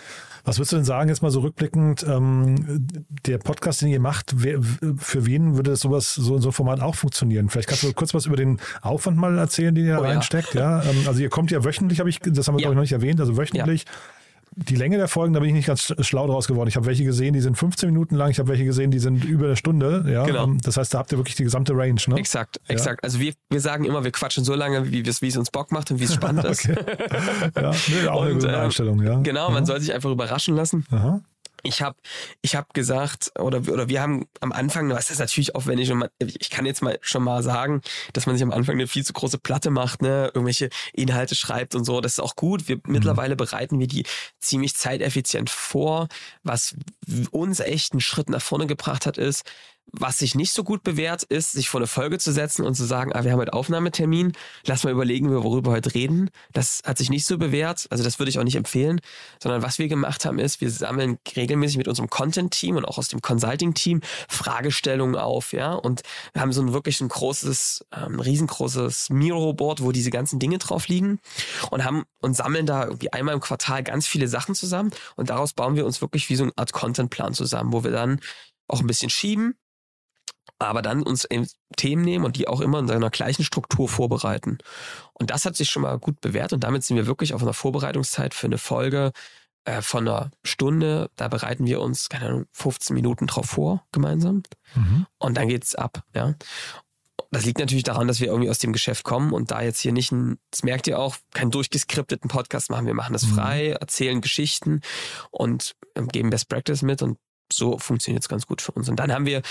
Was 0.47 0.59
würdest 0.59 0.73
du 0.73 0.77
denn 0.77 0.85
sagen, 0.85 1.09
jetzt 1.09 1.23
mal 1.23 1.31
so 1.33 1.41
rückblickend, 1.41 2.07
ähm, 2.09 2.87
der 3.27 3.39
Podcast, 3.39 3.83
den 3.83 3.89
ihr 3.89 4.01
macht, 4.01 4.43
wer, 4.43 4.61
für 4.97 5.27
wen 5.27 5.57
würde 5.57 5.75
sowas, 5.75 6.15
so, 6.15 6.39
so 6.39 6.51
ein 6.51 6.53
Format 6.53 6.81
auch 6.81 6.95
funktionieren? 6.95 7.49
Vielleicht 7.49 7.69
kannst 7.69 7.83
du 7.83 7.93
kurz 7.93 8.15
was 8.15 8.27
über 8.27 8.37
den 8.37 8.61
Aufwand 8.81 9.17
mal 9.17 9.37
erzählen, 9.37 9.75
den 9.75 9.87
ihr 9.87 9.99
oh, 9.99 10.03
reinsteckt. 10.03 10.55
Ja. 10.55 10.83
ja? 10.83 10.91
Ähm, 10.91 11.05
also 11.09 11.21
ihr 11.21 11.31
kommt 11.31 11.51
ja 11.51 11.65
wöchentlich, 11.65 11.99
habe 11.99 12.09
ich, 12.09 12.21
das 12.21 12.47
haben 12.47 12.55
wir 12.55 12.61
ja. 12.61 12.69
glaube 12.69 12.75
ich 12.75 12.77
noch 12.77 12.83
nicht 12.83 12.93
erwähnt, 12.93 13.21
also 13.21 13.37
wöchentlich. 13.37 13.85
Ja 13.85 13.91
die 14.57 14.75
Länge 14.75 14.97
der 14.97 15.07
Folgen, 15.07 15.35
da 15.35 15.41
bin 15.41 15.51
ich 15.51 15.55
nicht 15.55 15.67
ganz 15.67 15.95
schlau 16.01 16.27
draus 16.27 16.49
geworden. 16.49 16.69
Ich 16.69 16.77
habe 16.77 16.87
welche 16.87 17.05
gesehen, 17.05 17.35
die 17.35 17.41
sind 17.41 17.59
15 17.59 17.91
Minuten 17.91 18.17
lang, 18.17 18.31
ich 18.31 18.39
habe 18.39 18.49
welche 18.49 18.65
gesehen, 18.65 18.91
die 18.91 18.99
sind 18.99 19.23
über 19.23 19.47
eine 19.47 19.57
Stunde. 19.57 20.05
Ja? 20.09 20.25
Genau. 20.25 20.45
Ähm, 20.45 20.59
das 20.63 20.79
heißt, 20.79 20.95
da 20.95 20.99
habt 20.99 21.13
ihr 21.13 21.19
wirklich 21.19 21.37
die 21.37 21.45
gesamte 21.45 21.75
Range. 21.77 22.01
Ne? 22.07 22.17
Exakt, 22.17 22.59
exakt. 22.67 23.05
Also 23.05 23.21
wir, 23.21 23.35
wir 23.51 23.61
sagen 23.61 23.85
immer, 23.85 24.03
wir 24.03 24.13
quatschen 24.13 24.45
so 24.45 24.55
lange, 24.55 24.91
wie 24.91 25.03
es 25.07 25.37
uns 25.37 25.51
Bock 25.51 25.73
macht 25.73 25.91
und 25.91 26.01
wie 26.01 26.05
es 26.05 26.15
spannend 26.15 26.45
ist. 26.47 26.65
ja, 26.65 26.75
nee, 27.89 28.09
auch 28.09 28.23
und, 28.23 28.27
eine 28.27 28.35
gute 28.35 28.49
äh, 28.49 28.57
Einstellung. 28.57 29.03
Ja. 29.03 29.21
Genau, 29.21 29.51
man 29.51 29.67
soll 29.67 29.81
sich 29.81 29.93
einfach 29.93 30.11
überraschen 30.11 30.57
lassen. 30.57 30.87
Aha 30.91 31.21
ich 31.63 31.83
habe 31.83 31.97
ich 32.43 32.55
hab 32.57 32.75
gesagt, 32.75 33.33
oder, 33.39 33.59
oder 33.73 33.89
wir 33.89 34.01
haben 34.01 34.27
am 34.41 34.53
Anfang, 34.53 34.89
das 34.89 35.11
ist 35.11 35.19
natürlich 35.19 35.55
aufwendig 35.55 35.91
und 35.91 35.99
man, 35.99 36.09
ich 36.19 36.51
kann 36.51 36.67
jetzt 36.67 36.83
mal 36.83 36.99
schon 37.01 37.23
mal 37.23 37.43
sagen, 37.43 37.83
dass 38.13 38.27
man 38.27 38.37
sich 38.37 38.43
am 38.43 38.53
Anfang 38.53 38.75
eine 38.75 38.87
viel 38.87 39.05
zu 39.05 39.13
große 39.13 39.39
Platte 39.39 39.71
macht, 39.71 40.03
ne, 40.03 40.31
irgendwelche 40.35 40.71
Inhalte 40.93 41.35
schreibt 41.35 41.75
und 41.75 41.85
so. 41.85 42.01
Das 42.01 42.13
ist 42.13 42.21
auch 42.21 42.37
gut. 42.37 42.69
Wir, 42.69 42.77
mhm. 42.77 42.83
Mittlerweile 42.87 43.37
bereiten 43.37 43.79
wir 43.79 43.87
die 43.87 44.05
ziemlich 44.41 44.77
zeiteffizient 44.77 45.51
vor. 45.51 46.09
Was 46.43 46.75
uns 47.31 47.61
echt 47.61 47.93
einen 47.93 48.01
Schritt 48.01 48.31
nach 48.31 48.43
vorne 48.43 48.67
gebracht 48.67 49.07
hat, 49.07 49.19
ist, 49.19 49.45
was 49.93 50.19
sich 50.19 50.35
nicht 50.35 50.53
so 50.53 50.65
gut 50.65 50.83
bewährt, 50.83 51.23
ist, 51.25 51.53
sich 51.53 51.69
vor 51.69 51.81
eine 51.81 51.87
Folge 51.87 52.19
zu 52.19 52.33
setzen 52.33 52.65
und 52.65 52.75
zu 52.75 52.85
sagen, 52.85 53.13
ah, 53.15 53.25
wir 53.25 53.33
haben 53.33 53.39
heute 53.39 53.53
Aufnahmetermin, 53.53 54.33
lass 54.67 54.85
mal 54.85 54.91
überlegen, 54.91 55.31
worüber 55.31 55.71
wir 55.71 55.77
heute 55.77 55.95
reden. 55.95 56.31
Das 56.53 56.83
hat 56.85 56.99
sich 56.99 57.11
nicht 57.11 57.27
so 57.27 57.39
bewährt, 57.39 57.87
also 57.91 58.05
das 58.05 58.19
würde 58.19 58.31
ich 58.31 58.39
auch 58.39 58.45
nicht 58.45 58.57
empfehlen, 58.57 59.01
sondern 59.43 59.63
was 59.63 59.79
wir 59.79 59.89
gemacht 59.89 60.25
haben, 60.25 60.39
ist, 60.39 60.61
wir 60.61 60.71
sammeln 60.71 61.19
regelmäßig 61.37 61.79
mit 61.79 61.89
unserem 61.89 62.11
Content-Team 62.11 62.77
und 62.77 62.85
auch 62.85 62.99
aus 62.99 63.09
dem 63.09 63.23
Consulting-Team 63.23 64.01
Fragestellungen 64.29 65.17
auf, 65.17 65.53
ja, 65.53 65.73
und 65.73 66.03
wir 66.33 66.43
haben 66.43 66.53
so 66.53 66.63
ein 66.63 66.73
wirklich 66.73 67.01
ein 67.01 67.09
großes, 67.09 67.87
ähm, 67.95 68.21
riesengroßes 68.21 69.11
Miro-Board, 69.11 69.83
wo 69.83 69.93
diese 69.93 70.11
ganzen 70.11 70.39
Dinge 70.39 70.59
drauf 70.59 70.89
liegen. 70.89 71.21
Und 71.71 71.85
haben 71.85 72.05
und 72.21 72.35
sammeln 72.35 72.67
da 72.67 72.85
irgendwie 72.85 73.13
einmal 73.13 73.35
im 73.35 73.41
Quartal 73.41 73.83
ganz 73.83 74.07
viele 74.07 74.29
Sachen 74.29 74.55
zusammen. 74.55 74.91
Und 75.17 75.31
daraus 75.31 75.53
bauen 75.53 75.77
wir 75.77 75.87
uns 75.87 76.01
wirklich 76.01 76.29
wie 76.29 76.37
so 76.37 76.45
eine 76.45 76.53
Art 76.57 76.73
Content-Plan 76.73 77.35
zusammen, 77.35 77.73
wo 77.73 77.85
wir 77.85 77.91
dann 77.91 78.21
auch 78.69 78.81
ein 78.81 78.87
bisschen 78.87 79.11
schieben, 79.11 79.55
aber 80.59 80.83
dann 80.83 81.03
uns 81.03 81.27
Themen 81.77 82.03
nehmen 82.03 82.25
und 82.25 82.37
die 82.37 82.49
auch 82.49 82.61
immer 82.61 82.79
in 82.79 82.89
seiner 82.89 83.11
gleichen 83.11 83.45
Struktur 83.45 83.89
vorbereiten. 83.89 84.59
Und 85.13 85.31
das 85.31 85.45
hat 85.45 85.57
sich 85.57 85.69
schon 85.69 85.83
mal 85.83 85.99
gut 85.99 86.21
bewährt 86.21 86.53
und 86.53 86.65
damit 86.65 86.85
sind 86.85 86.97
wir 86.97 87.07
wirklich 87.07 87.35
auf 87.35 87.43
einer 87.43 87.53
Vorbereitungszeit 87.53 88.35
für 88.35 88.47
eine 88.47 88.59
Folge 88.59 89.13
äh, 89.65 89.83
von 89.83 90.09
einer 90.09 90.31
Stunde. 90.45 91.11
Da 91.17 91.29
bereiten 91.29 91.67
wir 91.67 91.81
uns, 91.81 92.09
keine 92.09 92.27
Ahnung, 92.27 92.47
15 92.53 92.95
Minuten 92.95 93.27
drauf 93.27 93.47
vor 93.47 93.85
gemeinsam 93.93 94.43
mhm. 94.75 95.07
und 95.19 95.37
dann 95.37 95.49
geht's 95.49 95.75
ab, 95.75 96.03
ja. 96.15 96.35
Das 97.33 97.45
liegt 97.45 97.59
natürlich 97.59 97.83
daran, 97.83 98.07
dass 98.07 98.21
wir 98.21 98.29
irgendwie 98.29 98.49
aus 98.49 98.59
dem 98.59 98.73
Geschäft 98.73 99.05
kommen 99.05 99.33
und 99.33 99.51
da 99.51 99.61
jetzt 99.61 99.81
hier 99.81 99.93
nicht 99.93 100.13
ein, 100.13 100.39
das 100.51 100.63
merkt 100.63 100.87
ihr 100.87 100.99
auch, 100.99 101.17
keinen 101.35 101.51
durchgeskripteten 101.51 102.31
Podcast 102.31 102.71
machen. 102.71 102.87
Wir 102.87 102.95
machen 102.95 103.13
das 103.13 103.27
mhm. 103.27 103.35
frei, 103.35 103.71
erzählen 103.73 104.21
Geschichten 104.21 104.81
und 105.31 105.75
ähm, 105.97 106.09
geben 106.09 106.31
Best 106.31 106.49
Practice 106.49 106.83
mit 106.83 107.03
und 107.03 107.19
so 107.53 107.79
funktioniert 107.79 108.23
es 108.23 108.29
ganz 108.29 108.47
gut 108.47 108.61
für 108.63 108.73
uns. 108.73 108.89
Und 108.89 108.97
dann 108.97 109.13
haben 109.13 109.27
wir 109.27 109.43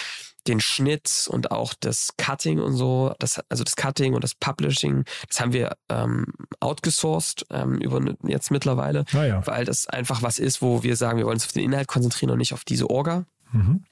den 0.47 0.59
Schnitt 0.59 1.27
und 1.29 1.51
auch 1.51 1.73
das 1.79 2.13
Cutting 2.17 2.59
und 2.59 2.73
so, 2.73 3.15
das, 3.19 3.41
also 3.49 3.63
das 3.63 3.75
Cutting 3.75 4.13
und 4.13 4.23
das 4.23 4.35
Publishing, 4.35 5.05
das 5.27 5.39
haben 5.39 5.53
wir 5.53 5.75
ähm, 5.89 6.25
outgesourced 6.59 7.45
ähm, 7.49 7.79
über 7.79 7.99
jetzt 8.23 8.51
mittlerweile, 8.51 9.05
ah 9.13 9.23
ja. 9.23 9.47
weil 9.47 9.65
das 9.65 9.87
einfach 9.87 10.21
was 10.21 10.37
ist, 10.37 10.61
wo 10.61 10.83
wir 10.83 10.95
sagen, 10.95 11.17
wir 11.17 11.25
wollen 11.25 11.35
uns 11.35 11.45
auf 11.45 11.51
den 11.51 11.63
Inhalt 11.63 11.87
konzentrieren 11.87 12.31
und 12.31 12.37
nicht 12.37 12.53
auf 12.53 12.63
diese 12.63 12.89
Orga. 12.89 13.25
Mhm. 13.51 13.85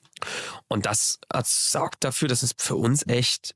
Und 0.68 0.86
das 0.86 1.20
sorgt 1.44 2.04
dafür, 2.04 2.28
dass 2.28 2.44
es 2.44 2.54
für 2.58 2.76
uns 2.76 3.06
echt 3.08 3.56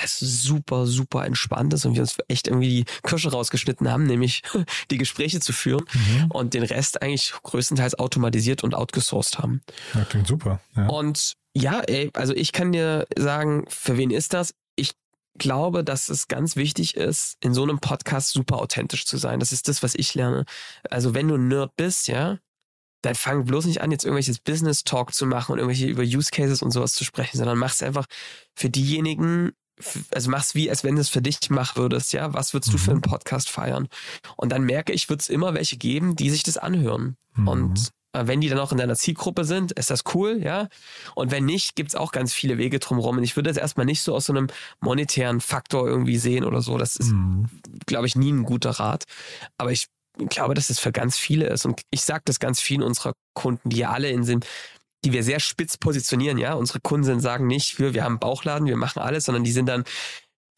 also 0.00 0.26
super, 0.26 0.86
super 0.86 1.24
entspannt 1.24 1.74
ist 1.74 1.84
und 1.84 1.94
wir 1.94 2.02
uns 2.02 2.16
echt 2.28 2.48
irgendwie 2.48 2.68
die 2.68 2.84
Kirsche 3.02 3.30
rausgeschnitten 3.30 3.90
haben, 3.90 4.04
nämlich 4.04 4.42
die 4.90 4.98
Gespräche 4.98 5.40
zu 5.40 5.52
führen 5.52 5.84
mhm. 5.92 6.30
und 6.30 6.54
den 6.54 6.62
Rest 6.62 7.02
eigentlich 7.02 7.32
größtenteils 7.42 7.98
automatisiert 7.98 8.64
und 8.64 8.74
outgesourced 8.74 9.38
haben. 9.38 9.62
Ja, 9.94 10.04
klingt 10.04 10.26
super. 10.26 10.60
Ja. 10.76 10.86
Und 10.86 11.34
ja, 11.54 11.80
ey, 11.80 12.10
also 12.14 12.34
ich 12.34 12.52
kann 12.52 12.72
dir 12.72 13.06
sagen, 13.16 13.64
für 13.68 13.96
wen 13.96 14.10
ist 14.10 14.32
das? 14.32 14.54
Ich 14.74 14.92
glaube, 15.38 15.84
dass 15.84 16.08
es 16.08 16.28
ganz 16.28 16.56
wichtig 16.56 16.96
ist, 16.96 17.36
in 17.40 17.54
so 17.54 17.62
einem 17.62 17.78
Podcast 17.78 18.30
super 18.30 18.58
authentisch 18.58 19.06
zu 19.06 19.18
sein. 19.18 19.40
Das 19.40 19.52
ist 19.52 19.68
das, 19.68 19.82
was 19.82 19.94
ich 19.94 20.14
lerne. 20.14 20.44
Also 20.90 21.14
wenn 21.14 21.28
du 21.28 21.36
Nerd 21.36 21.76
bist, 21.76 22.08
ja, 22.08 22.38
dann 23.02 23.14
fang 23.16 23.44
bloß 23.44 23.66
nicht 23.66 23.80
an, 23.80 23.90
jetzt 23.90 24.04
irgendwelches 24.04 24.38
Business 24.38 24.84
Talk 24.84 25.12
zu 25.12 25.26
machen 25.26 25.52
und 25.52 25.58
irgendwelche 25.58 25.86
über 25.86 26.02
Use 26.02 26.30
Cases 26.30 26.62
und 26.62 26.70
sowas 26.70 26.94
zu 26.94 27.04
sprechen, 27.04 27.36
sondern 27.36 27.58
mach 27.58 27.72
es 27.72 27.82
einfach 27.82 28.06
für 28.54 28.70
diejenigen, 28.70 29.52
also 30.12 30.30
mach's 30.30 30.54
wie, 30.54 30.70
als 30.70 30.84
wenn 30.84 30.94
du 30.94 31.00
es 31.00 31.08
für 31.08 31.22
dich 31.22 31.38
machen 31.50 31.76
würdest, 31.76 32.12
ja. 32.12 32.32
Was 32.34 32.54
würdest 32.54 32.72
mhm. 32.72 32.76
du 32.76 32.78
für 32.78 32.90
einen 32.90 32.98
mhm. 32.98 33.10
Podcast 33.10 33.48
feiern? 33.48 33.88
Und 34.36 34.50
dann 34.50 34.62
merke 34.62 34.92
ich, 34.92 35.08
wird 35.08 35.20
es 35.20 35.28
immer 35.28 35.54
welche 35.54 35.76
geben, 35.76 36.16
die 36.16 36.30
sich 36.30 36.42
das 36.42 36.58
anhören. 36.58 37.16
Mhm. 37.34 37.48
Und 37.48 37.90
äh, 38.12 38.26
wenn 38.26 38.40
die 38.40 38.48
dann 38.48 38.58
auch 38.58 38.72
in 38.72 38.78
deiner 38.78 38.96
Zielgruppe 38.96 39.44
sind, 39.44 39.72
ist 39.72 39.90
das 39.90 40.04
cool, 40.14 40.40
ja. 40.42 40.68
Und 41.14 41.30
wenn 41.30 41.44
nicht, 41.44 41.74
gibt's 41.74 41.94
auch 41.94 42.12
ganz 42.12 42.32
viele 42.32 42.58
Wege 42.58 42.78
drumherum. 42.78 43.18
Und 43.18 43.24
ich 43.24 43.36
würde 43.36 43.50
das 43.50 43.56
erstmal 43.56 43.86
nicht 43.86 44.02
so 44.02 44.14
aus 44.14 44.26
so 44.26 44.32
einem 44.32 44.48
monetären 44.80 45.40
Faktor 45.40 45.88
irgendwie 45.88 46.18
sehen 46.18 46.44
oder 46.44 46.60
so. 46.62 46.78
Das 46.78 46.96
ist, 46.96 47.12
mhm. 47.12 47.48
glaube 47.86 48.06
ich, 48.06 48.16
nie 48.16 48.32
ein 48.32 48.44
guter 48.44 48.70
Rat. 48.70 49.04
Aber 49.58 49.72
ich 49.72 49.88
glaube, 50.28 50.54
dass 50.54 50.70
es 50.70 50.78
für 50.78 50.92
ganz 50.92 51.16
viele 51.16 51.46
ist. 51.46 51.64
Und 51.64 51.82
ich 51.90 52.02
sage 52.02 52.22
das 52.24 52.38
ganz 52.38 52.60
vielen 52.60 52.82
unserer 52.82 53.14
Kunden, 53.34 53.70
die 53.70 53.78
ja 53.78 53.90
alle 53.90 54.10
in 54.10 54.24
sind, 54.24 54.46
die 55.04 55.12
wir 55.12 55.22
sehr 55.22 55.40
spitz 55.40 55.76
positionieren, 55.76 56.38
ja. 56.38 56.54
Unsere 56.54 56.80
Kunden 56.80 57.20
sagen 57.20 57.46
nicht, 57.46 57.78
wir, 57.78 57.94
wir 57.94 58.04
haben 58.04 58.18
Bauchladen, 58.18 58.66
wir 58.66 58.76
machen 58.76 59.00
alles, 59.00 59.24
sondern 59.24 59.44
die 59.44 59.52
sind 59.52 59.66
dann, 59.66 59.84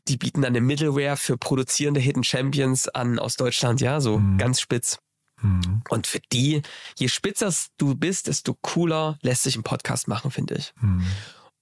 die 0.08 0.16
bieten 0.16 0.42
dann 0.42 0.52
eine 0.52 0.60
Middleware 0.60 1.16
für 1.16 1.38
produzierende 1.38 2.00
Hidden 2.00 2.24
Champions 2.24 2.88
an 2.88 3.18
aus 3.18 3.36
Deutschland, 3.36 3.80
ja, 3.80 4.00
so 4.00 4.18
mhm. 4.18 4.38
ganz 4.38 4.60
spitz. 4.60 4.98
Mhm. 5.40 5.82
Und 5.88 6.06
für 6.06 6.20
die, 6.32 6.62
je 6.98 7.08
spitzer 7.08 7.52
du 7.78 7.94
bist, 7.94 8.26
desto 8.26 8.56
cooler 8.60 9.18
lässt 9.22 9.44
sich 9.44 9.56
ein 9.56 9.62
Podcast 9.62 10.08
machen, 10.08 10.30
finde 10.30 10.56
ich. 10.56 10.72
Mhm. 10.80 11.06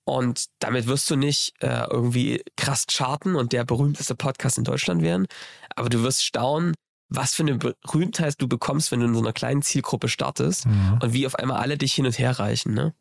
Und 0.04 0.46
damit 0.58 0.88
wirst 0.88 1.08
du 1.10 1.16
nicht 1.16 1.54
äh, 1.60 1.84
irgendwie 1.88 2.42
krass 2.56 2.86
charten 2.90 3.36
und 3.36 3.52
der 3.52 3.64
berühmteste 3.64 4.16
Podcast 4.16 4.58
in 4.58 4.64
Deutschland 4.64 5.02
werden. 5.02 5.26
Aber 5.76 5.88
du 5.88 6.02
wirst 6.02 6.24
staunen, 6.24 6.74
was 7.14 7.34
für 7.34 7.42
eine 7.42 7.56
Berühmtheit 7.56 8.34
du 8.40 8.48
bekommst, 8.48 8.90
wenn 8.92 9.00
du 9.00 9.06
in 9.06 9.14
so 9.14 9.20
einer 9.20 9.32
kleinen 9.32 9.62
Zielgruppe 9.62 10.08
startest 10.08 10.66
Mhm. 10.66 10.98
und 11.02 11.12
wie 11.12 11.26
auf 11.26 11.34
einmal 11.36 11.58
alle 11.60 11.76
dich 11.78 11.92
hin 11.94 12.06
und 12.06 12.18
her 12.18 12.38
reichen. 12.38 12.74
Ne? 12.74 12.94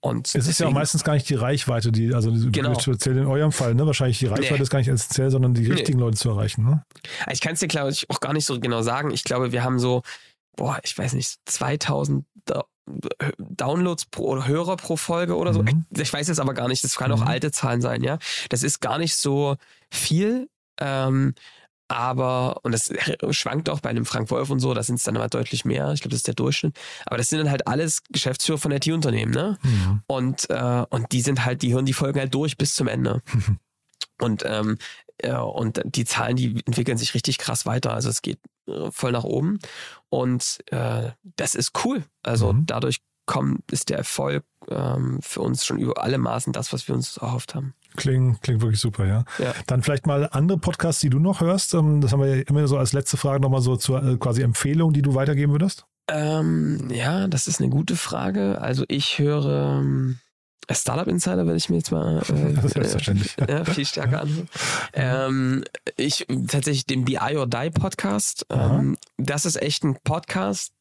Und 0.00 0.34
Es 0.34 0.46
ist 0.48 0.60
ja 0.60 0.66
auch 0.66 0.72
meistens 0.72 1.02
gar 1.02 1.14
nicht 1.14 1.28
die 1.30 1.34
Reichweite, 1.34 1.90
die, 1.90 2.12
also 2.14 2.30
Genau. 2.30 2.78
speziell 2.78 3.16
in 3.16 3.26
eurem 3.26 3.52
Fall, 3.52 3.74
ne? 3.74 3.86
Wahrscheinlich 3.86 4.18
die 4.18 4.26
Reichweite 4.26 4.54
Nee. 4.54 4.62
ist 4.62 4.68
gar 4.70 4.78
nicht 4.80 4.88
essentiell, 4.88 5.30
sondern 5.30 5.54
die 5.54 5.70
richtigen 5.70 5.98
Leute 5.98 6.16
zu 6.18 6.28
erreichen. 6.28 6.64
Ne? 6.64 6.84
Ich 7.32 7.40
kann 7.40 7.54
es 7.54 7.60
dir, 7.60 7.68
glaube 7.68 7.90
ich, 7.90 8.08
auch 8.10 8.20
gar 8.20 8.34
nicht 8.34 8.44
so 8.44 8.60
genau 8.60 8.82
sagen. 8.82 9.10
Ich 9.12 9.24
glaube, 9.24 9.50
wir 9.52 9.64
haben 9.64 9.78
so, 9.78 10.02
boah, 10.56 10.78
ich 10.84 10.96
weiß 10.96 11.14
nicht, 11.14 11.36
2000 11.46 12.26
Da- 12.44 12.64
Downloads 13.38 14.04
pro 14.06 14.24
oder 14.24 14.46
Hörer 14.46 14.76
pro 14.76 14.96
Folge 14.98 15.36
oder 15.36 15.54
so. 15.54 15.62
Mhm. 15.62 15.86
Ich, 15.90 16.00
ich 16.02 16.12
weiß 16.12 16.28
jetzt 16.28 16.38
aber 16.40 16.52
gar 16.52 16.68
nicht, 16.68 16.84
das 16.84 16.96
kann 16.96 17.10
auch 17.12 17.20
Mhm. 17.22 17.28
alte 17.28 17.50
Zahlen 17.50 17.80
sein, 17.80 18.02
ja. 18.02 18.18
Das 18.50 18.62
ist 18.62 18.80
gar 18.80 18.98
nicht 18.98 19.16
so 19.16 19.56
viel. 19.90 20.50
Ähm, 20.80 21.34
aber, 21.94 22.60
und 22.64 22.72
das 22.72 22.92
schwankt 23.30 23.70
auch 23.70 23.80
bei 23.80 23.90
einem 23.90 24.04
Frank 24.04 24.30
Wolf 24.30 24.50
und 24.50 24.58
so, 24.58 24.74
da 24.74 24.82
sind 24.82 24.96
es 24.96 25.04
dann 25.04 25.14
immer 25.14 25.28
deutlich 25.28 25.64
mehr. 25.64 25.92
Ich 25.92 26.00
glaube, 26.00 26.10
das 26.10 26.18
ist 26.18 26.26
der 26.26 26.34
Durchschnitt. 26.34 26.76
Aber 27.06 27.16
das 27.16 27.28
sind 27.28 27.38
dann 27.38 27.50
halt 27.50 27.66
alles 27.68 28.02
Geschäftsführer 28.10 28.58
von 28.58 28.72
IT-Unternehmen, 28.72 29.32
ne? 29.32 29.58
Mhm. 29.62 30.02
Und, 30.06 30.50
äh, 30.50 30.84
und 30.90 31.12
die 31.12 31.20
sind 31.20 31.44
halt, 31.44 31.62
die 31.62 31.72
hören 31.72 31.86
die 31.86 31.92
Folgen 31.92 32.18
halt 32.18 32.34
durch 32.34 32.56
bis 32.58 32.74
zum 32.74 32.88
Ende. 32.88 33.22
und, 34.20 34.42
ähm, 34.44 34.78
ja, 35.22 35.40
und 35.40 35.80
die 35.84 36.04
Zahlen, 36.04 36.36
die 36.36 36.60
entwickeln 36.66 36.98
sich 36.98 37.14
richtig 37.14 37.38
krass 37.38 37.64
weiter. 37.66 37.94
Also 37.94 38.10
es 38.10 38.20
geht 38.20 38.40
äh, 38.66 38.90
voll 38.90 39.12
nach 39.12 39.24
oben. 39.24 39.60
Und 40.08 40.58
äh, 40.72 41.12
das 41.36 41.54
ist 41.54 41.72
cool. 41.84 42.02
Also 42.24 42.52
Mhm. 42.52 42.66
dadurch 42.66 42.98
kommt, 43.26 43.70
ist 43.70 43.88
der 43.88 43.98
Erfolg 43.98 44.44
ähm, 44.70 45.18
für 45.22 45.40
uns 45.40 45.64
schon 45.64 45.78
über 45.78 46.02
alle 46.02 46.18
Maßen 46.18 46.52
das, 46.52 46.72
was 46.72 46.86
wir 46.88 46.94
uns 46.94 47.16
erhofft 47.16 47.54
haben. 47.54 47.74
Klingt, 47.96 48.42
klingt 48.42 48.60
wirklich 48.60 48.80
super, 48.80 49.06
ja. 49.06 49.24
Ja. 49.38 49.54
Dann 49.66 49.82
vielleicht 49.82 50.06
mal 50.06 50.28
andere 50.32 50.58
Podcasts, 50.58 51.00
die 51.00 51.10
du 51.10 51.18
noch 51.20 51.40
hörst. 51.40 51.74
Ähm, 51.74 52.00
Das 52.00 52.12
haben 52.12 52.20
wir 52.20 52.36
ja 52.36 52.42
immer 52.48 52.66
so 52.66 52.76
als 52.76 52.92
letzte 52.92 53.16
Frage 53.16 53.40
nochmal 53.40 53.60
so 53.60 53.76
zur 53.76 54.02
äh, 54.02 54.16
quasi 54.16 54.42
Empfehlung, 54.42 54.92
die 54.92 55.02
du 55.02 55.14
weitergeben 55.14 55.52
würdest. 55.52 55.86
Ähm, 56.08 56.90
ja, 56.90 57.28
das 57.28 57.46
ist 57.46 57.60
eine 57.60 57.70
gute 57.70 57.96
Frage. 57.96 58.60
Also 58.60 58.84
ich 58.88 59.18
höre 59.18 59.78
ähm, 59.80 60.18
Startup 60.70 61.06
Insider, 61.06 61.46
werde 61.46 61.56
ich 61.56 61.70
mir 61.70 61.76
jetzt 61.76 61.92
mal 61.92 62.18
äh, 62.28 62.68
Selbstverständlich. 62.68 63.38
äh, 63.38 63.46
ja, 63.50 63.64
viel 63.64 63.86
stärker 63.86 64.22
anhören. 64.22 64.48
Ähm, 64.92 65.64
ich 65.96 66.26
tatsächlich 66.48 66.86
den 66.86 67.04
BI 67.04 67.36
or 67.36 67.46
Die 67.46 67.70
Podcast. 67.70 68.46
Ähm, 68.50 68.96
das 69.18 69.44
ist 69.44 69.60
echt 69.60 69.82
ein 69.84 69.98
Podcast. 70.04 70.72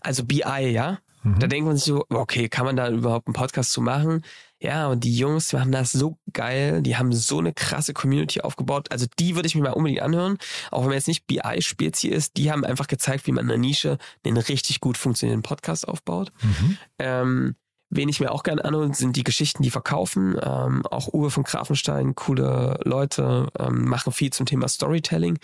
Also 0.00 0.24
BI, 0.24 0.40
ja. 0.70 0.98
Mhm. 1.22 1.38
Da 1.38 1.46
denkt 1.46 1.66
man 1.66 1.76
sich 1.76 1.84
so, 1.84 2.04
okay, 2.08 2.48
kann 2.48 2.66
man 2.66 2.76
da 2.76 2.88
überhaupt 2.88 3.26
einen 3.26 3.34
Podcast 3.34 3.72
zu 3.72 3.80
machen? 3.80 4.22
Ja, 4.58 4.88
und 4.88 5.02
die 5.02 5.16
Jungs 5.16 5.52
machen 5.52 5.72
das 5.72 5.90
so 5.90 6.18
geil. 6.32 6.82
Die 6.82 6.96
haben 6.96 7.12
so 7.12 7.38
eine 7.38 7.52
krasse 7.52 7.92
Community 7.92 8.40
aufgebaut. 8.42 8.92
Also 8.92 9.06
die 9.18 9.34
würde 9.34 9.48
ich 9.48 9.54
mir 9.54 9.62
mal 9.62 9.72
unbedingt 9.72 10.02
anhören. 10.02 10.38
Auch 10.70 10.80
wenn 10.80 10.88
man 10.88 10.94
jetzt 10.94 11.08
nicht 11.08 11.26
BI-Spezi 11.26 12.08
ist. 12.08 12.36
Die 12.36 12.52
haben 12.52 12.64
einfach 12.64 12.86
gezeigt, 12.86 13.26
wie 13.26 13.32
man 13.32 13.44
in 13.44 13.48
der 13.48 13.58
Nische 13.58 13.98
einen 14.24 14.36
richtig 14.36 14.80
gut 14.80 14.96
funktionierenden 14.96 15.42
Podcast 15.42 15.88
aufbaut. 15.88 16.32
Mhm. 16.42 16.76
Ähm, 17.00 17.56
wen 17.90 18.08
ich 18.08 18.20
mir 18.20 18.30
auch 18.30 18.44
gerne 18.44 18.64
anhöre, 18.64 18.94
sind 18.94 19.16
die 19.16 19.24
Geschichten, 19.24 19.64
die 19.64 19.70
verkaufen. 19.70 20.38
Ähm, 20.40 20.86
auch 20.86 21.12
Uwe 21.12 21.30
von 21.30 21.42
Grafenstein, 21.42 22.14
coole 22.14 22.78
Leute, 22.84 23.48
ähm, 23.58 23.84
machen 23.84 24.12
viel 24.12 24.32
zum 24.32 24.46
Thema 24.46 24.68
Storytelling. 24.68 25.38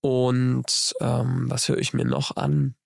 Und 0.00 0.94
ähm, 1.00 1.50
was 1.50 1.68
höre 1.68 1.78
ich 1.78 1.92
mir 1.92 2.04
noch 2.04 2.36
an? 2.36 2.76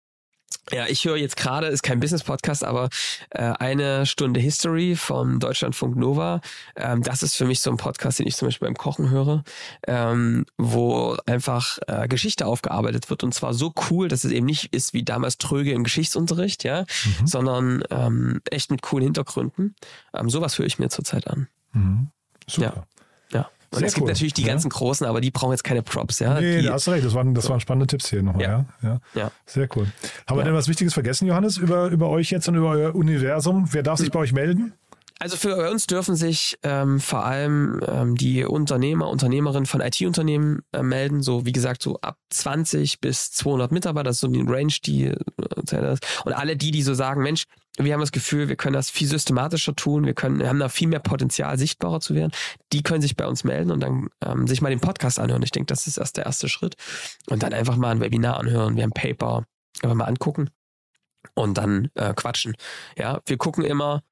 Ja, 0.71 0.87
ich 0.87 1.05
höre 1.07 1.17
jetzt 1.17 1.39
gerade, 1.39 1.69
ist 1.69 1.83
kein 1.83 1.99
Business-Podcast, 1.99 2.63
aber 2.63 2.91
äh, 3.31 3.41
eine 3.43 4.05
Stunde 4.05 4.39
History 4.39 4.97
vom 4.97 5.41
Deutschlandfunk 5.41 5.97
Nova. 5.97 6.43
Ähm, 6.77 7.03
das 7.03 7.23
ist 7.23 7.37
für 7.37 7.47
mich 7.47 7.61
so 7.61 7.71
ein 7.71 7.79
Podcast, 7.79 8.19
den 8.19 8.27
ich 8.27 8.37
zum 8.37 8.49
Beispiel 8.49 8.69
beim 8.69 8.77
Kochen 8.77 9.09
höre, 9.09 9.45
ähm, 9.87 10.45
wo 10.59 11.17
einfach 11.25 11.79
äh, 11.87 12.07
Geschichte 12.07 12.45
aufgearbeitet 12.45 13.09
wird 13.09 13.25
und 13.25 13.33
zwar 13.33 13.55
so 13.55 13.73
cool, 13.91 14.09
dass 14.09 14.25
es 14.25 14.31
eben 14.33 14.45
nicht 14.45 14.75
ist 14.75 14.93
wie 14.93 15.05
damals 15.05 15.39
tröge 15.39 15.73
im 15.73 15.85
Geschichtsunterricht, 15.85 16.65
ja, 16.65 16.81
Mhm. 17.21 17.27
sondern 17.27 17.83
ähm, 17.91 18.41
echt 18.51 18.71
mit 18.71 18.83
coolen 18.83 19.05
Hintergründen. 19.05 19.75
Ähm, 20.13 20.29
sowas 20.29 20.59
höre 20.59 20.67
ich 20.67 20.79
mir 20.79 20.91
zurzeit 20.91 21.29
an. 21.29 21.49
Mhm. 21.73 22.09
Super. 22.47 22.75
Ja. 22.77 22.85
Und 23.71 23.81
Sehr 23.81 23.89
es 23.89 23.95
gibt 23.95 24.05
cool. 24.05 24.11
natürlich 24.13 24.33
die 24.33 24.43
Ja. 24.43 24.49
ganzen 24.49 24.71
großen, 24.71 25.07
aber 25.07 25.21
die 25.21 25.31
brauchen 25.31 25.51
jetzt 25.51 25.63
keine 25.65 25.83
Props, 25.83 26.21
ja. 26.21 26.41
nee, 26.41 26.61
die, 26.63 26.67
da 26.67 26.73
hast 26.73 26.87
du 26.87 26.91
recht. 26.93 27.05
Das 27.05 27.13
waren, 27.15 27.35
das 27.35 27.51
waren 27.51 27.61
spannende 27.61 27.87
Tipps 27.87 28.09
hier 28.09 28.23
nochmal. 28.23 28.43
Ja. 28.43 28.65
Ja. 28.83 29.01
Ja. 29.15 29.31
Sehr 29.45 29.69
cool. 29.77 29.87
Haben 30.27 30.39
wir 30.39 30.45
denn 30.45 30.55
was 30.55 30.69
Wichtiges 30.69 30.95
vergessen, 30.95 31.27
Johannes, 31.27 31.59
über, 31.59 31.89
über 31.89 32.09
euch 32.09 32.31
jetzt 32.31 32.49
und 32.49 32.55
über 32.55 32.71
euer 32.71 32.95
Universum? 32.95 33.69
Wer 33.73 33.83
darf 33.83 33.99
sich 33.99 34.11
bei 34.11 34.21
euch 34.21 34.33
melden? 34.33 34.73
Also 35.21 35.37
für 35.37 35.69
uns 35.71 35.87
dürfen 35.87 36.15
sich 36.15 36.57
ähm, 36.63 37.01
vor 37.01 37.25
allem 37.25 37.81
ähm, 37.87 38.15
die 38.15 38.45
Unternehmer, 38.45 39.09
Unternehmerinnen 39.09 39.67
von 39.67 39.81
IT-Unternehmen 39.81 40.61
äh, 40.73 40.83
melden. 40.83 41.23
So 41.23 41.45
wie 41.45 41.53
gesagt, 41.53 41.83
so 41.83 41.99
ab 42.01 42.17
20 42.31 43.01
bis 43.01 43.33
200 43.33 43.73
Mitarbeiter, 43.73 44.05
das 44.05 44.17
ist 44.17 44.21
so 44.21 44.29
die 44.29 44.45
Range, 44.47 44.73
die 44.85 45.07
äh, 45.07 45.97
und 46.25 46.33
alle 46.33 46.57
die, 46.57 46.71
die 46.71 46.83
so 46.83 46.95
sagen, 46.95 47.23
Mensch, 47.23 47.45
wir 47.79 47.93
haben 47.93 48.01
das 48.01 48.13
Gefühl, 48.13 48.49
wir 48.49 48.57
können 48.57 48.75
das 48.75 48.91
viel 48.91 49.07
systematischer 49.07 49.75
tun, 49.75 50.05
wir 50.05 50.15
können, 50.15 50.39
wir 50.39 50.49
haben 50.49 50.59
da 50.59 50.69
viel 50.69 50.89
mehr 50.89 50.99
Potenzial, 51.01 51.59
sichtbarer 51.59 52.01
zu 52.01 52.15
werden. 52.15 52.33
Die 52.73 52.83
können 52.83 53.03
sich 53.03 53.17
bei 53.17 53.27
uns 53.27 53.45
melden 53.45 53.71
und 53.71 53.81
dann 53.81 54.09
ähm, 54.25 54.47
sich 54.47 54.61
mal 54.61 54.71
den 54.71 54.81
Podcast 54.81 55.19
anhören. 55.19 55.43
Ich 55.43 55.51
denke, 55.51 55.67
das 55.67 55.87
ist 55.87 55.99
erst 55.99 56.17
der 56.17 56.27
erste 56.27 56.49
Schritt. 56.49 56.77
Und 57.29 57.43
dann 57.43 57.53
einfach 57.53 57.77
mal 57.77 57.91
ein 57.91 58.01
Webinar 58.01 58.39
anhören, 58.39 58.77
wir 58.77 58.83
haben 58.83 58.93
Paper, 58.93 59.45
einfach 59.83 59.97
mal 59.97 60.07
angucken 60.07 60.51
und 61.35 61.59
dann 61.59 61.91
äh, 61.95 62.15
quatschen. 62.15 62.55
Ja, 62.97 63.21
wir 63.27 63.37
gucken 63.37 63.65
immer, 63.65 64.03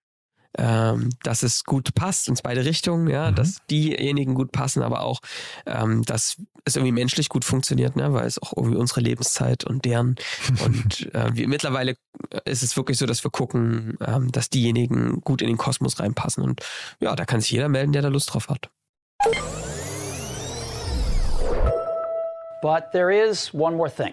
ähm, 0.57 1.11
dass 1.23 1.43
es 1.43 1.65
gut 1.65 1.95
passt 1.95 2.29
ins 2.29 2.43
beide 2.43 2.65
Richtungen, 2.65 3.09
ja, 3.09 3.31
Mhm. 3.31 3.35
dass 3.35 3.59
diejenigen 3.71 4.35
gut 4.35 4.53
passen, 4.53 4.83
aber 4.83 5.03
auch, 5.03 5.21
ähm, 5.67 6.03
dass 6.05 6.37
es 6.65 6.77
irgendwie 6.77 6.93
menschlich 6.93 7.29
gut 7.29 7.45
funktioniert, 7.45 7.95
ne, 7.97 8.13
weil 8.13 8.27
es 8.27 8.41
auch 8.43 8.53
irgendwie 8.57 8.77
unsere 8.77 9.01
Lebenszeit 9.01 9.65
und 9.65 9.85
deren 9.85 10.17
und 10.65 11.15
äh, 11.15 11.35
wir, 11.35 11.49
mittlerweile 11.49 11.97
ist 12.45 12.63
es 12.63 12.77
wirklich 12.77 12.99
so, 12.99 13.07
dass 13.07 13.23
wir 13.25 13.31
gucken, 13.31 13.97
ähm, 14.05 14.33
dass 14.33 14.51
diejenigen 14.51 15.21
gut 15.21 15.43
in 15.43 15.49
den 15.49 15.57
Kosmos 15.59 16.01
reinpassen 16.01 16.43
und 16.43 16.61
ja, 17.01 17.15
da 17.15 17.25
kann 17.25 17.41
sich 17.41 17.51
jeder 17.51 17.69
melden, 17.69 17.93
der 17.93 18.03
da 18.03 18.09
Lust 18.09 18.33
drauf 18.33 18.49
hat. 18.49 18.71
But 22.63 22.91
there 22.93 23.13
is 23.13 23.53
one 23.55 23.77
more 23.77 23.91
thing. 23.91 24.13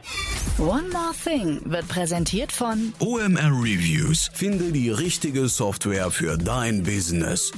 One 0.60 0.88
More 0.90 1.14
Thing 1.24 1.60
wird 1.66 1.88
präsentiert 1.88 2.52
von 2.52 2.94
OMR 3.00 3.52
Reviews. 3.52 4.30
Finde 4.34 4.72
die 4.72 4.92
richtige 4.92 5.48
Software 5.48 6.12
für 6.12 6.38
dein 6.38 6.84
Business. 6.84 7.52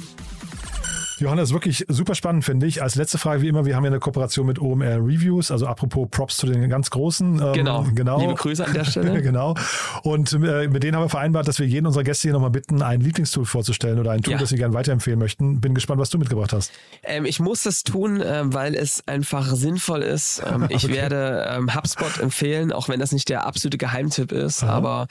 Johannes, 1.18 1.52
wirklich 1.52 1.84
super 1.88 2.14
spannend, 2.14 2.44
finde 2.44 2.66
ich. 2.66 2.82
Als 2.82 2.94
letzte 2.94 3.16
Frage, 3.18 3.40
wie 3.42 3.48
immer, 3.48 3.64
wir 3.64 3.74
haben 3.74 3.84
ja 3.84 3.90
eine 3.90 4.00
Kooperation 4.00 4.46
mit 4.46 4.60
OMR 4.60 4.96
Reviews, 4.96 5.50
also 5.50 5.66
apropos 5.66 6.08
Props 6.10 6.36
zu 6.36 6.46
den 6.46 6.68
ganz 6.68 6.90
Großen. 6.90 7.40
Ähm, 7.42 7.52
Genau. 7.54 7.86
genau. 7.94 8.20
Liebe 8.20 8.34
Grüße 8.34 8.64
an 8.66 8.74
der 8.74 8.84
Stelle. 8.90 9.22
genau. 9.22 9.54
Und 10.02 10.32
äh, 10.34 10.68
mit 10.68 10.82
denen 10.82 10.94
haben 10.96 11.04
wir 11.04 11.08
vereinbart, 11.08 11.48
dass 11.48 11.58
wir 11.58 11.66
jeden 11.66 11.86
unserer 11.86 12.04
Gäste 12.04 12.28
hier 12.28 12.32
nochmal 12.34 12.50
bitten, 12.50 12.82
ein 12.82 13.00
Lieblingstool 13.00 13.46
vorzustellen 13.46 13.98
oder 13.98 14.10
ein 14.10 14.22
Tool, 14.22 14.32
Ja. 14.34 14.38
das 14.38 14.50
sie 14.50 14.56
gerne 14.56 14.74
weiterempfehlen 14.74 15.18
möchten. 15.18 15.60
Bin 15.60 15.74
gespannt, 15.74 16.00
was 16.00 16.10
du 16.10 16.18
mitgebracht 16.18 16.52
hast. 16.52 16.70
Ähm, 17.02 17.24
ich 17.24 17.40
muss 17.40 17.62
das 17.62 17.82
tun, 17.82 18.22
ähm, 18.24 18.52
weil 18.52 18.74
es 18.74 19.06
einfach 19.08 19.54
sinnvoll 19.54 20.02
ist. 20.02 20.42
Ähm, 20.52 20.66
ich 20.68 20.84
Okay. 20.84 20.94
werde 20.94 21.46
ähm, 21.50 21.74
HubSpot 21.74 22.18
empfehlen, 22.18 22.72
auch 22.72 22.88
wenn 22.88 23.00
das 23.00 23.10
nicht 23.12 23.28
der 23.28 23.46
absolute 23.46 23.78
Geheimtipp 23.78 24.32
ist. 24.32 24.62
Aha. 24.62 24.72
Aber 24.72 25.06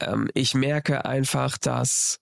ähm, 0.00 0.28
ich 0.34 0.54
merke 0.54 1.04
einfach, 1.04 1.58
dass 1.58 2.18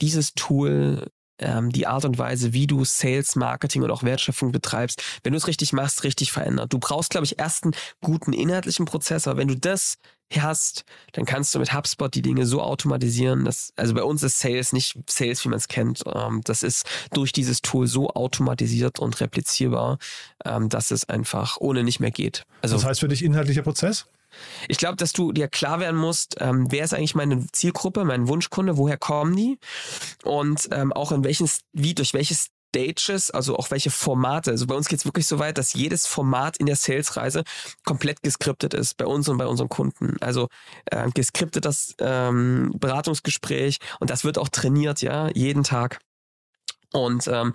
dieses 0.00 0.32
Tool 0.34 1.06
ähm, 1.40 1.70
die 1.70 1.86
Art 1.86 2.04
und 2.04 2.18
Weise, 2.18 2.52
wie 2.52 2.66
du 2.66 2.84
Sales, 2.84 3.36
Marketing 3.36 3.82
und 3.82 3.90
auch 3.90 4.02
Wertschöpfung 4.02 4.52
betreibst, 4.52 5.02
wenn 5.22 5.32
du 5.32 5.36
es 5.38 5.46
richtig 5.46 5.72
machst, 5.72 6.04
richtig 6.04 6.32
verändert. 6.32 6.72
Du 6.72 6.78
brauchst, 6.78 7.10
glaube 7.10 7.24
ich, 7.24 7.38
erst 7.38 7.64
einen 7.64 7.74
guten 8.00 8.32
inhaltlichen 8.32 8.84
Prozess, 8.84 9.26
aber 9.26 9.38
wenn 9.38 9.48
du 9.48 9.56
das 9.56 9.98
hast, 10.38 10.84
dann 11.12 11.24
kannst 11.24 11.54
du 11.54 11.58
mit 11.58 11.74
HubSpot 11.74 12.14
die 12.14 12.22
Dinge 12.22 12.46
so 12.46 12.62
automatisieren, 12.62 13.44
dass, 13.44 13.72
also 13.76 13.94
bei 13.94 14.04
uns 14.04 14.22
ist 14.22 14.38
Sales 14.38 14.72
nicht 14.72 14.96
Sales, 15.08 15.44
wie 15.44 15.48
man 15.48 15.58
es 15.58 15.66
kennt. 15.66 16.04
Ähm, 16.06 16.40
das 16.44 16.62
ist 16.62 16.86
durch 17.12 17.32
dieses 17.32 17.62
Tool 17.62 17.86
so 17.88 18.10
automatisiert 18.10 19.00
und 19.00 19.20
replizierbar, 19.20 19.98
ähm, 20.44 20.68
dass 20.68 20.92
es 20.92 21.08
einfach 21.08 21.56
ohne 21.58 21.82
nicht 21.82 21.98
mehr 21.98 22.12
geht. 22.12 22.44
Also 22.62 22.76
Das 22.76 22.84
heißt 22.84 23.00
für 23.00 23.08
dich 23.08 23.24
inhaltlicher 23.24 23.62
Prozess? 23.62 24.06
Ich 24.68 24.78
glaube, 24.78 24.96
dass 24.96 25.12
du 25.12 25.32
dir 25.32 25.48
klar 25.48 25.80
werden 25.80 25.98
musst, 25.98 26.36
ähm, 26.40 26.66
wer 26.70 26.84
ist 26.84 26.94
eigentlich 26.94 27.14
meine 27.14 27.46
Zielgruppe, 27.52 28.04
mein 28.04 28.28
Wunschkunde, 28.28 28.76
woher 28.76 28.96
kommen 28.96 29.36
die 29.36 29.58
und 30.24 30.68
ähm, 30.72 30.92
auch 30.92 31.12
in 31.12 31.24
welchen, 31.24 31.48
wie 31.72 31.94
durch 31.94 32.14
welche 32.14 32.34
Stages, 32.34 33.30
also 33.30 33.56
auch 33.56 33.70
welche 33.70 33.90
Formate. 33.90 34.50
Also 34.50 34.66
bei 34.66 34.74
uns 34.74 34.88
geht 34.88 35.00
es 35.00 35.04
wirklich 35.04 35.26
so 35.26 35.38
weit, 35.38 35.58
dass 35.58 35.74
jedes 35.74 36.06
Format 36.06 36.56
in 36.56 36.66
der 36.66 36.76
Sales-Reise 36.76 37.42
komplett 37.84 38.22
geskriptet 38.22 38.74
ist, 38.74 38.96
bei 38.96 39.06
uns 39.06 39.28
und 39.28 39.38
bei 39.38 39.46
unseren 39.46 39.68
Kunden. 39.68 40.16
Also 40.20 40.48
äh, 40.86 41.10
geskriptetes 41.10 41.94
ähm, 41.98 42.72
Beratungsgespräch 42.78 43.78
und 43.98 44.10
das 44.10 44.24
wird 44.24 44.38
auch 44.38 44.48
trainiert, 44.48 45.02
ja, 45.02 45.28
jeden 45.34 45.64
Tag. 45.64 46.00
Und 46.92 47.28
ähm, 47.28 47.54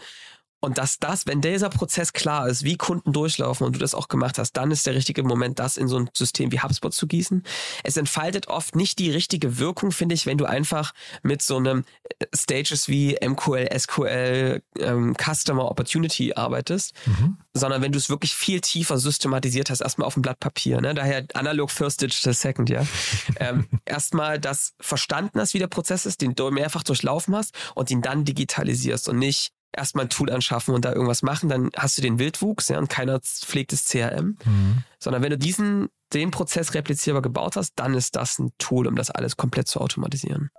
Und 0.65 0.79
dass 0.79 0.97
das, 0.97 1.27
wenn 1.27 1.41
dieser 1.41 1.69
Prozess 1.69 2.11
klar 2.11 2.47
ist, 2.47 2.63
wie 2.63 2.75
Kunden 2.75 3.13
durchlaufen 3.13 3.67
und 3.67 3.75
du 3.75 3.79
das 3.79 3.93
auch 3.93 4.07
gemacht 4.07 4.39
hast, 4.39 4.53
dann 4.53 4.71
ist 4.71 4.87
der 4.87 4.95
richtige 4.95 5.21
Moment, 5.21 5.59
das 5.59 5.77
in 5.77 5.87
so 5.87 5.99
ein 5.99 6.09
System 6.11 6.51
wie 6.51 6.59
HubSpot 6.59 6.91
zu 6.91 7.05
gießen. 7.05 7.43
Es 7.83 7.97
entfaltet 7.97 8.47
oft 8.47 8.75
nicht 8.75 8.97
die 8.97 9.11
richtige 9.11 9.59
Wirkung, 9.59 9.91
finde 9.91 10.15
ich, 10.15 10.25
wenn 10.25 10.39
du 10.39 10.45
einfach 10.45 10.95
mit 11.21 11.43
so 11.43 11.57
einem 11.57 11.85
äh, 12.17 12.25
Stages 12.35 12.87
wie 12.87 13.15
MQL, 13.23 13.69
SQL, 13.77 14.63
ähm, 14.79 15.15
Customer 15.15 15.69
Opportunity 15.69 16.33
arbeitest, 16.33 16.95
mhm. 17.05 17.37
sondern 17.53 17.83
wenn 17.83 17.91
du 17.91 17.99
es 17.99 18.09
wirklich 18.09 18.33
viel 18.33 18.59
tiefer 18.59 18.97
systematisiert 18.97 19.69
hast, 19.69 19.81
erstmal 19.81 20.07
auf 20.07 20.15
dem 20.15 20.23
Blatt 20.23 20.39
Papier. 20.39 20.81
Ne? 20.81 20.95
Daher 20.95 21.27
analog 21.35 21.69
first, 21.69 22.01
digital 22.01 22.33
second, 22.33 22.71
ja. 22.71 22.83
ähm, 23.39 23.67
erstmal 23.85 24.39
das 24.39 24.73
verstanden 24.81 25.39
hast, 25.39 25.53
wie 25.53 25.59
der 25.59 25.67
Prozess 25.67 26.07
ist, 26.07 26.21
den 26.21 26.33
du 26.33 26.49
mehrfach 26.49 26.81
durchlaufen 26.81 27.35
hast 27.35 27.53
und 27.75 27.91
ihn 27.91 28.01
dann 28.01 28.25
digitalisierst 28.25 29.07
und 29.09 29.19
nicht 29.19 29.51
erstmal 29.77 30.05
ein 30.05 30.09
Tool 30.09 30.31
anschaffen 30.31 30.73
und 30.73 30.85
da 30.85 30.93
irgendwas 30.93 31.21
machen, 31.21 31.49
dann 31.49 31.69
hast 31.75 31.97
du 31.97 32.01
den 32.01 32.19
Wildwuchs 32.19 32.69
ja, 32.69 32.77
und 32.77 32.89
keiner 32.89 33.19
pflegt 33.19 33.71
das 33.71 33.85
CRM. 33.85 34.37
Mhm. 34.45 34.83
Sondern 34.99 35.23
wenn 35.23 35.31
du 35.31 35.37
diesen, 35.37 35.89
den 36.13 36.31
Prozess 36.31 36.73
replizierbar 36.73 37.21
gebaut 37.21 37.55
hast, 37.55 37.73
dann 37.75 37.93
ist 37.93 38.15
das 38.15 38.39
ein 38.39 38.51
Tool, 38.57 38.87
um 38.87 38.95
das 38.95 39.11
alles 39.11 39.37
komplett 39.37 39.67
zu 39.67 39.79
automatisieren. 39.79 40.49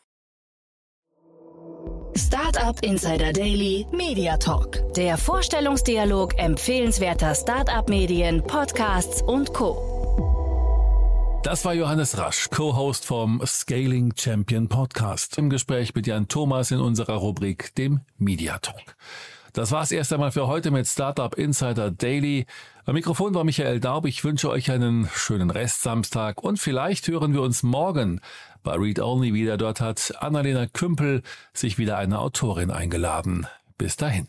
Startup 2.15 2.77
Insider 2.83 3.31
Daily 3.31 3.87
Media 3.91 4.37
Talk. 4.37 4.93
Der 4.95 5.17
Vorstellungsdialog 5.17 6.37
empfehlenswerter 6.37 7.33
Startup-Medien, 7.33 8.43
Podcasts 8.43 9.21
und 9.21 9.53
Co. 9.53 11.39
Das 11.43 11.63
war 11.63 11.73
Johannes 11.73 12.17
Rasch, 12.17 12.49
Co-Host 12.49 13.05
vom 13.05 13.41
Scaling 13.45 14.13
Champion 14.17 14.67
Podcast, 14.67 15.37
im 15.37 15.49
Gespräch 15.49 15.95
mit 15.95 16.05
Jan 16.05 16.27
Thomas 16.27 16.71
in 16.71 16.79
unserer 16.79 17.15
Rubrik, 17.15 17.73
dem 17.75 18.01
Media 18.17 18.59
Talk. 18.59 18.95
Das 19.53 19.71
war's 19.71 19.91
erst 19.91 20.13
einmal 20.13 20.31
für 20.31 20.47
heute 20.47 20.71
mit 20.71 20.87
Startup 20.87 21.33
Insider 21.35 21.91
Daily. 21.91 22.45
Am 22.85 22.93
Mikrofon 22.95 23.35
war 23.35 23.43
Michael 23.43 23.79
Daub. 23.79 24.05
Ich 24.05 24.23
wünsche 24.23 24.49
euch 24.49 24.71
einen 24.71 25.09
schönen 25.13 25.49
Rest 25.49 25.81
Samstag 25.81 26.41
und 26.41 26.57
vielleicht 26.57 27.07
hören 27.09 27.33
wir 27.33 27.41
uns 27.41 27.61
morgen 27.61 28.21
bei 28.63 28.75
Read 28.75 28.99
Only 28.99 29.33
wieder. 29.33 29.57
Dort 29.57 29.81
hat 29.81 30.13
Annalena 30.19 30.67
Kümpel 30.67 31.21
sich 31.53 31.77
wieder 31.77 31.97
eine 31.97 32.19
Autorin 32.19 32.71
eingeladen. 32.71 33.45
Bis 33.77 33.97
dahin. 33.97 34.27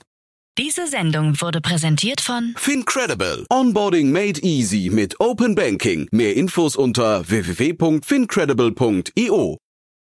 Diese 0.59 0.87
Sendung 0.87 1.41
wurde 1.41 1.62
präsentiert 1.62 2.20
von 2.20 2.53
Fincredible. 2.59 3.47
Onboarding 3.49 4.12
made 4.12 4.39
easy 4.43 4.91
mit 4.93 5.18
Open 5.18 5.55
Banking. 5.55 6.09
Mehr 6.11 6.37
Infos 6.37 6.76
unter 6.76 7.26
www.fincredible.io. 7.26 9.62